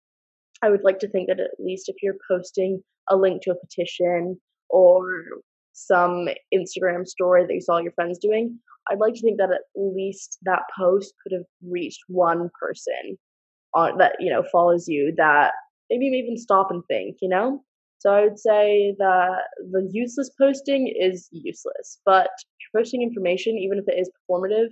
i 0.62 0.70
would 0.70 0.84
like 0.84 1.00
to 1.00 1.10
think 1.10 1.28
that 1.28 1.40
at 1.40 1.52
least 1.60 1.90
if 1.90 1.96
you're 2.02 2.18
posting 2.28 2.82
a 3.10 3.16
link 3.16 3.42
to 3.42 3.52
a 3.52 3.56
petition 3.56 4.40
or 4.70 5.24
some 5.74 6.28
Instagram 6.54 7.06
story 7.06 7.46
that 7.46 7.54
you 7.54 7.62
saw 7.62 7.80
your 7.80 7.92
friends 7.94 8.20
doing, 8.20 8.58
I'd 8.90 9.00
like 9.00 9.14
to 9.16 9.22
think 9.22 9.38
that 9.40 9.52
at 9.52 9.62
least 9.76 10.38
that 10.44 10.64
post 10.78 11.14
could 11.22 11.34
have 11.34 11.46
reached 11.68 12.02
one 12.08 12.50
person 12.60 13.18
on 13.76 13.98
that 13.98 14.16
you 14.20 14.32
know 14.32 14.44
follows 14.52 14.88
you 14.88 15.14
that 15.18 15.54
maybe 15.90 16.06
you 16.06 16.14
even 16.14 16.38
stop 16.38 16.72
and 16.72 16.84
think, 16.88 17.18
you 17.22 17.30
know. 17.30 17.64
So 18.00 18.12
I 18.14 18.24
would 18.24 18.40
say 18.40 18.96
that 19.00 19.44
the 19.72 19.90
useless 19.92 20.30
posting 20.40 20.94
is 21.00 21.30
useless, 21.32 22.00
but 22.06 22.30
posting 22.76 23.02
information, 23.02 23.58
even 23.58 23.78
if 23.78 23.86
it 23.88 23.98
is 23.98 24.10
performative, 24.30 24.70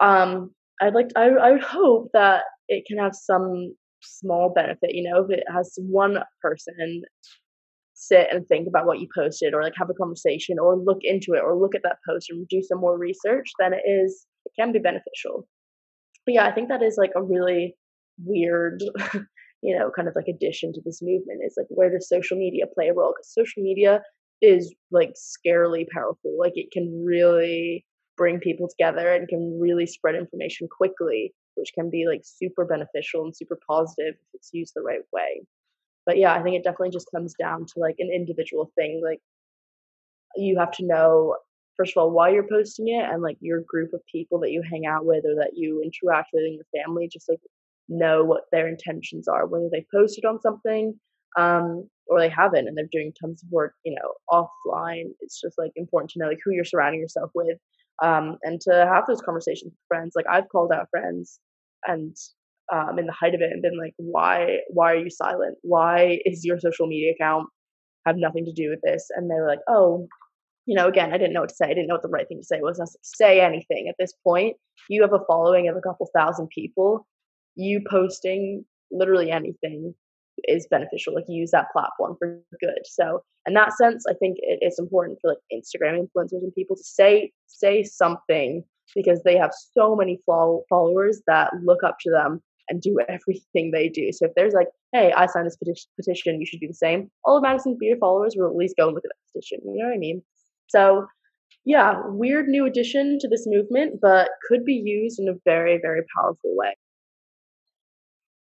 um, 0.00 0.50
I'd 0.80 0.94
like 0.94 1.08
to, 1.10 1.18
I 1.18 1.26
I 1.28 1.50
would 1.52 1.62
hope 1.62 2.10
that 2.14 2.44
it 2.68 2.84
can 2.86 2.98
have 2.98 3.14
some 3.14 3.74
small 4.02 4.52
benefit. 4.52 4.94
You 4.94 5.08
know, 5.08 5.24
if 5.24 5.30
it 5.30 5.44
has 5.52 5.78
one 5.80 6.18
person 6.42 7.02
sit 8.08 8.28
and 8.30 8.46
think 8.46 8.66
about 8.66 8.86
what 8.86 9.00
you 9.00 9.08
posted 9.14 9.54
or 9.54 9.62
like 9.62 9.74
have 9.76 9.90
a 9.90 9.94
conversation 9.94 10.58
or 10.58 10.76
look 10.76 10.98
into 11.02 11.32
it 11.34 11.42
or 11.42 11.56
look 11.56 11.74
at 11.74 11.82
that 11.82 11.98
post 12.08 12.30
and 12.30 12.48
do 12.48 12.62
some 12.62 12.80
more 12.80 12.98
research, 12.98 13.46
then 13.58 13.72
it 13.72 13.88
is 13.88 14.26
it 14.46 14.52
can 14.58 14.72
be 14.72 14.78
beneficial. 14.78 15.46
But 16.26 16.34
yeah, 16.34 16.46
I 16.46 16.52
think 16.52 16.68
that 16.68 16.82
is 16.82 16.96
like 16.98 17.12
a 17.16 17.22
really 17.22 17.74
weird, 18.24 18.82
you 19.62 19.78
know, 19.78 19.90
kind 19.94 20.08
of 20.08 20.14
like 20.16 20.28
addition 20.28 20.72
to 20.72 20.80
this 20.84 21.00
movement 21.02 21.40
is 21.46 21.54
like 21.56 21.66
where 21.68 21.90
does 21.90 22.08
social 22.08 22.36
media 22.36 22.64
play 22.74 22.88
a 22.88 22.94
role? 22.94 23.14
Because 23.16 23.32
social 23.32 23.62
media 23.62 24.02
is 24.40 24.74
like 24.90 25.12
scarily 25.14 25.86
powerful. 25.92 26.36
Like 26.38 26.52
it 26.54 26.70
can 26.72 27.04
really 27.04 27.84
bring 28.16 28.40
people 28.40 28.68
together 28.68 29.12
and 29.12 29.28
can 29.28 29.58
really 29.60 29.86
spread 29.86 30.16
information 30.16 30.68
quickly, 30.76 31.32
which 31.54 31.70
can 31.74 31.90
be 31.90 32.06
like 32.08 32.22
super 32.24 32.64
beneficial 32.64 33.22
and 33.24 33.36
super 33.36 33.58
positive 33.68 34.14
if 34.14 34.34
it's 34.34 34.50
used 34.52 34.72
the 34.74 34.82
right 34.82 35.02
way 35.12 35.46
but 36.08 36.16
yeah 36.16 36.32
i 36.32 36.42
think 36.42 36.56
it 36.56 36.64
definitely 36.64 36.90
just 36.90 37.10
comes 37.14 37.34
down 37.34 37.66
to 37.66 37.74
like 37.76 37.96
an 37.98 38.10
individual 38.12 38.72
thing 38.74 39.00
like 39.04 39.20
you 40.36 40.58
have 40.58 40.72
to 40.72 40.84
know 40.84 41.36
first 41.76 41.92
of 41.92 42.00
all 42.00 42.10
why 42.10 42.30
you're 42.30 42.48
posting 42.48 42.88
it 42.88 43.04
and 43.04 43.22
like 43.22 43.36
your 43.40 43.60
group 43.60 43.92
of 43.92 44.00
people 44.10 44.40
that 44.40 44.50
you 44.50 44.62
hang 44.62 44.86
out 44.86 45.04
with 45.04 45.24
or 45.26 45.34
that 45.36 45.52
you 45.54 45.82
interact 45.82 46.30
with 46.32 46.42
in 46.44 46.54
your 46.54 46.82
family 46.82 47.08
just 47.12 47.28
like 47.28 47.40
know 47.88 48.24
what 48.24 48.44
their 48.50 48.66
intentions 48.68 49.28
are 49.28 49.46
whether 49.46 49.68
they 49.70 49.86
posted 49.94 50.24
on 50.24 50.40
something 50.40 50.98
um, 51.36 51.88
or 52.06 52.18
they 52.18 52.28
haven't 52.30 52.66
and 52.66 52.76
they're 52.76 52.88
doing 52.90 53.12
tons 53.20 53.42
of 53.42 53.50
work 53.50 53.74
you 53.84 53.94
know 53.94 54.14
offline. 54.30 55.10
It's 55.20 55.40
just 55.40 55.58
like 55.58 55.72
important 55.76 56.10
to 56.12 56.18
know 56.18 56.28
like 56.28 56.40
who 56.42 56.52
you're 56.52 56.64
surrounding 56.64 57.00
yourself 57.00 57.30
with 57.34 57.58
um, 58.02 58.38
and 58.42 58.60
to 58.62 58.72
have 58.72 59.04
those 59.06 59.20
conversations 59.20 59.72
with 59.72 59.88
friends. 59.88 60.14
Like 60.16 60.26
i've 60.28 60.48
called 60.48 60.72
out 60.72 60.90
friends 60.90 61.38
and 61.86 62.16
um, 62.72 62.98
in 62.98 63.06
the 63.06 63.12
height 63.12 63.34
of 63.34 63.40
it 63.40 63.52
and 63.52 63.62
been 63.62 63.78
like, 63.78 63.94
why, 63.96 64.58
why 64.68 64.92
are 64.92 64.96
you 64.96 65.10
silent? 65.10 65.56
Why 65.62 66.20
is 66.24 66.44
your 66.44 66.58
social 66.58 66.86
media 66.86 67.12
account 67.12 67.48
have 68.06 68.16
nothing 68.16 68.44
to 68.44 68.52
do 68.52 68.70
with 68.70 68.80
this? 68.82 69.08
And 69.14 69.30
they 69.30 69.34
were 69.34 69.48
like, 69.48 69.60
oh, 69.68 70.08
you 70.66 70.74
know, 70.74 70.86
again, 70.86 71.14
I 71.14 71.18
didn't 71.18 71.32
know 71.32 71.40
what 71.40 71.48
to 71.48 71.54
say. 71.54 71.66
I 71.66 71.68
didn't 71.68 71.86
know 71.86 71.94
what 71.94 72.02
the 72.02 72.08
right 72.08 72.28
thing 72.28 72.40
to 72.40 72.44
say 72.44 72.60
was. 72.60 72.78
I 72.78 72.82
was 72.82 72.92
like, 72.94 73.00
say 73.02 73.40
anything 73.40 73.88
at 73.88 73.94
this 73.98 74.12
point. 74.22 74.56
You 74.90 75.02
have 75.02 75.14
a 75.14 75.24
following 75.26 75.68
of 75.68 75.76
a 75.76 75.80
couple 75.80 76.08
thousand 76.14 76.48
people. 76.48 77.06
You 77.56 77.80
posting 77.88 78.64
literally 78.90 79.30
anything 79.30 79.94
is 80.46 80.66
beneficial. 80.70 81.14
Like 81.14 81.24
use 81.26 81.50
that 81.52 81.72
platform 81.72 82.16
for 82.18 82.40
good. 82.60 82.80
So 82.84 83.22
in 83.46 83.54
that 83.54 83.72
sense, 83.76 84.04
I 84.08 84.12
think 84.14 84.36
it, 84.40 84.58
it's 84.60 84.78
important 84.78 85.18
for 85.20 85.30
like 85.30 85.38
Instagram 85.52 85.98
influencers 85.98 86.42
and 86.42 86.54
people 86.54 86.76
to 86.76 86.84
say 86.84 87.32
say 87.46 87.82
something 87.82 88.62
because 88.94 89.22
they 89.24 89.36
have 89.36 89.50
so 89.74 89.96
many 89.96 90.20
follow- 90.26 90.64
followers 90.68 91.22
that 91.26 91.52
look 91.64 91.82
up 91.82 91.96
to 92.00 92.10
them 92.10 92.42
and 92.68 92.80
do 92.80 92.98
everything 93.08 93.70
they 93.70 93.88
do. 93.88 94.10
So 94.12 94.26
if 94.26 94.32
there's 94.36 94.54
like, 94.54 94.68
hey, 94.92 95.12
I 95.12 95.26
signed 95.26 95.46
this 95.46 95.86
petition, 95.96 96.40
you 96.40 96.46
should 96.46 96.60
do 96.60 96.68
the 96.68 96.74
same. 96.74 97.10
All 97.24 97.36
of 97.36 97.42
Madison 97.42 97.76
Beer 97.78 97.96
followers 97.98 98.34
will 98.36 98.48
at 98.48 98.56
least 98.56 98.76
go 98.76 98.86
and 98.86 98.94
look 98.94 99.04
at 99.04 99.10
that 99.10 99.32
petition. 99.32 99.58
You 99.64 99.82
know 99.82 99.88
what 99.88 99.94
I 99.94 99.98
mean? 99.98 100.22
So 100.68 101.06
yeah, 101.64 102.00
weird 102.06 102.48
new 102.48 102.66
addition 102.66 103.18
to 103.20 103.28
this 103.28 103.44
movement, 103.46 104.00
but 104.00 104.30
could 104.48 104.64
be 104.64 104.74
used 104.74 105.18
in 105.18 105.28
a 105.28 105.34
very, 105.44 105.78
very 105.80 106.02
powerful 106.16 106.56
way. 106.56 106.74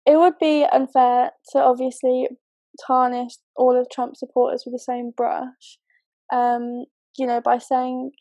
It 0.06 0.18
would 0.18 0.40
be 0.40 0.66
unfair 0.72 1.32
to 1.52 1.60
obviously 1.60 2.28
tarnish 2.86 3.34
all 3.56 3.80
of 3.80 3.88
Trump's 3.92 4.20
supporters 4.20 4.64
with 4.66 4.74
the 4.74 4.80
same 4.80 5.12
brush. 5.16 5.78
Um, 6.32 6.86
you 7.18 7.28
know, 7.28 7.42
by 7.42 7.58
saying 7.58 8.12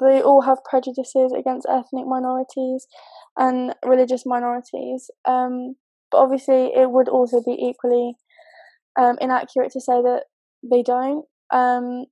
they 0.00 0.20
all 0.20 0.42
have 0.42 0.64
prejudices 0.68 1.32
against 1.32 1.66
ethnic 1.68 2.06
minorities 2.06 2.86
and 3.36 3.74
religious 3.84 4.24
minorities. 4.26 5.10
Um, 5.24 5.76
but 6.10 6.18
obviously, 6.18 6.72
it 6.74 6.90
would 6.90 7.08
also 7.08 7.42
be 7.44 7.52
equally 7.52 8.14
um, 8.98 9.16
inaccurate 9.20 9.72
to 9.72 9.80
say 9.80 10.02
that 10.02 10.24
they 10.62 10.82
don't. 10.82 11.24
Um, 11.52 12.06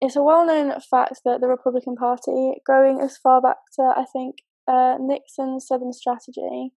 it's 0.00 0.16
a 0.16 0.22
well-known 0.22 0.72
fact 0.90 1.20
that 1.24 1.40
the 1.40 1.48
Republican 1.48 1.96
Party, 1.96 2.54
going 2.66 3.00
as 3.00 3.16
far 3.16 3.40
back 3.40 3.56
to 3.76 3.82
I 3.82 4.04
think 4.12 4.36
uh, 4.68 4.96
Nixon's 5.00 5.66
Southern 5.66 5.92
Strategy, 5.92 6.72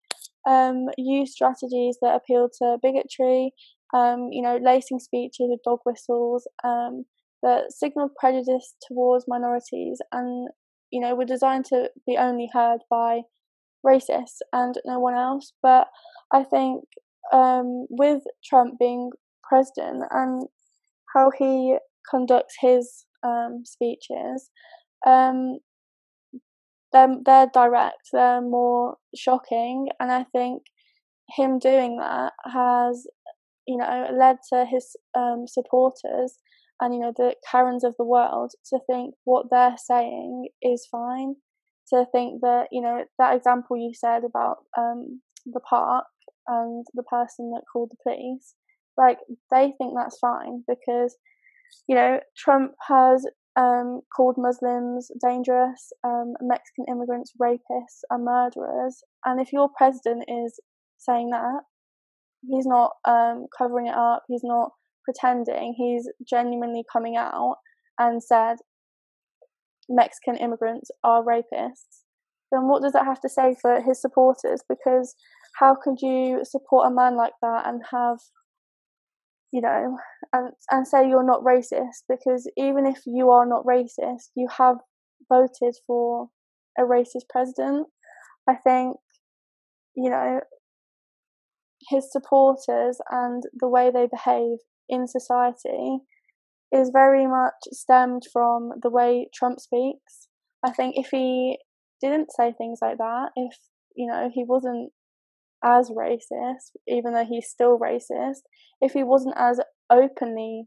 um, 0.47 0.87
used 0.97 1.33
strategies 1.33 1.99
that 2.03 2.15
appealed 2.15 2.53
to 2.59 2.79
bigotry, 2.83 3.53
um, 3.95 4.29
you 4.31 4.43
know, 4.43 4.59
lacing 4.63 4.99
speeches 4.99 5.49
with 5.49 5.61
dog 5.65 5.81
whistles, 5.85 6.47
um, 6.63 7.05
that 7.43 7.73
signaled 7.73 8.11
prejudice 8.19 8.75
towards 8.87 9.27
minorities, 9.29 10.01
and 10.13 10.49
you 10.91 11.01
know, 11.01 11.15
were 11.15 11.25
designed 11.25 11.65
to 11.67 11.91
be 12.07 12.17
only 12.17 12.49
heard 12.53 12.81
by 12.89 13.23
racists 13.85 14.41
and 14.53 14.77
no 14.85 14.99
one 14.99 15.15
else. 15.15 15.53
But 15.63 15.89
I 16.33 16.45
think 16.45 16.85
um, 17.33 17.87
with 17.91 18.23
Trump 18.45 18.79
being 18.79 19.11
president 19.49 20.05
and 20.11 20.47
how 21.15 21.31
he 21.37 21.77
conducts 22.09 22.55
his 22.61 23.05
um, 23.25 23.63
speeches, 23.65 24.51
um, 25.07 25.59
they're, 26.93 27.17
they're 27.25 27.51
direct, 27.53 28.09
they're 28.13 28.41
more 28.41 28.97
shocking, 29.15 29.89
and 30.01 30.11
I 30.11 30.25
think 30.33 30.63
him 31.37 31.59
doing 31.59 31.99
that 31.99 32.33
has, 32.45 33.07
you 33.67 33.77
know, 33.77 34.09
led 34.17 34.37
to 34.53 34.65
his 34.65 34.97
um, 35.17 35.47
supporters 35.49 36.39
and 36.81 36.95
you 36.95 37.01
know 37.01 37.13
the 37.17 37.35
Karens 37.51 37.85
of 37.85 37.95
the 37.99 38.05
world 38.05 38.53
to 38.71 38.79
think 38.87 39.15
what 39.25 39.47
they're 39.51 39.77
saying 39.77 40.49
is 40.63 40.87
fine. 40.91 41.37
To 41.91 42.05
think 42.11 42.41
that 42.43 42.67
you 42.73 42.83
know 42.83 43.05
that 43.19 43.37
example 43.37 43.77
you 43.77 43.93
said 43.95 44.23
about 44.25 44.59
um, 44.77 45.21
the 45.47 45.61
park 45.61 46.07
and 46.49 46.85
the 46.95 47.05
person 47.05 47.51
that 47.53 47.63
called 47.73 47.91
the 47.91 47.97
police, 48.03 48.55
like 48.97 49.19
they 49.51 49.73
think 49.79 49.95
that's 49.97 50.19
fine 50.19 50.65
because 50.67 51.17
you 51.87 51.95
know 51.95 52.21
Trump 52.37 52.73
has 52.89 53.27
um, 53.57 54.03
called 54.15 54.37
Muslims 54.37 55.11
dangerous, 55.25 55.93
um, 56.05 56.35
Mexican 56.43 56.85
immigrants 56.89 57.33
rapists 57.41 58.05
and 58.11 58.25
murderers. 58.25 59.03
And 59.25 59.41
if 59.41 59.53
your 59.53 59.71
president 59.77 60.25
is 60.29 60.61
saying 60.99 61.31
that, 61.31 61.63
he's 62.47 62.67
not 62.67 62.93
um, 63.07 63.47
covering 63.57 63.87
it 63.87 63.95
up, 63.95 64.25
he's 64.29 64.45
not 64.45 64.73
pretending, 65.07 65.75
he's 65.77 66.11
genuinely 66.29 66.85
coming 66.93 67.17
out 67.17 67.57
and 67.99 68.23
said 68.23 68.57
Mexican 69.89 70.37
immigrants 70.37 70.91
are 71.03 71.25
rapists, 71.25 72.03
then 72.53 72.69
what 72.69 72.83
does 72.83 72.93
that 72.93 73.07
have 73.07 73.21
to 73.21 73.29
say 73.29 73.57
for 73.61 73.81
his 73.81 74.01
supporters? 74.01 74.61
Because 74.69 75.15
how 75.61 75.75
could 75.75 76.01
you 76.03 76.41
support 76.45 76.91
a 76.91 76.95
man 76.95 77.17
like 77.17 77.33
that 77.41 77.67
and 77.67 77.83
have 77.91 78.19
you 79.53 79.63
know, 79.63 79.97
and 80.33 80.53
and 80.71 80.87
say 80.87 81.09
you're 81.09 81.25
not 81.25 81.43
racist 81.43 82.03
because 82.09 82.51
even 82.57 82.85
if 82.85 82.99
you 83.07 83.31
are 83.31 83.47
not 83.47 83.65
racist, 83.65 84.31
you 84.35 84.49
have 84.59 84.77
voted 85.33 85.75
for 85.87 86.29
a 86.79 86.83
racist 86.83 87.29
president. 87.31 87.87
I 88.49 88.57
think, 88.57 88.97
you 89.97 90.11
know, 90.11 90.41
his 91.89 92.11
supporters 92.13 92.99
and 93.11 93.43
the 93.59 93.69
way 93.69 93.91
they 93.91 94.07
behave 94.07 94.59
in 94.89 95.07
society 95.07 95.99
is 96.73 96.91
very 96.93 97.27
much 97.27 97.55
stemmed 97.73 98.23
from 98.33 98.73
the 98.83 98.91
way 98.91 99.29
Trump 99.35 99.61
speaks. 99.61 100.29
I 100.65 100.73
think 100.73 100.97
if 100.97 101.09
he 101.11 101.59
didn't 102.01 102.33
say 102.33 102.53
things 102.53 102.81
like 102.83 102.99
that, 102.99 103.31
if 103.37 103.57
you 103.95 104.07
know 104.11 104.31
he 104.33 104.45
wasn't 104.45 104.93
as 105.65 105.91
racist, 105.91 106.73
even 106.87 107.15
though 107.15 107.25
he's 107.25 107.49
still 107.49 107.79
racist, 107.79 108.43
if 108.81 108.93
he 108.93 109.03
wasn't 109.03 109.35
as 109.39 109.61
openly, 109.91 110.65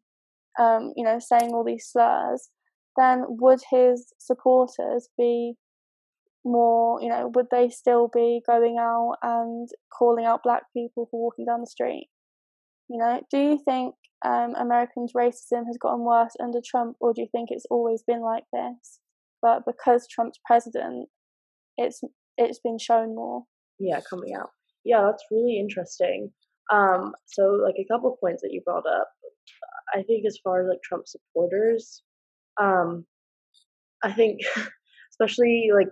um, 0.59 0.93
you 0.95 1.03
know, 1.03 1.19
saying 1.19 1.51
all 1.53 1.63
these 1.63 1.87
slurs, 1.89 2.49
then 2.97 3.23
would 3.27 3.59
his 3.71 4.13
supporters 4.17 5.09
be 5.17 5.53
more, 6.45 7.01
you 7.01 7.09
know, 7.09 7.31
would 7.35 7.47
they 7.51 7.69
still 7.69 8.09
be 8.13 8.41
going 8.47 8.77
out 8.79 9.15
and 9.21 9.69
calling 9.97 10.25
out 10.25 10.43
black 10.43 10.63
people 10.73 11.07
for 11.11 11.19
walking 11.19 11.45
down 11.45 11.61
the 11.61 11.67
street? 11.67 12.09
You 12.89 12.97
know, 12.97 13.21
do 13.29 13.37
you 13.37 13.59
think 13.63 13.95
um, 14.25 14.53
Americans' 14.55 15.13
racism 15.15 15.65
has 15.67 15.77
gotten 15.79 16.01
worse 16.01 16.35
under 16.41 16.59
Trump, 16.65 16.97
or 16.99 17.13
do 17.13 17.21
you 17.21 17.27
think 17.31 17.49
it's 17.51 17.65
always 17.69 18.03
been 18.05 18.21
like 18.21 18.43
this? 18.51 18.99
But 19.41 19.63
because 19.65 20.07
Trump's 20.07 20.39
president, 20.45 21.07
it's 21.77 22.01
it's 22.37 22.59
been 22.59 22.77
shown 22.77 23.15
more. 23.15 23.43
Yeah, 23.79 24.01
coming 24.09 24.35
out. 24.35 24.49
Yeah, 24.83 25.01
that's 25.05 25.23
really 25.31 25.57
interesting. 25.59 26.31
Um, 26.71 27.13
so 27.25 27.43
like 27.63 27.75
a 27.79 27.87
couple 27.91 28.17
points 28.19 28.41
that 28.41 28.51
you 28.51 28.61
brought 28.65 28.85
up. 28.85 29.07
I 29.93 30.03
think 30.03 30.25
as 30.27 30.37
far 30.43 30.61
as 30.61 30.67
like 30.69 30.81
Trump 30.83 31.05
supporters, 31.07 32.03
um, 32.61 33.05
I 34.03 34.11
think 34.11 34.41
especially 35.11 35.69
like 35.73 35.87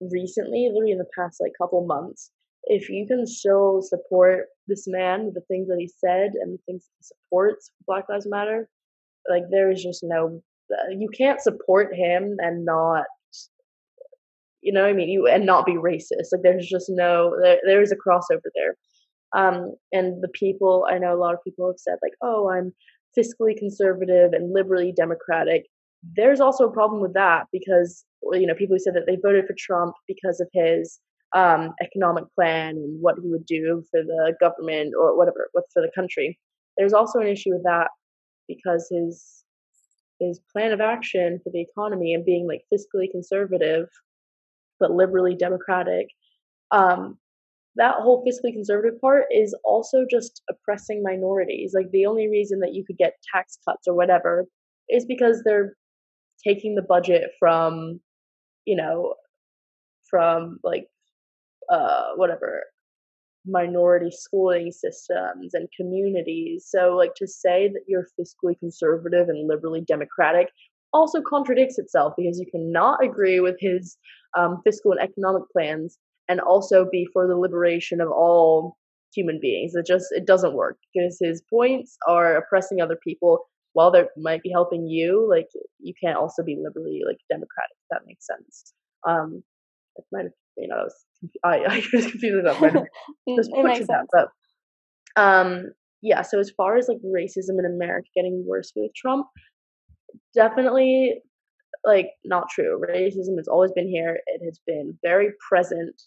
recently, 0.00 0.68
literally 0.72 0.92
in 0.92 0.98
the 0.98 1.06
past 1.18 1.38
like 1.40 1.52
couple 1.60 1.84
months, 1.86 2.30
if 2.66 2.88
you 2.88 3.06
can 3.06 3.26
still 3.26 3.82
support 3.82 4.46
this 4.66 4.86
man 4.86 5.32
the 5.34 5.42
things 5.42 5.68
that 5.68 5.78
he 5.78 5.88
said 5.98 6.32
and 6.40 6.54
the 6.54 6.62
things 6.66 6.88
he 6.98 7.02
supports 7.02 7.70
Black 7.86 8.08
Lives 8.08 8.26
Matter, 8.26 8.68
like 9.28 9.44
there 9.50 9.70
is 9.70 9.82
just 9.82 10.02
no 10.02 10.42
you 10.90 11.08
can't 11.16 11.40
support 11.40 11.94
him 11.94 12.36
and 12.38 12.64
not 12.64 13.04
you 14.62 14.72
know 14.72 14.84
I 14.84 14.92
mean 14.92 15.08
you 15.08 15.26
and 15.26 15.46
not 15.46 15.66
be 15.66 15.74
racist. 15.74 16.32
Like 16.32 16.42
there's 16.42 16.68
just 16.68 16.86
no 16.88 17.36
there, 17.42 17.58
there 17.66 17.82
is 17.82 17.92
a 17.92 17.96
crossover 17.96 18.50
there. 18.54 18.76
Um, 19.34 19.74
and 19.92 20.22
the 20.22 20.28
people, 20.28 20.86
I 20.88 20.98
know 20.98 21.12
a 21.12 21.18
lot 21.18 21.34
of 21.34 21.42
people 21.42 21.66
have 21.66 21.78
said, 21.78 21.98
like, 22.02 22.12
oh, 22.22 22.50
I'm 22.50 22.72
fiscally 23.18 23.56
conservative 23.56 24.32
and 24.32 24.52
liberally 24.52 24.92
democratic. 24.96 25.66
There's 26.16 26.40
also 26.40 26.68
a 26.68 26.72
problem 26.72 27.00
with 27.00 27.14
that 27.14 27.46
because, 27.52 28.04
you 28.32 28.46
know, 28.46 28.54
people 28.54 28.76
who 28.76 28.80
said 28.80 28.94
that 28.94 29.06
they 29.06 29.16
voted 29.20 29.46
for 29.46 29.54
Trump 29.58 29.94
because 30.06 30.40
of 30.40 30.48
his 30.52 31.00
um, 31.34 31.74
economic 31.82 32.24
plan 32.34 32.76
and 32.76 33.00
what 33.00 33.16
he 33.22 33.28
would 33.28 33.46
do 33.46 33.82
for 33.90 34.02
the 34.02 34.34
government 34.40 34.94
or 34.98 35.16
whatever, 35.16 35.48
what 35.52 35.64
for 35.72 35.82
the 35.82 35.90
country. 35.94 36.38
There's 36.76 36.92
also 36.92 37.20
an 37.20 37.26
issue 37.26 37.50
with 37.50 37.64
that 37.64 37.88
because 38.48 38.88
his 38.90 39.42
his 40.20 40.40
plan 40.52 40.72
of 40.72 40.80
action 40.80 41.40
for 41.42 41.50
the 41.52 41.60
economy 41.60 42.14
and 42.14 42.24
being 42.24 42.46
like 42.46 42.60
fiscally 42.72 43.10
conservative 43.10 43.88
but 44.78 44.92
liberally 44.92 45.34
democratic 45.34 46.06
um, 46.70 47.18
that 47.76 47.96
whole 47.98 48.24
fiscally 48.24 48.52
conservative 48.52 49.00
part 49.00 49.24
is 49.32 49.56
also 49.64 50.04
just 50.08 50.42
oppressing 50.48 51.02
minorities. 51.02 51.72
Like 51.74 51.90
the 51.90 52.06
only 52.06 52.28
reason 52.28 52.60
that 52.60 52.74
you 52.74 52.84
could 52.86 52.96
get 52.96 53.14
tax 53.34 53.58
cuts 53.68 53.88
or 53.88 53.94
whatever 53.94 54.46
is 54.88 55.04
because 55.04 55.42
they're 55.44 55.74
taking 56.46 56.74
the 56.74 56.82
budget 56.82 57.30
from, 57.38 58.00
you 58.64 58.76
know, 58.76 59.14
from 60.08 60.58
like 60.62 60.86
uh 61.70 62.10
whatever 62.16 62.64
minority 63.46 64.10
schooling 64.10 64.72
systems 64.72 65.52
and 65.52 65.68
communities. 65.76 66.66
So 66.66 66.96
like 66.96 67.14
to 67.16 67.26
say 67.26 67.68
that 67.68 67.82
you're 67.86 68.06
fiscally 68.18 68.58
conservative 68.58 69.28
and 69.28 69.46
liberally 69.46 69.82
democratic 69.86 70.48
also 70.94 71.20
contradicts 71.20 71.78
itself 71.78 72.14
because 72.16 72.38
you 72.38 72.46
cannot 72.50 73.04
agree 73.04 73.40
with 73.40 73.56
his 73.58 73.98
um, 74.38 74.62
fiscal 74.64 74.92
and 74.92 75.00
economic 75.00 75.42
plans 75.52 75.98
and 76.28 76.40
also 76.40 76.86
be 76.90 77.06
for 77.12 77.26
the 77.26 77.36
liberation 77.36 78.00
of 78.00 78.08
all 78.08 78.78
human 79.14 79.38
beings. 79.42 79.74
It 79.74 79.86
just 79.86 80.06
it 80.12 80.26
doesn't 80.26 80.54
work 80.54 80.78
because 80.94 81.18
his 81.20 81.42
points 81.50 81.98
are 82.08 82.36
oppressing 82.36 82.80
other 82.80 82.98
people 83.04 83.40
while 83.74 83.90
they 83.90 84.04
might 84.16 84.42
be 84.42 84.50
helping 84.50 84.86
you, 84.86 85.28
like 85.28 85.48
you 85.80 85.92
can't 86.02 86.16
also 86.16 86.42
be 86.44 86.56
liberally 86.62 87.02
like 87.04 87.18
democratic. 87.28 87.76
If 87.82 87.88
that 87.90 88.06
makes 88.06 88.26
sense. 88.26 88.72
Um, 89.06 89.42
it 89.96 90.04
might 90.12 90.22
have, 90.22 90.32
you 90.56 90.68
know, 90.68 90.76
I 90.76 90.84
was 90.84 90.94
I, 91.44 91.58
I 91.58 91.82
was 91.92 92.10
confused 92.10 92.46
about 92.46 92.60
that. 92.60 92.86
makes 93.26 93.78
sense. 93.78 93.88
That, 93.88 94.06
but 94.12 94.28
um, 95.20 95.66
yeah. 96.02 96.22
So 96.22 96.38
as 96.38 96.50
far 96.50 96.76
as 96.76 96.88
like 96.88 96.98
racism 97.04 97.58
in 97.58 97.66
America 97.66 98.08
getting 98.14 98.44
worse 98.46 98.72
with 98.76 98.92
Trump, 98.94 99.26
definitely 100.34 101.22
like 101.84 102.10
not 102.24 102.48
true. 102.50 102.80
Racism 102.80 103.36
has 103.36 103.48
always 103.48 103.72
been 103.72 103.88
here. 103.88 104.18
It 104.26 104.44
has 104.44 104.58
been 104.66 104.98
very 105.02 105.30
present. 105.48 106.00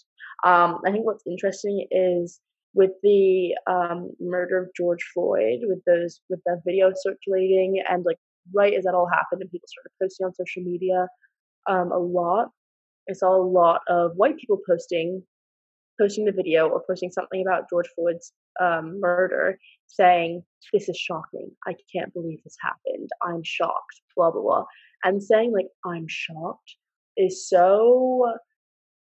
Um, 0.46 0.80
I 0.86 0.92
think 0.92 1.06
what's 1.06 1.24
interesting 1.28 1.88
is 1.92 2.40
with 2.74 2.92
the 3.02 3.56
um, 3.70 4.12
murder 4.20 4.58
of 4.62 4.70
George 4.76 5.04
Floyd, 5.14 5.60
with 5.64 5.80
those 5.86 6.22
with 6.30 6.40
that 6.46 6.62
video 6.66 6.92
circulating, 6.96 7.82
and 7.90 8.06
like 8.06 8.18
right 8.54 8.74
as 8.74 8.84
that 8.84 8.94
all 8.94 9.10
happened, 9.12 9.42
and 9.42 9.52
people 9.52 9.68
started 9.68 9.92
posting 10.02 10.26
on 10.26 10.34
social 10.34 10.64
media 10.64 11.08
um, 11.68 11.92
a 11.92 11.98
lot. 11.98 12.50
I 13.10 13.14
saw 13.14 13.36
a 13.36 13.42
lot 13.42 13.82
of 13.88 14.12
white 14.16 14.38
people 14.38 14.60
posting 14.68 15.24
posting 16.00 16.26
the 16.26 16.32
video 16.32 16.68
or 16.68 16.84
posting 16.88 17.10
something 17.10 17.42
about 17.42 17.70
George 17.70 17.88
Floyd's 17.96 18.32
um, 18.62 19.00
murder, 19.00 19.58
saying, 19.88 20.44
This 20.74 20.90
is 20.90 20.98
shocking. 20.98 21.52
I 21.66 21.76
can't 21.94 22.14
believe 22.14 22.40
this 22.44 22.58
happened. 22.62 23.10
I'm 23.24 23.42
shocked, 23.44 24.02
blah, 24.16 24.32
blah, 24.32 24.42
blah. 24.42 24.66
And 25.04 25.22
saying, 25.22 25.54
like, 25.54 25.68
I'm 25.86 26.06
shocked 26.08 26.76
is 27.18 27.48
so. 27.48 28.34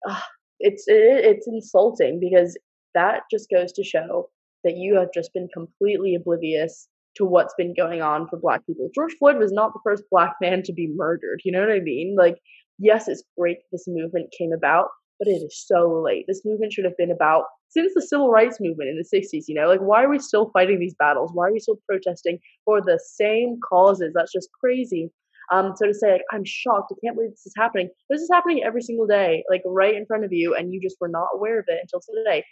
Uh, 0.07 0.19
it's 0.59 0.85
it, 0.87 1.25
it's 1.25 1.47
insulting 1.47 2.19
because 2.19 2.57
that 2.93 3.21
just 3.31 3.49
goes 3.49 3.71
to 3.73 3.83
show 3.83 4.29
that 4.63 4.75
you 4.75 4.95
have 4.95 5.09
just 5.13 5.33
been 5.33 5.47
completely 5.53 6.15
oblivious 6.15 6.89
to 7.15 7.25
what's 7.25 7.53
been 7.57 7.73
going 7.73 8.01
on 8.01 8.27
for 8.27 8.37
black 8.37 8.65
people. 8.65 8.89
George 8.93 9.13
Floyd 9.17 9.37
was 9.37 9.51
not 9.51 9.73
the 9.73 9.79
first 9.83 10.03
black 10.11 10.33
man 10.41 10.63
to 10.63 10.73
be 10.73 10.87
murdered. 10.93 11.41
You 11.43 11.51
know 11.51 11.61
what 11.61 11.71
I 11.71 11.79
mean? 11.79 12.15
Like, 12.17 12.37
yes, 12.79 13.07
it's 13.07 13.23
great 13.37 13.57
this 13.71 13.85
movement 13.87 14.33
came 14.37 14.51
about, 14.53 14.87
but 15.19 15.27
it 15.27 15.41
is 15.43 15.63
so 15.67 16.01
late. 16.03 16.25
This 16.27 16.41
movement 16.45 16.73
should 16.73 16.85
have 16.85 16.97
been 16.97 17.11
about 17.11 17.43
since 17.69 17.93
the 17.93 18.01
civil 18.01 18.31
rights 18.31 18.57
movement 18.59 18.89
in 18.89 18.97
the 18.97 19.19
60s, 19.19 19.43
you 19.47 19.53
know, 19.53 19.67
like 19.67 19.79
why 19.79 20.03
are 20.03 20.09
we 20.09 20.19
still 20.19 20.49
fighting 20.51 20.79
these 20.79 20.95
battles? 20.97 21.31
Why 21.33 21.47
are 21.47 21.53
we 21.53 21.59
still 21.59 21.79
protesting 21.87 22.39
for 22.65 22.81
the 22.81 22.99
same 23.13 23.59
causes? 23.69 24.11
That's 24.15 24.33
just 24.33 24.49
crazy. 24.59 25.11
Um, 25.51 25.73
so 25.75 25.87
to 25.87 25.93
say, 25.93 26.13
like, 26.13 26.21
I'm 26.31 26.45
shocked, 26.45 26.91
I 26.91 26.95
can't 27.03 27.15
believe 27.15 27.31
this 27.31 27.45
is 27.45 27.53
happening. 27.57 27.89
This 28.09 28.21
is 28.21 28.29
happening 28.31 28.63
every 28.63 28.81
single 28.81 29.07
day, 29.07 29.43
like 29.49 29.61
right 29.65 29.95
in 29.95 30.05
front 30.05 30.23
of 30.23 30.31
you, 30.31 30.55
and 30.55 30.71
you 30.71 30.81
just 30.81 30.97
were 31.01 31.07
not 31.07 31.27
aware 31.33 31.59
of 31.59 31.65
it 31.67 31.79
until 31.81 32.01
today. 32.01 32.43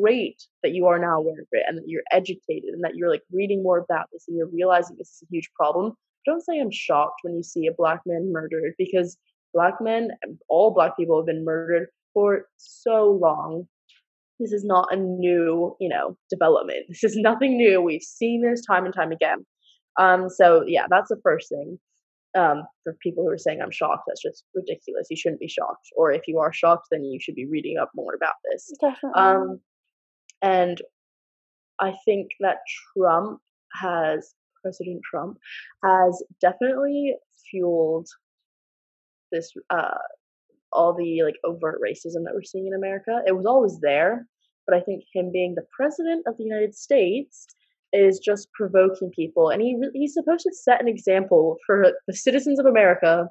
Great 0.00 0.42
that 0.62 0.72
you 0.72 0.86
are 0.86 0.98
now 0.98 1.18
aware 1.18 1.40
of 1.40 1.48
it 1.52 1.64
and 1.68 1.76
that 1.76 1.84
you're 1.86 2.02
educated 2.10 2.70
and 2.72 2.82
that 2.84 2.94
you're 2.94 3.10
like 3.10 3.22
reading 3.32 3.62
more 3.62 3.78
about 3.78 4.06
this 4.12 4.24
and 4.28 4.36
you're 4.36 4.48
realizing 4.48 4.96
this 4.96 5.08
is 5.08 5.22
a 5.24 5.30
huge 5.30 5.50
problem. 5.54 5.92
Don't 6.24 6.42
say 6.42 6.58
I'm 6.58 6.70
shocked 6.70 7.20
when 7.22 7.36
you 7.36 7.42
see 7.42 7.66
a 7.66 7.74
black 7.76 8.00
man 8.06 8.32
murdered 8.32 8.72
because 8.78 9.18
black 9.54 9.74
men, 9.80 10.08
all 10.48 10.72
black 10.74 10.96
people 10.96 11.18
have 11.18 11.26
been 11.26 11.44
murdered 11.44 11.88
for 12.12 12.46
so 12.56 13.18
long. 13.22 13.66
This 14.40 14.52
is 14.52 14.64
not 14.64 14.88
a 14.92 14.96
new, 14.96 15.76
you 15.80 15.88
know, 15.88 16.16
development. 16.28 16.86
This 16.88 17.04
is 17.04 17.16
nothing 17.16 17.56
new. 17.56 17.80
We've 17.80 18.02
seen 18.02 18.42
this 18.42 18.64
time 18.66 18.84
and 18.84 18.92
time 18.92 19.12
again. 19.12 19.46
Um, 19.98 20.28
so 20.28 20.64
yeah, 20.66 20.86
that's 20.90 21.08
the 21.08 21.20
first 21.22 21.48
thing. 21.48 21.78
Um, 22.36 22.64
for 22.82 22.96
people 23.00 23.22
who 23.22 23.30
are 23.30 23.38
saying 23.38 23.60
I'm 23.62 23.70
shocked, 23.70 24.02
that's 24.08 24.20
just 24.20 24.42
ridiculous. 24.56 25.06
You 25.08 25.16
shouldn't 25.16 25.40
be 25.40 25.48
shocked. 25.48 25.86
Or 25.96 26.10
if 26.10 26.22
you 26.26 26.40
are 26.40 26.52
shocked, 26.52 26.88
then 26.90 27.04
you 27.04 27.20
should 27.20 27.36
be 27.36 27.46
reading 27.46 27.76
up 27.80 27.90
more 27.94 28.12
about 28.12 28.34
this. 28.50 28.72
Definitely. 28.80 29.22
Um, 29.22 29.60
and 30.42 30.82
I 31.80 31.94
think 32.04 32.30
that 32.40 32.56
Trump 32.96 33.40
has 33.80 34.34
President 34.62 35.02
Trump 35.08 35.38
has 35.84 36.22
definitely 36.40 37.14
fueled 37.50 38.08
this 39.34 39.52
uh, 39.70 39.98
all 40.72 40.94
the 40.94 41.22
like 41.22 41.36
overt 41.44 41.80
racism 41.84 42.24
that 42.24 42.34
we're 42.34 42.42
seeing 42.42 42.66
in 42.66 42.74
America. 42.74 43.22
It 43.26 43.36
was 43.36 43.46
always 43.46 43.78
there, 43.80 44.26
but 44.66 44.76
I 44.76 44.80
think 44.80 45.04
him 45.12 45.30
being 45.32 45.54
the 45.54 45.66
president 45.76 46.24
of 46.26 46.36
the 46.36 46.44
United 46.44 46.74
States 46.74 47.46
is 47.92 48.18
just 48.18 48.48
provoking 48.52 49.10
people, 49.14 49.50
and 49.50 49.62
he 49.62 49.76
he's 49.94 50.14
supposed 50.14 50.44
to 50.44 50.52
set 50.54 50.80
an 50.80 50.88
example 50.88 51.56
for 51.66 51.92
the 52.06 52.14
citizens 52.14 52.58
of 52.58 52.66
America, 52.66 53.28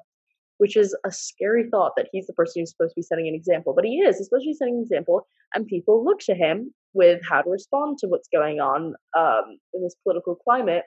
which 0.58 0.76
is 0.76 0.96
a 1.04 1.10
scary 1.10 1.68
thought 1.70 1.92
that 1.96 2.08
he's 2.12 2.26
the 2.26 2.32
person 2.32 2.62
who's 2.62 2.70
supposed 2.70 2.94
to 2.94 3.00
be 3.00 3.02
setting 3.02 3.28
an 3.28 3.34
example. 3.34 3.74
But 3.74 3.84
he 3.84 3.96
is. 3.98 4.16
Be 4.18 4.54
setting 4.54 4.76
an 4.76 4.82
example, 4.82 5.26
and 5.54 5.66
people 5.66 6.04
look 6.04 6.20
to 6.20 6.34
him 6.34 6.72
with 6.94 7.20
how 7.28 7.42
to 7.42 7.50
respond 7.50 7.98
to 7.98 8.06
what's 8.06 8.28
going 8.32 8.60
on 8.60 8.94
um, 9.16 9.58
in 9.74 9.82
this 9.82 9.96
political 10.02 10.36
climate. 10.36 10.84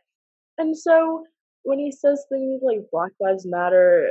And 0.57 0.75
so 0.75 1.23
when 1.63 1.79
he 1.79 1.91
says 1.91 2.25
things 2.29 2.61
like 2.63 2.79
Black 2.91 3.11
Lives 3.19 3.45
Matter 3.45 4.09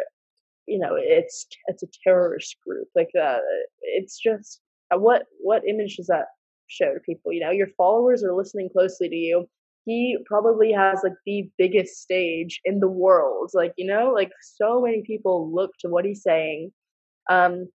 you 0.67 0.79
know 0.79 0.95
it's 0.95 1.47
it's 1.67 1.83
a 1.83 1.89
terrorist 2.05 2.57
group 2.67 2.89
like 2.95 3.11
uh, 3.21 3.39
it's 3.83 4.19
just 4.19 4.61
uh, 4.95 4.99
what 4.99 5.25
what 5.41 5.63
image 5.69 5.97
does 5.97 6.07
that 6.07 6.27
show 6.69 6.95
to 6.95 7.01
people? 7.01 7.33
You 7.33 7.41
know 7.41 7.51
your 7.51 7.69
followers 7.77 8.23
are 8.25 8.35
listening 8.35 8.69
closely 8.73 9.09
to 9.09 9.17
you. 9.17 9.49
He 9.85 10.19
probably 10.27 10.73
has 10.73 11.01
like 11.05 11.15
the 11.25 11.49
biggest 11.59 12.03
stage 12.03 12.61
in 12.65 12.81
the 12.81 12.89
world 12.89 13.51
like 13.55 13.73
you 13.77 13.87
know 13.87 14.13
like 14.13 14.33
so 14.43 14.81
many 14.81 15.03
people 15.07 15.53
look 15.55 15.71
to 15.81 15.89
what 15.89 16.05
he's 16.05 16.25
saying 16.25 16.73
um 17.31 17.69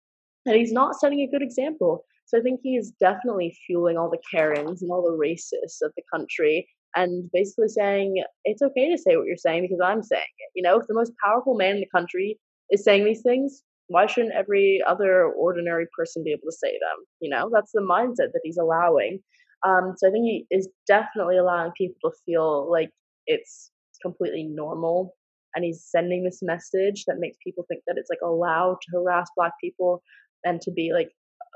and 0.46 0.56
he's 0.56 0.72
not 0.72 0.98
setting 0.98 1.20
a 1.20 1.30
good 1.30 1.42
example. 1.42 2.04
So 2.26 2.38
i 2.38 2.42
think 2.42 2.60
he 2.62 2.76
is 2.76 2.92
definitely 3.00 3.56
fueling 3.66 3.96
all 3.96 4.10
the 4.10 4.22
karens 4.30 4.82
and 4.82 4.90
all 4.90 5.02
the 5.02 5.16
racists 5.16 5.82
of 5.82 5.92
the 5.96 6.02
country 6.12 6.68
and 6.96 7.30
basically 7.32 7.68
saying 7.68 8.22
it's 8.44 8.62
okay 8.62 8.90
to 8.90 8.98
say 8.98 9.16
what 9.16 9.26
you're 9.26 9.36
saying 9.36 9.62
because 9.62 9.80
i'm 9.82 10.02
saying 10.02 10.22
it 10.38 10.50
you 10.54 10.62
know? 10.62 10.78
If 10.78 10.86
the 10.86 10.94
most 10.94 11.12
powerful 11.24 11.54
man 11.54 11.76
in 11.76 11.80
the 11.80 11.88
country 11.94 12.38
is 12.70 12.84
saying 12.84 13.04
these 13.04 13.22
things, 13.22 13.62
why 13.88 14.06
shouldn't 14.06 14.34
every 14.34 14.80
other 14.86 15.26
ordinary 15.26 15.86
person 15.96 16.22
be 16.24 16.30
able 16.30 16.48
to 16.48 16.56
say 16.56 16.72
them? 16.72 17.04
You 17.20 17.30
know, 17.30 17.50
that's 17.52 17.72
the 17.72 17.80
mindset 17.80 18.32
that 18.32 18.40
he's 18.44 18.58
allowing. 18.58 19.18
Um, 19.66 19.94
so 19.96 20.08
I 20.08 20.10
think 20.12 20.24
he 20.24 20.46
is 20.50 20.68
definitely 20.86 21.36
allowing 21.36 21.72
people 21.76 21.96
to 22.04 22.16
feel 22.24 22.70
like 22.70 22.90
it's 23.26 23.70
completely 24.02 24.44
normal. 24.44 25.16
And 25.54 25.64
he's 25.64 25.84
sending 25.84 26.22
this 26.22 26.38
message 26.40 27.04
that 27.06 27.18
makes 27.18 27.36
people 27.44 27.64
think 27.68 27.82
that 27.86 27.96
it's 27.98 28.08
like 28.08 28.20
allowed 28.24 28.76
to 28.82 28.96
harass 28.96 29.28
black 29.36 29.52
people 29.60 30.02
and 30.44 30.60
to 30.60 30.70
be 30.70 30.92
like 30.94 31.08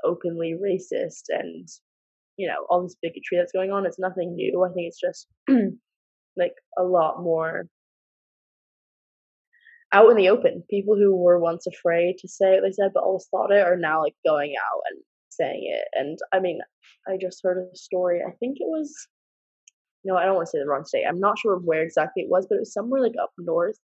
openly 0.03 0.55
racist 0.61 1.23
and, 1.29 1.67
you 2.37 2.47
know, 2.47 2.65
all 2.69 2.83
this 2.83 2.97
bigotry 3.01 3.37
that's 3.37 3.53
going 3.53 3.71
on. 3.71 3.85
It's 3.85 3.97
nothing 3.97 4.35
new. 4.35 4.65
I 4.65 4.73
think 4.73 4.87
it's 4.87 4.99
just 4.99 5.27
like 6.37 6.53
a 6.77 6.83
lot 6.83 7.23
more 7.23 7.67
out 9.95 10.09
in 10.11 10.17
the 10.17 10.29
open. 10.29 10.63
People 10.69 10.95
who 10.95 11.15
were 11.15 11.39
once 11.39 11.65
afraid 11.65 12.17
to 12.19 12.27
say 12.27 12.51
what 12.51 12.63
they 12.63 12.71
said 12.71 12.91
but 12.93 13.03
always 13.03 13.27
thought 13.31 13.51
it 13.51 13.65
are 13.65 13.77
now 13.77 14.01
like 14.01 14.15
going 14.25 14.53
out 14.57 14.81
and 14.89 15.01
saying 15.29 15.63
it. 15.73 15.87
And 15.93 16.17
I 16.33 16.39
mean, 16.39 16.59
I 17.07 17.17
just 17.19 17.39
heard 17.43 17.57
a 17.57 17.75
story. 17.77 18.21
I 18.21 18.31
think 18.39 18.57
it 18.59 18.67
was 18.67 18.93
no, 20.03 20.17
I 20.17 20.25
don't 20.25 20.35
want 20.35 20.47
to 20.47 20.51
say 20.51 20.59
the 20.59 20.67
wrong 20.67 20.85
state. 20.85 21.05
I'm 21.07 21.19
not 21.19 21.39
sure 21.39 21.57
where 21.57 21.81
exactly 21.81 22.23
it 22.23 22.29
was, 22.29 22.45
but 22.47 22.57
it 22.57 22.59
was 22.59 22.73
somewhere 22.73 23.01
like 23.01 23.15
up 23.21 23.31
north, 23.39 23.79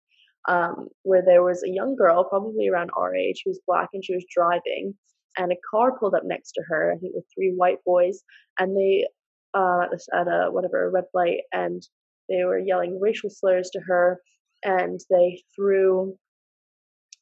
um, 0.49 0.89
where 1.03 1.23
there 1.25 1.43
was 1.43 1.63
a 1.63 1.69
young 1.69 1.95
girl, 1.95 2.25
probably 2.25 2.67
around 2.67 2.89
our 2.97 3.15
age, 3.15 3.41
who 3.45 3.51
was 3.51 3.61
black 3.65 3.89
and 3.93 4.03
she 4.03 4.15
was 4.15 4.25
driving, 4.35 4.93
and 5.37 5.53
a 5.53 5.55
car 5.71 5.97
pulled 5.97 6.15
up 6.15 6.23
next 6.25 6.51
to 6.53 6.63
her. 6.67 6.91
I 6.91 6.97
think 6.97 7.13
with 7.15 7.23
three 7.33 7.53
white 7.55 7.77
boys, 7.85 8.21
and 8.59 8.75
they 8.75 9.07
uh, 9.53 9.85
at 10.13 10.27
a 10.27 10.49
whatever 10.51 10.87
a 10.87 10.89
red 10.89 11.05
light, 11.13 11.41
and 11.53 11.81
they 12.27 12.43
were 12.43 12.59
yelling 12.59 12.99
racial 12.99 13.29
slurs 13.29 13.69
to 13.71 13.79
her 13.87 14.19
and 14.63 14.99
they 15.09 15.43
threw 15.55 16.17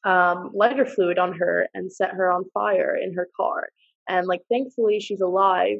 um, 0.04 0.50
lighter 0.54 0.86
fluid 0.86 1.18
on 1.18 1.32
her 1.34 1.68
and 1.74 1.92
set 1.92 2.10
her 2.10 2.30
on 2.30 2.44
fire 2.54 2.96
in 2.96 3.14
her 3.14 3.28
car. 3.36 3.68
And 4.08 4.26
like, 4.26 4.42
thankfully, 4.50 5.00
she's 5.00 5.20
alive. 5.20 5.78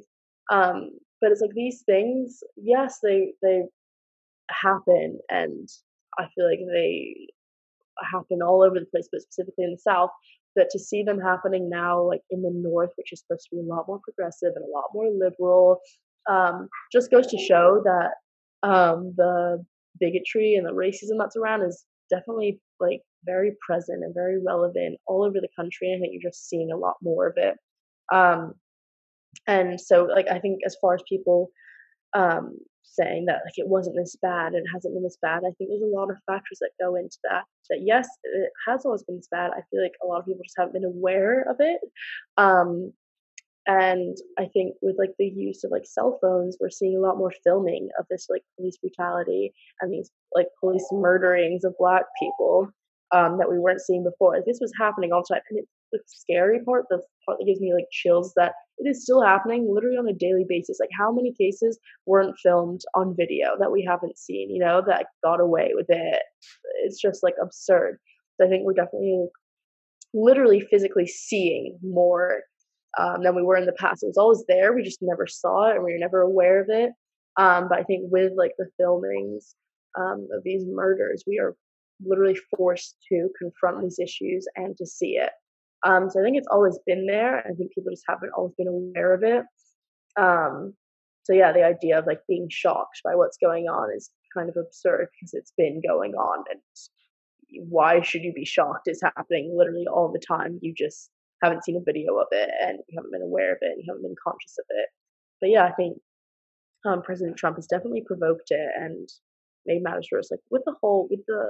Um, 0.50 0.90
but 1.20 1.32
it's 1.32 1.40
like 1.40 1.54
these 1.54 1.82
things, 1.84 2.40
yes, 2.56 2.98
they 3.02 3.32
they 3.42 3.62
happen, 4.50 5.18
and 5.28 5.68
I 6.18 6.26
feel 6.34 6.48
like 6.48 6.60
they 6.72 7.28
happen 8.12 8.40
all 8.42 8.62
over 8.62 8.78
the 8.78 8.86
place, 8.86 9.08
but 9.10 9.22
specifically 9.22 9.64
in 9.64 9.72
the 9.72 9.78
South. 9.78 10.10
But 10.54 10.70
to 10.70 10.78
see 10.78 11.02
them 11.02 11.20
happening 11.20 11.68
now, 11.68 12.02
like 12.02 12.22
in 12.30 12.42
the 12.42 12.50
North, 12.52 12.90
which 12.96 13.12
is 13.12 13.20
supposed 13.20 13.48
to 13.50 13.56
be 13.56 13.62
a 13.62 13.74
lot 13.74 13.86
more 13.86 14.00
progressive 14.02 14.52
and 14.54 14.64
a 14.64 14.74
lot 14.74 14.86
more 14.94 15.10
liberal, 15.10 15.80
um, 16.28 16.68
just 16.92 17.10
goes 17.10 17.26
to 17.28 17.38
show 17.38 17.82
that 17.84 18.68
um, 18.68 19.14
the 19.16 19.64
bigotry 20.00 20.54
and 20.54 20.66
the 20.66 20.72
racism 20.72 21.18
that's 21.18 21.36
around 21.36 21.62
is 21.62 21.84
definitely 22.10 22.60
like 22.80 23.02
very 23.24 23.52
present 23.66 24.02
and 24.04 24.14
very 24.14 24.42
relevant 24.42 24.98
all 25.06 25.24
over 25.24 25.40
the 25.40 25.48
country. 25.56 25.94
I 25.94 26.00
think 26.00 26.12
you're 26.12 26.30
just 26.30 26.48
seeing 26.48 26.70
a 26.72 26.76
lot 26.76 26.96
more 27.02 27.26
of 27.26 27.34
it. 27.36 27.56
Um, 28.12 28.54
and 29.46 29.80
so, 29.80 30.04
like, 30.04 30.28
I 30.28 30.38
think 30.38 30.60
as 30.66 30.76
far 30.80 30.94
as 30.94 31.02
people 31.08 31.50
um, 32.14 32.56
saying 32.82 33.26
that 33.26 33.42
like 33.44 33.56
it 33.56 33.68
wasn't 33.68 33.96
this 33.96 34.16
bad 34.20 34.54
and 34.54 34.64
it 34.64 34.70
hasn't 34.72 34.94
been 34.94 35.02
this 35.02 35.18
bad, 35.20 35.38
I 35.38 35.52
think 35.56 35.70
there's 35.70 35.82
a 35.82 35.96
lot 35.96 36.10
of 36.10 36.16
factors 36.26 36.58
that 36.60 36.70
go 36.80 36.96
into 36.96 37.18
that. 37.24 37.44
That 37.70 37.80
yes, 37.82 38.08
it 38.24 38.50
has 38.66 38.84
always 38.84 39.02
been 39.02 39.16
this 39.16 39.28
bad. 39.30 39.50
I 39.50 39.62
feel 39.70 39.82
like 39.82 39.92
a 40.02 40.06
lot 40.06 40.20
of 40.20 40.26
people 40.26 40.42
just 40.44 40.56
haven't 40.56 40.74
been 40.74 40.84
aware 40.84 41.42
of 41.48 41.56
it. 41.58 41.80
Um, 42.36 42.92
and 43.68 44.16
I 44.38 44.46
think 44.46 44.76
with 44.80 44.96
like 44.98 45.12
the 45.18 45.26
use 45.26 45.62
of 45.62 45.70
like 45.70 45.84
cell 45.84 46.18
phones, 46.22 46.56
we're 46.58 46.70
seeing 46.70 46.96
a 46.96 47.00
lot 47.00 47.18
more 47.18 47.32
filming 47.44 47.90
of 47.98 48.06
this 48.10 48.26
like 48.30 48.42
police 48.56 48.78
brutality 48.78 49.52
and 49.82 49.92
these 49.92 50.10
like 50.34 50.46
police 50.58 50.86
murderings 50.90 51.64
of 51.64 51.74
black 51.78 52.04
people 52.18 52.70
um, 53.14 53.36
that 53.38 53.50
we 53.50 53.58
weren't 53.58 53.82
seeing 53.82 54.02
before. 54.02 54.34
Like, 54.36 54.46
this 54.46 54.58
was 54.58 54.72
happening 54.80 55.12
all 55.12 55.22
the 55.28 55.34
time, 55.34 55.42
and 55.50 55.60
the 55.92 56.00
scary 56.06 56.64
part, 56.64 56.86
the 56.88 57.02
part 57.26 57.38
that 57.38 57.46
gives 57.46 57.60
me 57.60 57.74
like 57.74 57.84
chills, 57.92 58.32
that 58.36 58.52
it 58.78 58.88
is 58.88 59.02
still 59.02 59.22
happening 59.22 59.68
literally 59.70 59.98
on 59.98 60.08
a 60.08 60.14
daily 60.14 60.46
basis. 60.48 60.78
Like 60.80 60.90
how 60.98 61.12
many 61.12 61.34
cases 61.34 61.78
weren't 62.06 62.36
filmed 62.42 62.80
on 62.94 63.16
video 63.18 63.50
that 63.60 63.72
we 63.72 63.84
haven't 63.86 64.16
seen, 64.16 64.50
you 64.50 64.60
know, 64.60 64.82
that 64.86 65.06
got 65.22 65.40
away 65.40 65.72
with 65.74 65.86
it. 65.90 66.22
It's 66.84 67.00
just 67.00 67.22
like 67.22 67.34
absurd. 67.42 67.98
So 68.40 68.46
I 68.46 68.48
think 68.48 68.64
we're 68.64 68.72
definitely 68.72 69.26
literally 70.14 70.60
physically 70.70 71.06
seeing 71.06 71.78
more 71.82 72.42
um, 72.98 73.22
than 73.22 73.34
we 73.34 73.42
were 73.42 73.56
in 73.56 73.66
the 73.66 73.72
past. 73.72 74.02
It 74.02 74.08
was 74.08 74.18
always 74.18 74.44
there. 74.48 74.74
We 74.74 74.82
just 74.82 74.98
never 75.00 75.26
saw 75.26 75.70
it 75.70 75.76
and 75.76 75.84
we 75.84 75.92
were 75.92 75.98
never 75.98 76.20
aware 76.20 76.60
of 76.60 76.68
it. 76.68 76.90
Um, 77.38 77.68
but 77.68 77.78
I 77.78 77.84
think 77.84 78.10
with 78.10 78.32
like 78.36 78.52
the 78.58 78.68
filmings 78.80 79.54
um, 79.96 80.28
of 80.36 80.42
these 80.44 80.64
murders, 80.66 81.22
we 81.26 81.38
are 81.38 81.54
literally 82.04 82.38
forced 82.56 82.96
to 83.10 83.28
confront 83.38 83.82
these 83.82 83.98
issues 83.98 84.46
and 84.56 84.76
to 84.76 84.86
see 84.86 85.16
it. 85.16 85.30
Um, 85.86 86.10
so 86.10 86.20
I 86.20 86.24
think 86.24 86.36
it's 86.36 86.48
always 86.50 86.78
been 86.86 87.06
there. 87.06 87.38
I 87.38 87.54
think 87.54 87.72
people 87.72 87.92
just 87.92 88.04
haven't 88.08 88.32
always 88.36 88.54
been 88.58 88.68
aware 88.68 89.14
of 89.14 89.22
it. 89.22 89.44
Um, 90.20 90.74
so 91.22 91.32
yeah, 91.32 91.52
the 91.52 91.64
idea 91.64 91.98
of 91.98 92.06
like 92.06 92.20
being 92.28 92.48
shocked 92.50 93.00
by 93.04 93.14
what's 93.14 93.36
going 93.36 93.66
on 93.66 93.94
is 93.94 94.10
kind 94.36 94.48
of 94.48 94.56
absurd 94.56 95.08
because 95.12 95.34
it's 95.34 95.52
been 95.56 95.80
going 95.86 96.14
on 96.14 96.44
and 96.50 96.60
why 97.68 98.02
should 98.02 98.22
you 98.22 98.32
be 98.32 98.44
shocked? 98.44 98.86
It's 98.86 99.02
happening 99.02 99.54
literally 99.56 99.86
all 99.86 100.12
the 100.12 100.18
time. 100.18 100.58
You 100.60 100.74
just 100.76 101.10
haven't 101.42 101.64
seen 101.64 101.76
a 101.76 101.84
video 101.84 102.16
of 102.16 102.26
it 102.32 102.50
and 102.62 102.78
you 102.88 102.98
haven't 102.98 103.12
been 103.12 103.22
aware 103.22 103.52
of 103.52 103.58
it 103.60 103.72
and 103.72 103.82
you 103.82 103.84
haven't 103.88 104.02
been 104.02 104.16
conscious 104.22 104.56
of 104.58 104.64
it. 104.70 104.88
But 105.40 105.50
yeah, 105.50 105.64
I 105.64 105.72
think 105.72 105.98
um, 106.86 107.02
President 107.02 107.36
Trump 107.36 107.56
has 107.56 107.66
definitely 107.66 108.02
provoked 108.06 108.50
it 108.50 108.70
and 108.76 109.08
made 109.66 109.82
matters 109.82 110.08
worse. 110.10 110.30
Like 110.30 110.40
with 110.50 110.62
the 110.64 110.74
whole, 110.80 111.06
with 111.10 111.20
the, 111.26 111.44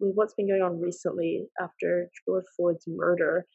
with 0.00 0.12
what's 0.14 0.34
been 0.34 0.48
going 0.48 0.62
on 0.62 0.80
recently 0.80 1.46
after 1.60 2.10
George 2.26 2.44
Floyd's 2.56 2.84
murder, 2.86 3.46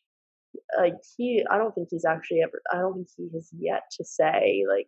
like 0.79 0.95
he, 1.17 1.43
I 1.49 1.57
don't 1.57 1.73
think 1.73 1.89
he's 1.91 2.05
actually 2.05 2.41
ever, 2.41 2.61
I 2.71 2.77
don't 2.77 2.93
think 2.95 3.07
he 3.15 3.29
has 3.33 3.49
yet 3.57 3.83
to 3.97 4.05
say 4.05 4.63
like 4.69 4.87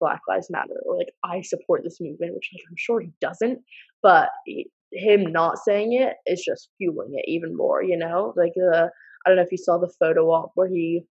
Black 0.00 0.20
Lives 0.28 0.48
Matter 0.50 0.80
or 0.84 0.96
like 0.96 1.12
I 1.24 1.42
support 1.42 1.82
this 1.84 2.00
movement, 2.00 2.34
which 2.34 2.50
like, 2.52 2.64
I'm 2.68 2.76
sure 2.76 3.00
he 3.00 3.12
doesn't, 3.20 3.60
but 4.02 4.30
he, 4.44 4.70
him 4.92 5.32
not 5.32 5.58
saying 5.58 5.92
it 5.92 6.14
is 6.26 6.44
just 6.44 6.70
fueling 6.78 7.12
it 7.12 7.24
even 7.28 7.56
more, 7.56 7.82
you 7.82 7.96
know? 7.96 8.32
Like 8.36 8.52
uh 8.72 8.88
I 9.26 9.30
don't 9.30 9.36
know 9.36 9.42
if 9.42 9.52
you 9.52 9.58
saw 9.58 9.78
the 9.78 9.92
photo 10.00 10.26
op 10.30 10.52
where 10.54 10.68
he 10.68 11.02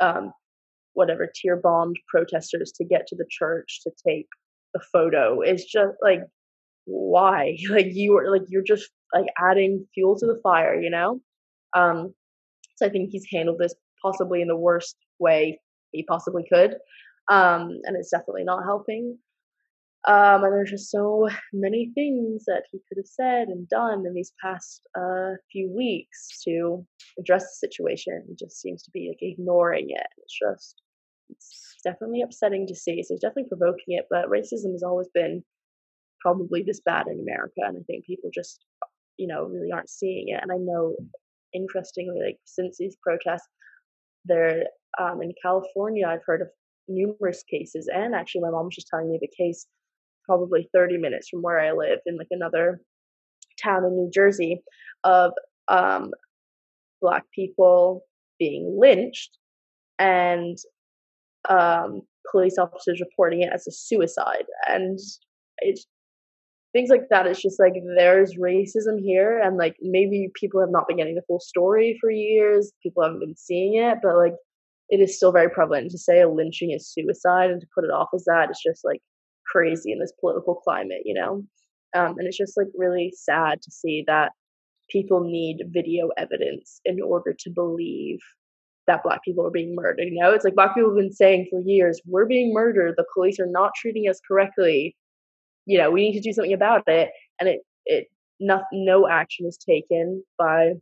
um 0.00 0.32
whatever 0.94 1.30
tear 1.34 1.56
bombed 1.56 1.96
protesters 2.08 2.72
to 2.76 2.84
get 2.84 3.06
to 3.08 3.16
the 3.16 3.26
church 3.30 3.80
to 3.84 3.90
take 4.06 4.26
the 4.74 4.80
photo. 4.92 5.40
It's 5.42 5.64
just 5.64 5.94
like 6.02 6.22
why? 6.86 7.56
Like 7.70 7.88
you 7.90 8.16
are 8.16 8.30
like 8.30 8.42
you're 8.48 8.62
just 8.62 8.90
like 9.14 9.26
adding 9.38 9.86
fuel 9.94 10.18
to 10.18 10.26
the 10.26 10.40
fire, 10.42 10.80
you 10.80 10.90
know? 10.90 11.20
Um 11.76 12.14
so 12.76 12.86
I 12.86 12.90
think 12.90 13.10
he's 13.10 13.26
handled 13.32 13.58
this 13.58 13.74
possibly 14.02 14.40
in 14.40 14.48
the 14.48 14.56
worst 14.56 14.96
way 15.18 15.60
he 15.92 16.04
possibly 16.04 16.44
could. 16.52 16.76
Um 17.30 17.80
and 17.84 17.96
it's 17.96 18.10
definitely 18.10 18.44
not 18.44 18.64
helping. 18.64 19.18
Um, 20.08 20.42
and 20.42 20.54
there's 20.54 20.70
just 20.70 20.90
so 20.90 21.28
many 21.52 21.92
things 21.94 22.46
that 22.46 22.62
he 22.72 22.78
could 22.88 22.96
have 22.96 23.06
said 23.06 23.48
and 23.48 23.68
done 23.68 24.06
in 24.06 24.14
these 24.14 24.32
past 24.42 24.80
uh, 24.98 25.34
few 25.52 25.70
weeks 25.70 26.42
to 26.44 26.82
address 27.18 27.42
the 27.44 27.68
situation. 27.68 28.24
He 28.26 28.34
just 28.34 28.58
seems 28.58 28.82
to 28.84 28.90
be 28.90 29.10
like 29.10 29.18
ignoring 29.20 29.88
it. 29.90 30.06
It's 30.16 30.38
just, 30.38 30.80
it's 31.28 31.76
definitely 31.84 32.22
upsetting 32.22 32.66
to 32.68 32.74
see. 32.74 33.02
So 33.02 33.12
he's 33.12 33.20
definitely 33.20 33.50
provoking 33.50 33.98
it. 33.98 34.06
But 34.08 34.30
racism 34.30 34.72
has 34.72 34.82
always 34.82 35.08
been 35.12 35.44
probably 36.20 36.62
this 36.62 36.80
bad 36.80 37.06
in 37.06 37.20
America, 37.20 37.60
and 37.66 37.76
I 37.76 37.82
think 37.86 38.06
people 38.06 38.30
just, 38.32 38.64
you 39.18 39.26
know, 39.26 39.44
really 39.44 39.72
aren't 39.72 39.90
seeing 39.90 40.28
it. 40.28 40.40
And 40.42 40.50
I 40.50 40.56
know, 40.56 40.96
interestingly, 41.52 42.18
like 42.24 42.38
since 42.46 42.78
these 42.78 42.96
protests, 43.02 43.48
there 44.24 44.64
um, 44.98 45.20
in 45.22 45.32
California, 45.42 46.06
I've 46.06 46.24
heard 46.24 46.40
of 46.40 46.48
numerous 46.88 47.42
cases, 47.42 47.90
and 47.92 48.14
actually, 48.14 48.40
my 48.40 48.50
mom 48.50 48.64
was 48.64 48.74
just 48.74 48.88
telling 48.88 49.10
me 49.10 49.18
the 49.20 49.30
case 49.36 49.66
probably 50.28 50.68
30 50.74 50.98
minutes 50.98 51.28
from 51.28 51.42
where 51.42 51.58
I 51.58 51.72
live 51.72 52.00
in 52.06 52.16
like 52.16 52.28
another 52.30 52.80
town 53.62 53.84
in 53.84 53.96
New 53.96 54.10
Jersey 54.12 54.62
of 55.04 55.32
um, 55.68 56.10
black 57.00 57.24
people 57.34 58.02
being 58.38 58.78
lynched 58.80 59.36
and 59.98 60.56
um, 61.48 62.02
police 62.30 62.58
officers 62.58 63.00
reporting 63.00 63.42
it 63.42 63.50
as 63.52 63.66
a 63.66 63.72
suicide. 63.72 64.44
And 64.68 64.98
it's 65.58 65.86
things 66.72 66.90
like 66.90 67.08
that. 67.10 67.26
It's 67.26 67.42
just 67.42 67.58
like 67.58 67.74
there's 67.96 68.36
racism 68.36 69.00
here, 69.02 69.40
and 69.42 69.56
like 69.56 69.76
maybe 69.80 70.30
people 70.34 70.60
have 70.60 70.70
not 70.70 70.86
been 70.86 70.98
getting 70.98 71.14
the 71.14 71.22
full 71.26 71.40
story 71.40 71.96
for 72.00 72.10
years. 72.10 72.72
People 72.82 73.02
haven't 73.02 73.20
been 73.20 73.36
seeing 73.36 73.76
it, 73.76 73.98
but 74.02 74.16
like 74.16 74.34
it 74.90 75.00
is 75.00 75.16
still 75.16 75.32
very 75.32 75.50
prevalent 75.50 75.90
to 75.90 75.98
say 75.98 76.20
a 76.20 76.28
lynching 76.28 76.70
is 76.72 76.90
suicide 76.92 77.50
and 77.50 77.60
to 77.60 77.66
put 77.74 77.84
it 77.84 77.90
off 77.90 78.08
as 78.14 78.24
that. 78.24 78.48
It's 78.50 78.62
just 78.62 78.84
like 78.84 79.00
crazy 79.50 79.92
in 79.92 79.98
this 79.98 80.12
political 80.20 80.54
climate, 80.54 81.02
you 81.04 81.14
know? 81.14 81.42
Um, 81.96 82.16
and 82.18 82.26
it's 82.26 82.36
just 82.36 82.56
like 82.56 82.66
really 82.76 83.12
sad 83.16 83.62
to 83.62 83.70
see 83.70 84.04
that 84.06 84.32
people 84.90 85.20
need 85.20 85.58
video 85.68 86.08
evidence 86.16 86.80
in 86.84 87.00
order 87.02 87.34
to 87.38 87.50
believe 87.50 88.18
that 88.86 89.02
black 89.02 89.22
people 89.22 89.46
are 89.46 89.50
being 89.50 89.74
murdered. 89.74 90.08
You 90.08 90.20
know, 90.20 90.32
it's 90.32 90.44
like 90.44 90.54
black 90.54 90.74
people 90.74 90.90
have 90.90 90.98
been 90.98 91.12
saying 91.12 91.46
for 91.50 91.60
years, 91.60 92.00
we're 92.06 92.26
being 92.26 92.52
murdered. 92.52 92.94
The 92.96 93.04
police 93.14 93.38
are 93.38 93.46
not 93.46 93.72
treating 93.76 94.08
us 94.08 94.20
correctly. 94.26 94.96
You 95.66 95.78
know, 95.78 95.90
we 95.90 96.08
need 96.08 96.20
to 96.20 96.26
do 96.26 96.32
something 96.32 96.54
about 96.54 96.82
it. 96.86 97.10
And 97.38 97.48
it, 97.48 97.60
it, 97.84 98.06
no, 98.40 98.62
no 98.72 99.08
action 99.08 99.46
is 99.46 99.58
taken 99.58 100.24
by 100.38 100.72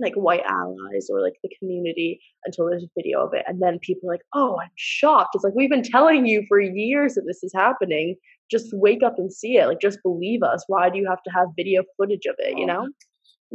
like 0.00 0.14
white 0.14 0.42
allies 0.46 1.08
or 1.10 1.22
like 1.22 1.34
the 1.42 1.50
community 1.58 2.20
until 2.44 2.66
there's 2.66 2.82
a 2.82 3.00
video 3.00 3.24
of 3.24 3.32
it 3.32 3.44
and 3.46 3.62
then 3.62 3.78
people 3.80 4.08
are 4.08 4.12
like 4.14 4.20
oh 4.34 4.58
i'm 4.60 4.70
shocked. 4.76 5.34
It's 5.34 5.44
like 5.44 5.54
we've 5.54 5.70
been 5.70 5.82
telling 5.82 6.26
you 6.26 6.44
for 6.48 6.60
years 6.60 7.14
that 7.14 7.24
this 7.26 7.42
is 7.42 7.52
happening. 7.54 8.16
Just 8.50 8.68
wake 8.72 9.02
up 9.02 9.14
and 9.18 9.32
see 9.32 9.56
it. 9.56 9.66
Like 9.66 9.80
just 9.80 9.98
believe 10.02 10.42
us. 10.42 10.64
Why 10.68 10.90
do 10.90 10.98
you 10.98 11.06
have 11.08 11.22
to 11.24 11.30
have 11.30 11.48
video 11.56 11.82
footage 11.96 12.26
of 12.26 12.36
it? 12.38 12.56
You 12.58 12.66
know? 12.66 12.88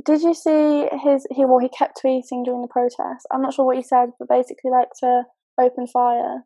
Did 0.06 0.22
you 0.22 0.34
see 0.34 0.88
his 1.04 1.28
he 1.32 1.46
well 1.46 1.60
he 1.60 1.70
kept 1.70 2.02
tweeting 2.02 2.46
during 2.46 2.62
the 2.62 2.68
protest 2.70 3.28
i'm 3.32 3.42
not 3.42 3.54
sure 3.54 3.66
what 3.66 3.76
he 3.76 3.84
said 3.84 4.10
but 4.18 4.30
basically 4.30 4.72
like 4.72 4.88
to 5.02 5.24
open 5.60 5.86
fire 5.86 6.44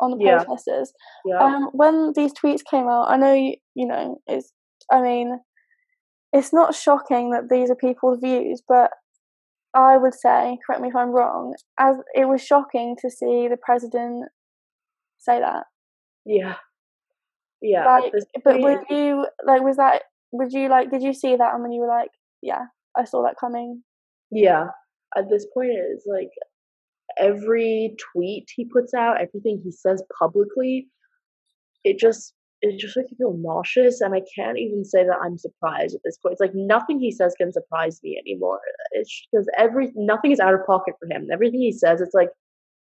on 0.00 0.10
the 0.10 0.16
protesters. 0.16 0.92
Yeah. 1.24 1.34
yeah. 1.34 1.44
um 1.44 1.70
when 1.72 2.12
these 2.14 2.32
tweets 2.32 2.62
came 2.68 2.88
out 2.88 3.10
i 3.10 3.16
know 3.16 3.34
you, 3.34 3.56
you 3.74 3.86
know 3.86 4.20
it's 4.26 4.52
i 4.92 5.00
mean 5.00 5.40
it's 6.32 6.52
not 6.52 6.74
shocking 6.74 7.30
that 7.30 7.48
these 7.50 7.70
are 7.70 7.76
people's 7.76 8.20
views 8.20 8.62
but 8.66 8.90
I 9.74 9.96
would 9.96 10.14
say, 10.14 10.58
correct 10.64 10.82
me 10.82 10.88
if 10.88 10.96
I'm 10.96 11.10
wrong, 11.10 11.54
as 11.78 11.96
it 12.14 12.26
was 12.26 12.42
shocking 12.42 12.96
to 13.00 13.10
see 13.10 13.48
the 13.48 13.58
president 13.60 14.28
say 15.18 15.40
that. 15.40 15.64
Yeah. 16.24 16.56
Yeah. 17.60 17.84
Like, 17.86 18.12
but 18.44 18.60
were 18.60 18.84
you 18.90 19.26
like 19.44 19.62
was 19.62 19.76
that 19.76 20.02
would 20.32 20.52
you 20.52 20.68
like 20.68 20.90
did 20.90 21.02
you 21.02 21.12
see 21.12 21.34
that 21.36 21.54
and 21.54 21.62
when 21.62 21.72
you 21.72 21.80
were 21.80 21.88
like, 21.88 22.10
Yeah, 22.42 22.66
I 22.96 23.04
saw 23.04 23.22
that 23.24 23.36
coming? 23.40 23.82
Yeah. 24.30 24.66
At 25.16 25.30
this 25.30 25.46
point 25.54 25.70
it's 25.72 26.06
like 26.06 26.30
every 27.18 27.96
tweet 28.12 28.46
he 28.54 28.64
puts 28.64 28.94
out, 28.94 29.20
everything 29.20 29.60
he 29.64 29.72
says 29.72 30.02
publicly, 30.18 30.88
it 31.84 31.98
just 31.98 32.34
it 32.70 32.78
just 32.78 32.96
makes 32.96 33.10
me 33.10 33.18
feel 33.18 33.36
nauseous 33.36 34.00
and 34.00 34.14
I 34.14 34.22
can't 34.34 34.58
even 34.58 34.84
say 34.84 35.04
that 35.04 35.18
I'm 35.22 35.36
surprised 35.36 35.94
at 35.94 36.00
this 36.04 36.16
point. 36.16 36.32
It's 36.32 36.40
like 36.40 36.54
nothing 36.54 36.98
he 36.98 37.12
says 37.12 37.34
can 37.36 37.52
surprise 37.52 38.00
me 38.02 38.18
anymore. 38.18 38.60
It's 38.92 39.26
because 39.30 39.46
every 39.58 39.92
nothing 39.94 40.32
is 40.32 40.40
out 40.40 40.54
of 40.54 40.64
pocket 40.66 40.94
for 40.98 41.06
him. 41.06 41.28
Everything 41.30 41.60
he 41.60 41.72
says, 41.72 42.00
it's 42.00 42.14
like, 42.14 42.30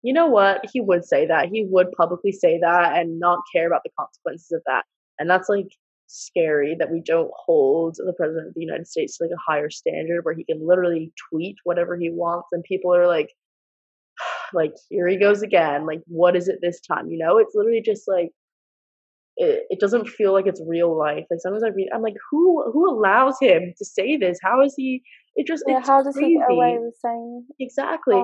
you 0.01 0.13
know 0.13 0.27
what? 0.27 0.61
He 0.71 0.79
would 0.79 1.03
say 1.03 1.25
that. 1.27 1.49
He 1.51 1.65
would 1.69 1.91
publicly 1.97 2.31
say 2.31 2.59
that 2.61 2.97
and 2.97 3.19
not 3.19 3.39
care 3.53 3.67
about 3.67 3.81
the 3.83 3.91
consequences 3.99 4.51
of 4.51 4.61
that. 4.67 4.83
And 5.19 5.29
that's 5.29 5.49
like 5.49 5.67
scary 6.07 6.75
that 6.79 6.91
we 6.91 7.01
don't 7.01 7.31
hold 7.45 7.95
the 7.97 8.13
president 8.13 8.47
of 8.47 8.53
the 8.53 8.61
United 8.61 8.87
States 8.87 9.17
to 9.17 9.25
like 9.25 9.31
a 9.31 9.51
higher 9.51 9.69
standard 9.69 10.23
where 10.23 10.35
he 10.35 10.45
can 10.45 10.65
literally 10.65 11.11
tweet 11.29 11.55
whatever 11.65 11.97
he 11.97 12.09
wants 12.09 12.47
and 12.51 12.63
people 12.63 12.93
are 12.93 13.07
like 13.07 13.29
like 14.53 14.73
here 14.89 15.07
he 15.07 15.17
goes 15.17 15.41
again. 15.41 15.85
Like 15.85 16.01
what 16.05 16.37
is 16.37 16.47
it 16.47 16.59
this 16.61 16.79
time? 16.79 17.09
You 17.09 17.17
know, 17.17 17.37
it's 17.37 17.55
literally 17.55 17.81
just 17.81 18.07
like 18.07 18.29
it, 19.37 19.65
it 19.69 19.79
doesn't 19.79 20.07
feel 20.07 20.33
like 20.33 20.45
it's 20.47 20.61
real 20.67 20.97
life. 20.97 21.25
Like 21.29 21.39
sometimes 21.39 21.63
I 21.63 21.69
read, 21.69 21.89
I'm 21.93 22.01
like, 22.01 22.15
who 22.29 22.63
who 22.71 22.89
allows 22.89 23.37
him 23.41 23.73
to 23.77 23.85
say 23.85 24.17
this? 24.17 24.39
How 24.41 24.61
is 24.61 24.73
he? 24.75 25.01
It 25.35 25.47
just 25.47 25.63
yeah. 25.67 25.81
how 25.83 26.03
does 26.03 26.15
crazy. 26.15 26.33
he 26.33 26.37
get 26.37 26.51
away 26.51 26.77
with 26.79 26.95
saying 27.03 27.45
exactly 27.59 28.15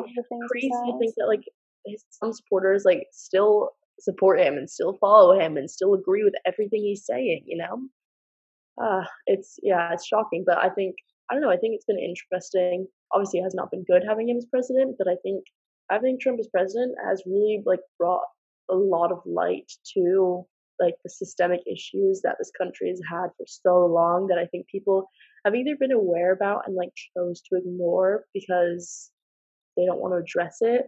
crazy 0.51 0.69
to 0.69 0.97
think 0.99 1.15
that 1.17 1.27
like 1.27 1.43
his, 1.85 2.03
some 2.11 2.33
supporters 2.33 2.83
like 2.85 3.07
still 3.11 3.71
support 3.99 4.39
him 4.39 4.53
and 4.55 4.69
still 4.69 4.97
follow 5.01 5.37
him 5.37 5.57
and 5.57 5.69
still 5.69 5.93
agree 5.93 6.23
with 6.23 6.35
everything 6.45 6.81
he's 6.81 7.05
saying. 7.05 7.43
You 7.47 7.57
know, 7.57 8.83
uh, 8.83 9.05
it's 9.25 9.57
yeah, 9.63 9.91
it's 9.93 10.05
shocking. 10.05 10.43
But 10.45 10.59
I 10.59 10.69
think 10.69 10.95
I 11.29 11.33
don't 11.33 11.41
know. 11.41 11.51
I 11.51 11.57
think 11.57 11.75
it's 11.75 11.85
been 11.85 11.99
interesting. 11.99 12.87
Obviously, 13.13 13.39
it 13.39 13.43
has 13.43 13.55
not 13.55 13.71
been 13.71 13.83
good 13.83 14.03
having 14.07 14.29
him 14.29 14.37
as 14.37 14.45
president, 14.45 14.95
but 14.99 15.07
I 15.07 15.15
think 15.23 15.43
having 15.89 16.19
Trump 16.19 16.39
as 16.39 16.47
president 16.47 16.95
has 17.03 17.23
really 17.25 17.63
like 17.65 17.79
brought 17.97 18.21
a 18.69 18.75
lot 18.75 19.11
of 19.11 19.19
light 19.25 19.71
to 19.95 20.45
like 20.79 20.95
the 21.03 21.09
systemic 21.09 21.61
issues 21.71 22.21
that 22.23 22.35
this 22.39 22.51
country 22.57 22.89
has 22.89 23.01
had 23.09 23.27
for 23.37 23.45
so 23.45 23.85
long 23.85 24.27
that 24.27 24.37
I 24.37 24.45
think 24.47 24.67
people 24.67 25.09
have 25.45 25.55
either 25.55 25.75
been 25.79 25.91
aware 25.91 26.33
about 26.33 26.63
and 26.65 26.75
like 26.75 26.89
chose 27.15 27.41
to 27.41 27.57
ignore 27.57 28.23
because 28.33 29.11
they 29.77 29.85
don't 29.85 29.99
want 29.99 30.13
to 30.13 30.17
address 30.17 30.57
it 30.61 30.87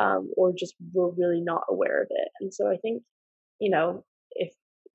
um, 0.00 0.30
or 0.36 0.52
just 0.56 0.74
were 0.92 1.10
really 1.10 1.40
not 1.40 1.62
aware 1.68 2.02
of 2.02 2.08
it. 2.10 2.28
And 2.40 2.52
so 2.52 2.70
I 2.70 2.76
think, 2.76 3.02
you 3.60 3.70
know, 3.70 4.04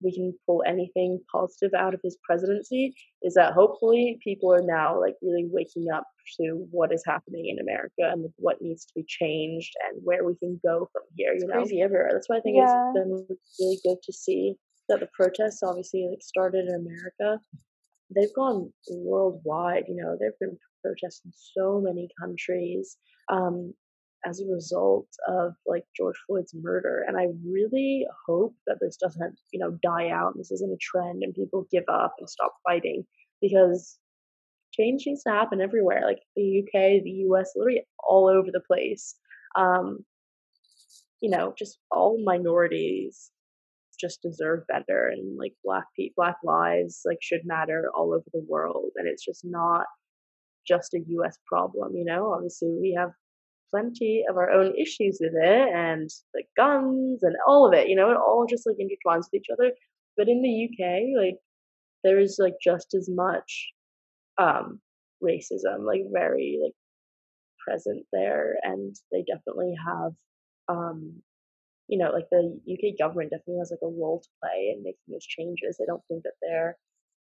we 0.01 0.13
can 0.13 0.33
pull 0.45 0.63
anything 0.65 1.19
positive 1.31 1.73
out 1.73 1.93
of 1.93 2.01
his 2.03 2.17
presidency, 2.23 2.93
is 3.21 3.33
that 3.35 3.53
hopefully 3.53 4.19
people 4.23 4.53
are 4.53 4.63
now 4.63 4.99
like 4.99 5.15
really 5.21 5.47
waking 5.49 5.87
up 5.93 6.05
to 6.39 6.67
what 6.71 6.93
is 6.93 7.03
happening 7.05 7.47
in 7.47 7.59
America 7.59 8.01
and 8.11 8.25
what 8.37 8.61
needs 8.61 8.85
to 8.85 8.93
be 8.95 9.05
changed 9.07 9.73
and 9.87 10.01
where 10.03 10.23
we 10.23 10.35
can 10.35 10.59
go 10.65 10.89
from 10.91 11.03
here. 11.15 11.33
You 11.33 11.47
know, 11.47 11.53
crazy 11.53 11.81
everywhere. 11.81 12.09
That's 12.11 12.29
why 12.29 12.37
I 12.37 12.41
think 12.41 12.57
yeah. 12.57 12.91
it's 12.93 12.99
been 12.99 13.37
really 13.59 13.79
good 13.83 13.97
to 14.03 14.13
see 14.13 14.55
that 14.89 14.99
the 14.99 15.09
protests 15.13 15.63
obviously 15.63 16.07
like 16.09 16.21
started 16.21 16.65
in 16.67 16.75
America. 16.75 17.41
They've 18.13 18.33
gone 18.35 18.71
worldwide. 18.89 19.85
You 19.87 19.95
know, 19.95 20.17
there've 20.19 20.39
been 20.39 20.57
protests 20.83 21.21
in 21.25 21.31
so 21.33 21.81
many 21.81 22.09
countries. 22.19 22.97
Um, 23.31 23.73
as 24.25 24.41
a 24.41 24.51
result 24.51 25.07
of 25.27 25.53
like 25.65 25.83
George 25.95 26.15
Floyd's 26.25 26.53
murder. 26.53 27.05
And 27.07 27.17
I 27.17 27.27
really 27.45 28.05
hope 28.27 28.55
that 28.67 28.77
this 28.81 28.97
doesn't, 28.97 29.39
you 29.51 29.59
know, 29.59 29.77
die 29.83 30.09
out 30.09 30.33
and 30.33 30.39
this 30.39 30.51
isn't 30.51 30.73
a 30.73 30.77
trend 30.81 31.23
and 31.23 31.33
people 31.33 31.67
give 31.71 31.83
up 31.87 32.15
and 32.19 32.29
stop 32.29 32.53
fighting 32.67 33.05
because 33.41 33.97
change 34.73 35.03
needs 35.05 35.23
to 35.23 35.29
happen 35.31 35.61
everywhere, 35.61 36.01
like 36.05 36.19
the 36.35 36.63
UK, 36.63 37.03
the 37.03 37.25
US, 37.29 37.51
literally 37.55 37.83
all 38.07 38.27
over 38.27 38.49
the 38.51 38.61
place. 38.67 39.15
Um, 39.55 39.99
you 41.21 41.29
know, 41.29 41.53
just 41.57 41.79
all 41.91 42.21
minorities 42.23 43.31
just 43.99 44.21
deserve 44.21 44.67
better 44.67 45.07
and 45.07 45.37
like 45.37 45.53
black 45.63 45.85
people 45.95 46.15
black 46.17 46.35
lives 46.43 46.99
like 47.05 47.17
should 47.21 47.39
matter 47.45 47.89
all 47.95 48.13
over 48.13 48.25
the 48.33 48.45
world 48.45 48.91
and 48.97 49.07
it's 49.07 49.23
just 49.23 49.45
not 49.45 49.85
just 50.67 50.93
a 50.93 50.99
US 51.07 51.37
problem, 51.47 51.95
you 51.95 52.03
know. 52.03 52.33
Obviously 52.33 52.75
we 52.77 52.93
have 52.97 53.11
plenty 53.71 54.23
of 54.29 54.37
our 54.37 54.49
own 54.51 54.73
issues 54.77 55.17
with 55.21 55.33
it 55.35 55.69
and 55.73 56.09
the 56.33 56.43
guns 56.57 57.23
and 57.23 57.35
all 57.47 57.67
of 57.67 57.73
it, 57.73 57.87
you 57.89 57.95
know, 57.95 58.11
it 58.11 58.17
all 58.17 58.45
just 58.49 58.65
like 58.65 58.77
intertwines 58.77 59.25
with 59.31 59.41
each 59.41 59.49
other. 59.51 59.71
But 60.17 60.29
in 60.29 60.41
the 60.41 60.69
UK, 60.69 61.21
like 61.21 61.37
there 62.03 62.19
is 62.19 62.37
like 62.39 62.55
just 62.63 62.93
as 62.93 63.09
much 63.09 63.71
um 64.37 64.79
racism, 65.23 65.85
like 65.85 66.01
very 66.11 66.59
like 66.63 66.73
present 67.65 68.05
there 68.13 68.55
and 68.63 68.95
they 69.11 69.23
definitely 69.23 69.73
have 69.85 70.11
um 70.67 71.21
you 71.87 71.97
know, 71.99 72.11
like 72.11 72.25
the 72.31 72.59
UK 72.71 72.97
government 72.97 73.29
definitely 73.29 73.59
has 73.59 73.71
like 73.71 73.79
a 73.83 73.87
role 73.87 74.19
to 74.19 74.29
play 74.41 74.73
in 74.75 74.83
making 74.83 74.97
those 75.07 75.25
changes. 75.25 75.79
I 75.81 75.85
don't 75.85 76.01
think 76.07 76.23
that 76.23 76.33
they're 76.41 76.77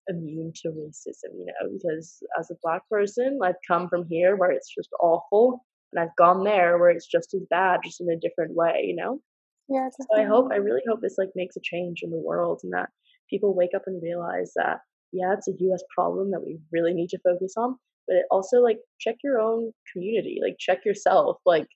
immune 0.10 0.52
to 0.56 0.70
racism, 0.70 1.32
you 1.38 1.46
know, 1.46 1.70
because 1.72 2.22
as 2.38 2.52
a 2.52 2.56
black 2.62 2.82
person, 2.90 3.40
I've 3.44 3.56
come 3.68 3.88
from 3.88 4.06
here 4.10 4.36
where 4.36 4.52
it's 4.52 4.74
just 4.74 4.90
awful 5.02 5.66
and 5.92 6.02
I've 6.02 6.16
gone 6.18 6.44
there 6.44 6.78
where 6.78 6.90
it's 6.90 7.08
just 7.08 7.34
as 7.34 7.42
bad, 7.50 7.82
just 7.84 8.02
in 8.02 8.10
a 8.10 8.20
different 8.20 8.56
way, 8.56 8.84
you 8.86 8.96
know? 8.96 9.20
Yeah. 9.68 9.90
So 9.90 10.20
I 10.20 10.24
hope, 10.24 10.50
I 10.52 10.58
really 10.58 10.82
hope 10.88 11.02
this 11.02 11.18
like 11.18 11.30
makes 11.36 11.56
a 11.56 11.62
change 11.64 12.02
in 12.02 12.10
the 12.10 12.18
world 12.18 12.62
and 12.64 12.74
that 12.74 12.90
people 13.30 13.56
wake 13.56 13.76
up 13.76 13.84
and 13.86 14.02
realize 14.02 14.52
that, 14.56 14.80
yeah, 15.12 15.34
it's 15.34 15.48
a 15.48 15.54
US 15.72 15.84
problem 15.96 16.32
that 16.32 16.44
we 16.46 16.60
really 16.72 16.94
need 16.94 17.10
to 17.10 17.20
focus 17.20 17.54
on, 17.58 17.78
but 18.08 18.18
it 18.18 18.26
also 18.32 18.58
like 18.58 18.80
check 19.00 19.16
your 19.24 19.40
own 19.40 19.72
community, 19.94 20.40
like 20.42 20.58
check 20.60 20.86
yourself. 20.86 21.38
Like, 21.46 21.68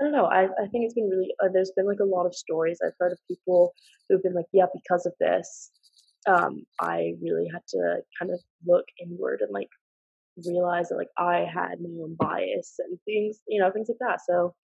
I 0.00 0.04
don't 0.04 0.12
know. 0.12 0.26
I, 0.26 0.44
I 0.44 0.66
think 0.70 0.84
it's 0.84 0.94
been 0.94 1.08
really, 1.08 1.32
uh, 1.42 1.48
there's 1.52 1.72
been 1.76 1.86
like 1.86 2.00
a 2.00 2.04
lot 2.04 2.26
of 2.26 2.34
stories 2.34 2.78
I've 2.84 2.92
heard 2.98 3.12
of 3.12 3.18
people 3.28 3.72
who've 4.08 4.22
been 4.22 4.34
like, 4.34 4.46
yeah, 4.52 4.66
because 4.72 5.06
of 5.06 5.12
this, 5.20 5.70
um, 6.26 6.64
I 6.80 7.14
really 7.22 7.48
had 7.52 7.62
to 7.68 8.00
kind 8.18 8.32
of 8.32 8.40
look 8.66 8.84
inward 9.00 9.40
and 9.40 9.52
like 9.52 9.68
realize 10.46 10.88
that 10.88 10.96
like 10.96 11.10
I 11.18 11.46
had 11.52 11.80
my 11.80 11.90
own 12.02 12.16
bias 12.18 12.74
and 12.78 12.98
things, 13.04 13.40
you 13.48 13.60
know, 13.60 13.70
things 13.70 13.88
like 13.88 13.98
that. 14.00 14.20
So 14.28 14.54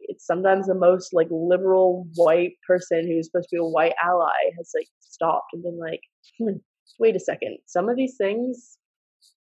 it's 0.00 0.26
sometimes 0.26 0.66
the 0.66 0.74
most 0.74 1.12
like 1.12 1.28
liberal 1.30 2.06
white 2.14 2.54
person 2.66 3.06
who's 3.06 3.26
supposed 3.26 3.48
to 3.50 3.56
be 3.56 3.60
a 3.60 3.64
white 3.64 3.94
ally 4.02 4.32
has 4.56 4.70
like 4.74 4.88
stopped 5.00 5.48
and 5.52 5.62
been 5.62 5.78
like, 5.78 6.00
hmm, 6.38 6.58
wait 6.98 7.16
a 7.16 7.20
second, 7.20 7.58
some 7.66 7.88
of 7.88 7.96
these 7.96 8.16
things, 8.16 8.78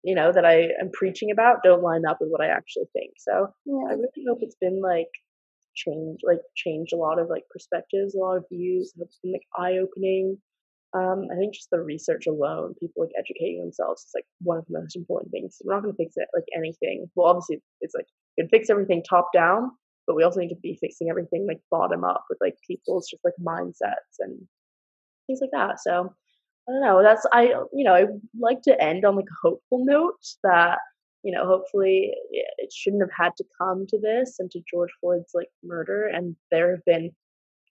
you 0.03 0.15
know, 0.15 0.31
that 0.31 0.45
I 0.45 0.69
am 0.79 0.91
preaching 0.93 1.31
about 1.31 1.63
don't 1.63 1.83
line 1.83 2.05
up 2.05 2.17
with 2.19 2.29
what 2.29 2.41
I 2.41 2.47
actually 2.47 2.85
think. 2.93 3.13
So 3.17 3.47
yeah. 3.65 3.87
I 3.89 3.93
really 3.93 4.25
hope 4.27 4.39
it's 4.41 4.57
been 4.59 4.81
like 4.81 5.09
change, 5.75 6.19
like 6.23 6.41
change 6.55 6.91
a 6.93 6.97
lot 6.97 7.19
of 7.19 7.29
like 7.29 7.43
perspectives, 7.49 8.15
a 8.15 8.19
lot 8.19 8.37
of 8.37 8.45
views. 8.51 8.93
Hope 8.97 9.07
it's 9.07 9.19
been 9.23 9.33
like 9.33 9.47
eye 9.57 9.77
opening. 9.77 10.37
Um, 10.95 11.27
I 11.29 11.35
think 11.35 11.53
just 11.53 11.69
the 11.71 11.81
research 11.81 12.25
alone, 12.25 12.73
people 12.79 13.03
like 13.03 13.11
educating 13.19 13.59
themselves 13.59 14.03
is 14.03 14.11
like 14.15 14.25
one 14.39 14.57
of 14.57 14.65
the 14.67 14.79
most 14.79 14.95
important 14.95 15.31
things. 15.31 15.57
We're 15.63 15.73
not 15.73 15.83
going 15.83 15.93
to 15.93 15.97
fix 15.97 16.13
it 16.15 16.29
like 16.33 16.45
anything. 16.55 17.07
Well, 17.15 17.27
obviously, 17.27 17.61
it's 17.81 17.93
like 17.93 18.07
it 18.37 18.47
fix 18.49 18.69
everything 18.69 19.03
top 19.03 19.27
down, 19.33 19.71
but 20.07 20.15
we 20.15 20.23
also 20.23 20.39
need 20.39 20.49
to 20.49 20.55
be 20.55 20.77
fixing 20.79 21.09
everything 21.09 21.45
like 21.47 21.59
bottom 21.69 22.05
up 22.05 22.23
with 22.29 22.37
like 22.39 22.55
people's 22.65 23.09
just 23.09 23.25
like 23.25 23.33
mindsets 23.45 24.19
and 24.19 24.39
things 25.27 25.39
like 25.41 25.51
that. 25.51 25.81
So 25.81 26.13
I 26.69 26.71
don't 26.71 26.81
know. 26.81 27.03
That's 27.03 27.25
I 27.33 27.47
you 27.73 27.83
know 27.83 27.93
I 27.93 28.05
like 28.39 28.61
to 28.63 28.81
end 28.81 29.03
on 29.03 29.17
like 29.17 29.25
a 29.25 29.47
hopeful 29.47 29.83
note 29.83 30.23
that 30.43 30.79
you 31.23 31.31
know 31.33 31.45
hopefully 31.45 32.13
it 32.31 32.71
shouldn't 32.71 33.03
have 33.03 33.11
had 33.17 33.35
to 33.37 33.43
come 33.59 33.85
to 33.89 33.99
this 33.99 34.37
and 34.39 34.49
to 34.51 34.61
George 34.71 34.91
Floyd's 35.01 35.31
like 35.33 35.49
murder, 35.61 36.07
and 36.07 36.37
there 36.51 36.71
have 36.71 36.85
been 36.85 37.11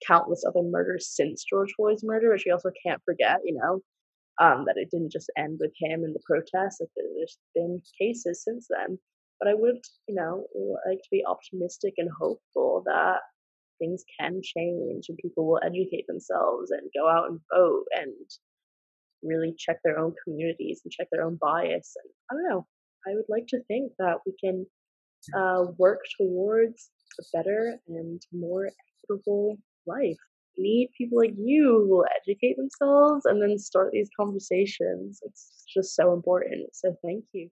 countless 0.07 0.43
other 0.47 0.63
murders 0.63 1.09
since 1.09 1.43
George 1.43 1.73
Floyd's 1.75 2.03
murder, 2.03 2.31
which 2.31 2.43
we 2.45 2.51
also 2.51 2.71
can't 2.85 3.01
forget, 3.05 3.39
you 3.43 3.55
know, 3.55 3.81
um, 4.41 4.65
that 4.65 4.77
it 4.77 4.89
didn't 4.91 5.11
just 5.11 5.31
end 5.37 5.59
with 5.59 5.71
him 5.79 6.03
and 6.03 6.13
the 6.13 6.19
protests, 6.25 6.79
there's 6.79 7.37
been 7.53 7.81
cases 7.99 8.43
since 8.43 8.67
then. 8.69 8.97
But 9.39 9.49
I 9.49 9.53
would, 9.53 9.79
you 10.07 10.15
know, 10.15 10.45
like 10.87 10.99
to 10.99 11.09
be 11.11 11.23
optimistic 11.25 11.93
and 11.97 12.09
hopeful 12.19 12.83
that 12.85 13.19
things 13.79 14.03
can 14.19 14.41
change 14.41 15.05
and 15.09 15.17
people 15.17 15.45
will 15.47 15.59
educate 15.63 16.05
themselves 16.07 16.71
and 16.71 16.89
go 16.95 17.09
out 17.09 17.29
and 17.29 17.39
vote 17.53 17.85
and 17.95 18.13
really 19.23 19.53
check 19.57 19.77
their 19.83 19.99
own 19.99 20.13
communities 20.23 20.81
and 20.83 20.91
check 20.91 21.07
their 21.11 21.23
own 21.23 21.37
bias. 21.41 21.95
And 22.01 22.11
I 22.31 22.33
don't 22.35 22.49
know, 22.49 22.67
I 23.07 23.15
would 23.15 23.25
like 23.29 23.47
to 23.47 23.63
think 23.67 23.91
that 23.99 24.17
we 24.25 24.33
can 24.41 24.65
uh, 25.35 25.71
work 25.77 26.01
towards 26.19 26.89
a 27.19 27.23
better 27.37 27.77
and 27.87 28.21
more 28.33 28.69
equitable 29.03 29.57
life. 29.87 30.17
need 30.57 30.89
people 30.97 31.17
like 31.19 31.33
you 31.37 31.85
who 31.85 31.95
will 31.95 32.05
educate 32.21 32.55
themselves 32.57 33.25
and 33.25 33.41
then 33.41 33.57
start 33.57 33.91
these 33.91 34.09
conversations. 34.19 35.19
It's 35.23 35.65
just 35.73 35.95
so 35.95 36.13
important. 36.13 36.69
So 36.73 36.95
thank 37.03 37.25
you. 37.33 37.43